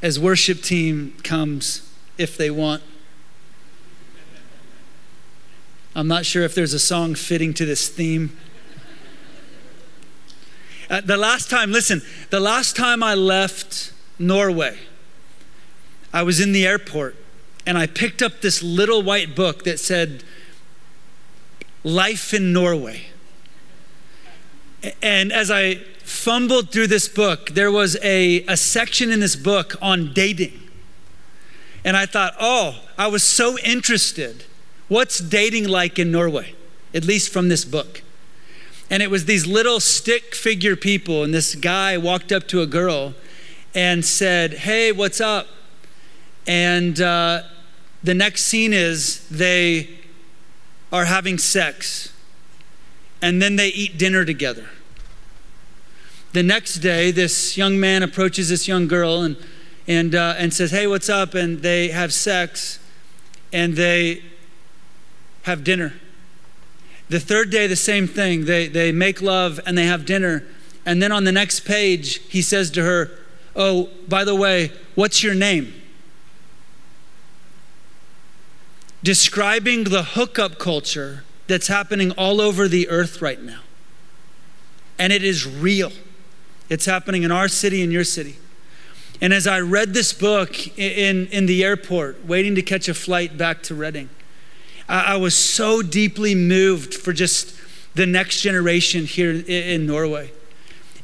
as 0.00 0.18
worship 0.18 0.62
team 0.62 1.14
comes 1.22 1.92
if 2.16 2.38
they 2.38 2.50
want. 2.50 2.82
I'm 5.94 6.06
not 6.06 6.26
sure 6.26 6.42
if 6.42 6.54
there's 6.54 6.74
a 6.74 6.78
song 6.78 7.14
fitting 7.14 7.54
to 7.54 7.64
this 7.64 7.88
theme. 7.88 8.36
Uh, 10.90 11.00
the 11.00 11.16
last 11.16 11.50
time, 11.50 11.70
listen, 11.70 12.02
the 12.30 12.40
last 12.40 12.76
time 12.76 13.02
I 13.02 13.14
left 13.14 13.92
Norway, 14.18 14.78
I 16.12 16.22
was 16.22 16.40
in 16.40 16.52
the 16.52 16.66
airport 16.66 17.16
and 17.66 17.76
I 17.76 17.86
picked 17.86 18.22
up 18.22 18.40
this 18.40 18.62
little 18.62 19.02
white 19.02 19.36
book 19.36 19.64
that 19.64 19.78
said, 19.78 20.24
Life 21.84 22.32
in 22.32 22.52
Norway. 22.52 23.06
And 25.02 25.32
as 25.32 25.50
I 25.50 25.76
fumbled 26.02 26.70
through 26.70 26.86
this 26.86 27.08
book, 27.08 27.50
there 27.50 27.70
was 27.70 27.96
a, 28.02 28.42
a 28.46 28.56
section 28.56 29.10
in 29.10 29.20
this 29.20 29.36
book 29.36 29.76
on 29.82 30.12
dating. 30.12 30.58
And 31.84 31.96
I 31.96 32.06
thought, 32.06 32.34
oh, 32.40 32.82
I 32.96 33.06
was 33.08 33.22
so 33.22 33.58
interested. 33.58 34.44
What's 34.88 35.18
dating 35.18 35.68
like 35.68 35.98
in 35.98 36.10
Norway? 36.10 36.54
At 36.94 37.04
least 37.04 37.32
from 37.32 37.48
this 37.48 37.64
book. 37.64 38.02
And 38.90 39.02
it 39.02 39.10
was 39.10 39.26
these 39.26 39.46
little 39.46 39.80
stick 39.80 40.34
figure 40.34 40.74
people, 40.74 41.22
and 41.22 41.34
this 41.34 41.54
guy 41.54 41.98
walked 41.98 42.32
up 42.32 42.48
to 42.48 42.62
a 42.62 42.66
girl 42.66 43.14
and 43.74 44.04
said, 44.04 44.54
Hey, 44.54 44.92
what's 44.92 45.20
up? 45.20 45.46
And 46.46 46.98
uh, 47.00 47.42
the 48.02 48.14
next 48.14 48.44
scene 48.44 48.72
is 48.72 49.28
they 49.28 49.90
are 50.90 51.04
having 51.04 51.36
sex 51.36 52.14
and 53.20 53.42
then 53.42 53.56
they 53.56 53.68
eat 53.68 53.98
dinner 53.98 54.24
together. 54.24 54.70
The 56.32 56.42
next 56.42 56.76
day, 56.76 57.10
this 57.10 57.56
young 57.56 57.80
man 57.80 58.02
approaches 58.02 58.48
this 58.48 58.68
young 58.68 58.86
girl 58.86 59.22
and, 59.22 59.36
and, 59.86 60.14
uh, 60.14 60.34
and 60.38 60.54
says, 60.54 60.70
Hey, 60.70 60.86
what's 60.86 61.08
up? 61.08 61.34
And 61.34 61.60
they 61.60 61.88
have 61.88 62.12
sex 62.14 62.78
and 63.52 63.76
they 63.76 64.22
have 65.48 65.64
dinner. 65.64 65.94
The 67.08 67.18
third 67.18 67.50
day, 67.50 67.66
the 67.66 67.74
same 67.74 68.06
thing. 68.06 68.44
They, 68.44 68.68
they 68.68 68.92
make 68.92 69.22
love 69.22 69.58
and 69.66 69.76
they 69.76 69.86
have 69.86 70.04
dinner. 70.04 70.44
And 70.84 71.02
then 71.02 71.10
on 71.10 71.24
the 71.24 71.32
next 71.32 71.60
page, 71.60 72.20
he 72.28 72.42
says 72.42 72.70
to 72.72 72.84
her, 72.84 73.10
Oh, 73.56 73.88
by 74.06 74.24
the 74.24 74.34
way, 74.34 74.70
what's 74.94 75.22
your 75.22 75.34
name? 75.34 75.74
Describing 79.02 79.84
the 79.84 80.02
hookup 80.02 80.58
culture 80.58 81.24
that's 81.46 81.68
happening 81.68 82.12
all 82.12 82.40
over 82.40 82.68
the 82.68 82.88
earth 82.88 83.22
right 83.22 83.42
now. 83.42 83.60
And 84.98 85.12
it 85.12 85.24
is 85.24 85.46
real. 85.46 85.92
It's 86.68 86.84
happening 86.84 87.22
in 87.22 87.32
our 87.32 87.48
city 87.48 87.82
and 87.82 87.90
your 87.90 88.04
city. 88.04 88.36
And 89.20 89.32
as 89.32 89.46
I 89.46 89.60
read 89.60 89.94
this 89.94 90.12
book 90.12 90.78
in, 90.78 91.26
in 91.28 91.46
the 91.46 91.64
airport, 91.64 92.26
waiting 92.26 92.54
to 92.54 92.62
catch 92.62 92.88
a 92.88 92.94
flight 92.94 93.38
back 93.38 93.62
to 93.64 93.74
Redding, 93.74 94.10
I, 94.88 95.14
I 95.14 95.16
was 95.16 95.34
so 95.34 95.82
deeply 95.82 96.34
moved 96.34 96.94
for 96.94 97.12
just 97.12 97.54
the 97.94 98.06
next 98.06 98.40
generation 98.40 99.04
here 99.04 99.30
in, 99.30 99.44
in 99.44 99.86
Norway. 99.86 100.32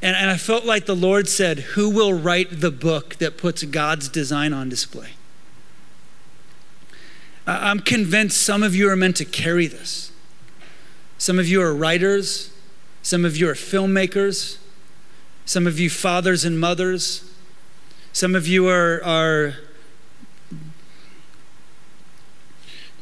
And, 0.02 0.16
and 0.16 0.30
I 0.30 0.36
felt 0.36 0.64
like 0.64 0.86
the 0.86 0.96
Lord 0.96 1.28
said, 1.28 1.58
Who 1.60 1.90
will 1.90 2.12
write 2.12 2.60
the 2.60 2.70
book 2.70 3.16
that 3.16 3.38
puts 3.38 3.62
God's 3.64 4.08
design 4.08 4.52
on 4.52 4.68
display? 4.68 5.10
I'm 7.46 7.80
convinced 7.80 8.40
some 8.40 8.62
of 8.62 8.74
you 8.74 8.88
are 8.88 8.96
meant 8.96 9.16
to 9.16 9.24
carry 9.24 9.66
this. 9.66 10.10
Some 11.18 11.38
of 11.38 11.46
you 11.46 11.60
are 11.62 11.74
writers, 11.74 12.50
some 13.02 13.24
of 13.24 13.36
you 13.36 13.48
are 13.48 13.54
filmmakers, 13.54 14.58
some 15.44 15.66
of 15.66 15.78
you 15.78 15.90
fathers 15.90 16.44
and 16.44 16.58
mothers, 16.58 17.30
some 18.12 18.34
of 18.34 18.46
you 18.46 18.68
are, 18.68 19.02
are 19.04 19.54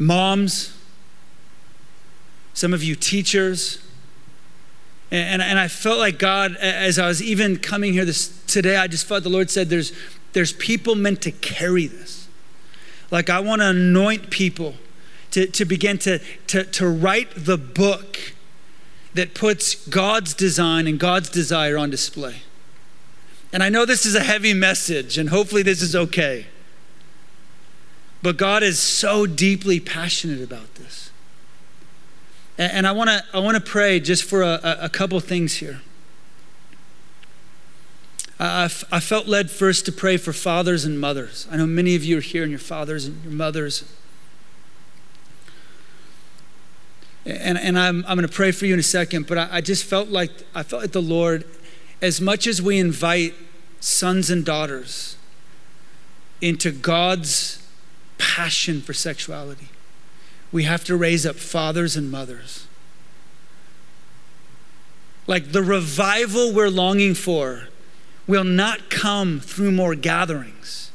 moms, 0.02 0.76
some 2.54 2.74
of 2.74 2.82
you 2.82 2.94
teachers. 2.94 3.78
And, 5.10 5.42
and, 5.42 5.58
I 5.58 5.68
felt 5.68 5.98
like 5.98 6.18
God, 6.18 6.56
as 6.56 6.98
I 6.98 7.06
was 7.06 7.22
even 7.22 7.58
coming 7.58 7.92
here 7.92 8.06
this 8.06 8.28
today, 8.46 8.76
I 8.76 8.86
just 8.86 9.06
felt 9.06 9.22
the 9.22 9.28
Lord 9.28 9.50
said 9.50 9.68
there's, 9.68 9.92
there's 10.32 10.54
people 10.54 10.94
meant 10.94 11.20
to 11.22 11.30
carry 11.30 11.86
this. 11.86 12.28
Like 13.10 13.28
I 13.28 13.40
want 13.40 13.60
to 13.60 13.68
anoint 13.68 14.30
people 14.30 14.76
to, 15.32 15.46
to 15.46 15.64
begin 15.66 15.98
to, 15.98 16.18
to, 16.46 16.64
to 16.64 16.88
write 16.88 17.28
the 17.36 17.58
book 17.58 18.18
that 19.14 19.34
puts 19.34 19.74
God's 19.88 20.32
design 20.32 20.86
and 20.86 20.98
God's 20.98 21.28
desire 21.28 21.76
on 21.76 21.90
display. 21.90 22.36
And 23.52 23.62
I 23.62 23.68
know 23.68 23.84
this 23.84 24.06
is 24.06 24.14
a 24.14 24.22
heavy 24.22 24.54
message, 24.54 25.18
and 25.18 25.28
hopefully 25.28 25.62
this 25.62 25.82
is 25.82 25.94
okay. 25.94 26.46
But 28.22 28.36
God 28.36 28.62
is 28.62 28.78
so 28.78 29.26
deeply 29.26 29.80
passionate 29.80 30.42
about 30.42 30.74
this. 30.76 31.10
And 32.56 32.86
I 32.86 32.92
want 32.92 33.10
to 33.10 33.24
I 33.34 33.40
want 33.40 33.56
to 33.56 33.62
pray 33.62 33.98
just 33.98 34.24
for 34.24 34.42
a, 34.42 34.78
a 34.82 34.88
couple 34.88 35.18
things 35.20 35.54
here. 35.56 35.80
I, 38.38 38.64
I 38.64 39.00
felt 39.00 39.26
led 39.26 39.50
first 39.50 39.86
to 39.86 39.92
pray 39.92 40.16
for 40.16 40.32
fathers 40.32 40.84
and 40.84 41.00
mothers. 41.00 41.46
I 41.50 41.56
know 41.56 41.66
many 41.66 41.94
of 41.94 42.04
you 42.04 42.18
are 42.18 42.22
here 42.22 42.42
and 42.42 42.50
your 42.50 42.58
fathers 42.58 43.06
and 43.06 43.22
your 43.22 43.32
mothers. 43.32 43.84
And, 47.24 47.56
and 47.56 47.78
I'm, 47.78 48.04
I'm 48.06 48.16
going 48.16 48.26
to 48.26 48.34
pray 48.34 48.50
for 48.50 48.66
you 48.66 48.74
in 48.74 48.80
a 48.80 48.82
second, 48.82 49.28
but 49.28 49.38
I, 49.38 49.48
I 49.52 49.60
just 49.60 49.84
felt 49.84 50.08
like 50.08 50.30
I 50.54 50.64
felt 50.64 50.82
like 50.82 50.92
the 50.92 51.02
Lord, 51.02 51.44
as 52.00 52.20
much 52.20 52.48
as 52.48 52.60
we 52.60 52.78
invite 52.78 53.34
sons 53.78 54.28
and 54.28 54.44
daughters 54.44 55.16
into 56.40 56.72
God's 56.72 57.61
passion 58.22 58.80
for 58.80 58.92
sexuality, 58.92 59.68
we 60.52 60.62
have 60.62 60.84
to 60.84 60.96
raise 60.96 61.26
up 61.26 61.34
fathers 61.34 61.96
and 61.96 62.08
mothers. 62.08 62.68
Like 65.26 65.50
the 65.50 65.62
revival 65.62 66.52
we're 66.52 66.68
longing 66.68 67.14
for 67.14 67.64
will 68.28 68.44
not 68.44 68.90
come 68.90 69.40
through 69.40 69.72
more 69.72 69.96
gatherings, 69.96 70.92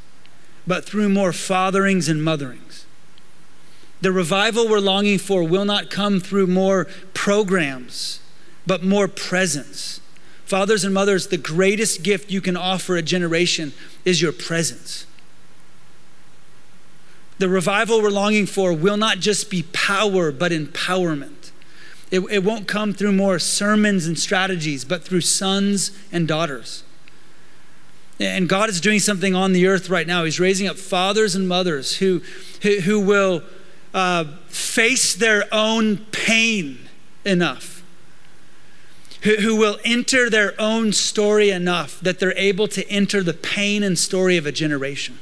but 0.65 0.85
through 0.85 1.09
more 1.09 1.33
fatherings 1.33 2.07
and 2.07 2.21
motherings. 2.21 2.85
The 3.99 4.13
revival 4.13 4.69
we're 4.69 4.79
longing 4.79 5.17
for 5.17 5.43
will 5.43 5.65
not 5.65 5.89
come 5.89 6.21
through 6.21 6.47
more 6.47 6.85
programs, 7.13 8.21
but 8.65 8.83
more 8.83 9.09
presence. 9.09 9.99
Fathers 10.45 10.85
and 10.85 10.93
mothers, 10.93 11.27
the 11.27 11.37
greatest 11.37 12.03
gift 12.03 12.31
you 12.31 12.39
can 12.39 12.55
offer 12.55 12.95
a 12.95 13.01
generation 13.01 13.73
is 14.05 14.21
your 14.21 14.31
presence. 14.31 15.06
The 17.39 17.49
revival 17.49 18.01
we're 18.01 18.09
longing 18.09 18.47
for 18.47 18.73
will 18.73 18.97
not 18.97 19.19
just 19.19 19.49
be 19.49 19.63
power, 19.63 20.31
but 20.31 20.51
empowerment. 20.51 21.51
It, 22.09 22.21
it 22.31 22.43
won't 22.43 22.67
come 22.67 22.93
through 22.93 23.11
more 23.11 23.37
sermons 23.37 24.07
and 24.07 24.17
strategies, 24.17 24.85
but 24.85 25.03
through 25.03 25.21
sons 25.21 25.91
and 26.11 26.27
daughters. 26.27 26.83
And 28.19 28.49
God 28.49 28.69
is 28.69 28.81
doing 28.81 28.99
something 28.99 29.35
on 29.35 29.53
the 29.53 29.67
earth 29.67 29.89
right 29.89 30.07
now. 30.07 30.23
He's 30.23 30.39
raising 30.39 30.67
up 30.67 30.77
fathers 30.77 31.35
and 31.35 31.47
mothers 31.47 31.97
who, 31.97 32.21
who, 32.63 32.79
who 32.81 32.99
will 32.99 33.43
uh, 33.93 34.25
face 34.47 35.13
their 35.13 35.43
own 35.51 35.97
pain 36.11 36.89
enough, 37.25 37.83
who, 39.21 39.35
who 39.35 39.55
will 39.55 39.77
enter 39.85 40.29
their 40.29 40.59
own 40.59 40.93
story 40.93 41.51
enough 41.51 41.99
that 41.99 42.19
they're 42.19 42.37
able 42.37 42.67
to 42.69 42.87
enter 42.89 43.21
the 43.21 43.33
pain 43.33 43.83
and 43.83 43.99
story 43.99 44.37
of 44.37 44.47
a 44.47 44.51
generation. 44.51 45.19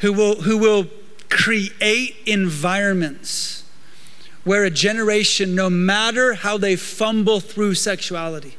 Who 0.00 0.12
will, 0.12 0.42
who 0.42 0.56
will 0.58 0.86
create 1.28 2.16
environments 2.26 3.64
where 4.44 4.64
a 4.64 4.70
generation, 4.70 5.54
no 5.54 5.68
matter 5.68 6.34
how 6.34 6.56
they 6.56 6.76
fumble 6.76 7.40
through 7.40 7.74
sexuality, 7.74 8.56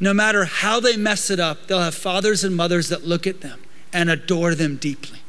no 0.00 0.12
matter 0.12 0.44
how 0.44 0.80
they 0.80 0.96
mess 0.96 1.30
it 1.30 1.38
up, 1.38 1.66
they'll 1.66 1.80
have 1.80 1.94
fathers 1.94 2.42
and 2.42 2.54
mothers 2.54 2.88
that 2.88 3.06
look 3.06 3.26
at 3.26 3.40
them 3.40 3.60
and 3.92 4.10
adore 4.10 4.54
them 4.54 4.76
deeply, 4.76 5.20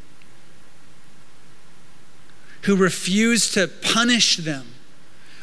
who 2.63 2.75
refuse 2.75 3.51
to 3.51 3.67
punish 3.67 4.37
them 4.37 4.67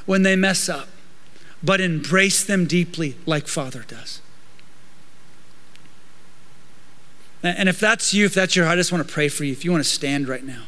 when 0.07 0.23
they 0.23 0.35
mess 0.35 0.69
up, 0.69 0.89
but 1.63 1.81
embrace 1.81 2.45
them 2.45 2.67
deeply 2.67 3.17
like 3.25 3.47
Father 3.47 3.85
does. 3.87 4.21
And 7.43 7.69
if 7.69 7.81
that's 7.81 8.15
you, 8.15 8.25
if 8.27 8.35
that's 8.35 8.55
your 8.55 8.67
heart, 8.67 8.77
I 8.77 8.81
just 8.81 8.93
want 8.93 9.07
to 9.07 9.13
pray 9.13 9.29
for 9.29 9.45
you. 9.45 9.53
If 9.53 9.65
you 9.65 9.73
want 9.73 9.83
to 9.83 9.91
stand 9.91 10.29
right 10.29 10.45
now, 10.45 10.63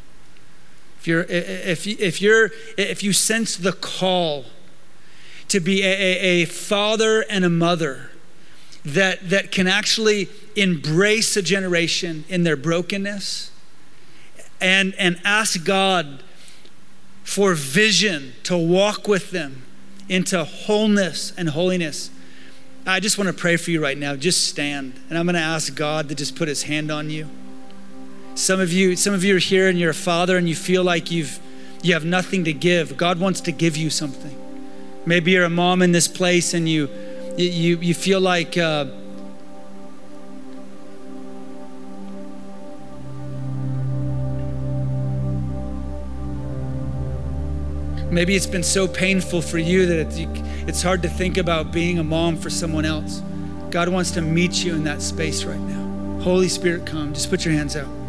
if 0.98 1.06
you're, 1.06 1.22
if, 1.22 1.86
if 1.86 2.20
you're, 2.20 2.50
if 2.76 3.02
you 3.02 3.12
sense 3.12 3.56
the 3.56 3.72
call 3.72 4.46
to 5.48 5.60
be 5.60 5.82
a, 5.82 5.86
a, 5.86 6.42
a 6.42 6.44
father 6.46 7.24
and 7.28 7.44
a 7.44 7.50
mother 7.50 8.10
that, 8.84 9.28
that 9.30 9.52
can 9.52 9.66
actually 9.66 10.28
embrace 10.56 11.36
a 11.36 11.42
generation 11.42 12.24
in 12.28 12.42
their 12.42 12.56
brokenness 12.56 13.50
and, 14.60 14.94
and 14.98 15.20
ask 15.24 15.64
God 15.64 16.22
for 17.22 17.54
vision 17.54 18.32
to 18.44 18.56
walk 18.56 19.06
with 19.06 19.30
them 19.30 19.62
into 20.08 20.42
wholeness 20.44 21.32
and 21.36 21.50
holiness. 21.50 22.10
I 22.86 23.00
just 23.00 23.16
want 23.16 23.28
to 23.28 23.34
pray 23.34 23.56
for 23.56 23.70
you 23.70 23.82
right 23.82 23.96
now. 23.96 24.14
Just 24.14 24.46
stand. 24.46 24.92
And 25.08 25.18
I'm 25.18 25.24
going 25.24 25.34
to 25.34 25.40
ask 25.40 25.74
God 25.74 26.08
to 26.10 26.14
just 26.14 26.36
put 26.36 26.48
his 26.48 26.64
hand 26.64 26.90
on 26.90 27.08
you. 27.08 27.28
Some 28.34 28.60
of 28.60 28.72
you, 28.72 28.94
some 28.96 29.14
of 29.14 29.24
you 29.24 29.36
are 29.36 29.38
here 29.40 29.68
and 29.68 29.78
you're 29.78 29.90
a 29.90 29.94
father 29.94 30.36
and 30.36 30.48
you 30.48 30.54
feel 30.54 30.82
like 30.82 31.10
you've 31.10 31.38
you 31.82 31.92
have 31.92 32.04
nothing 32.04 32.44
to 32.44 32.52
give. 32.52 32.96
God 32.96 33.20
wants 33.20 33.40
to 33.42 33.52
give 33.52 33.76
you 33.76 33.90
something. 33.90 34.36
Maybe 35.06 35.32
you're 35.32 35.44
a 35.44 35.50
mom 35.50 35.82
in 35.82 35.92
this 35.92 36.08
place 36.08 36.52
and 36.54 36.68
you 36.68 36.88
you, 37.36 37.78
you 37.78 37.94
feel 37.94 38.20
like 38.20 38.56
uh, 38.58 38.86
maybe 48.10 48.36
it's 48.36 48.46
been 48.46 48.62
so 48.62 48.86
painful 48.86 49.42
for 49.42 49.58
you 49.58 49.86
that 49.86 49.98
it's, 49.98 50.18
it's 50.66 50.82
hard 50.82 51.02
to 51.02 51.08
think 51.08 51.36
about 51.36 51.72
being 51.72 51.98
a 51.98 52.04
mom 52.04 52.36
for 52.36 52.50
someone 52.50 52.84
else. 52.84 53.22
God 53.70 53.88
wants 53.88 54.10
to 54.12 54.22
meet 54.22 54.64
you 54.64 54.74
in 54.74 54.84
that 54.84 55.02
space 55.02 55.44
right 55.44 55.60
now. 55.60 56.20
Holy 56.22 56.48
Spirit, 56.48 56.86
come. 56.86 57.12
Just 57.12 57.28
put 57.28 57.44
your 57.44 57.54
hands 57.54 57.76
out. 57.76 58.03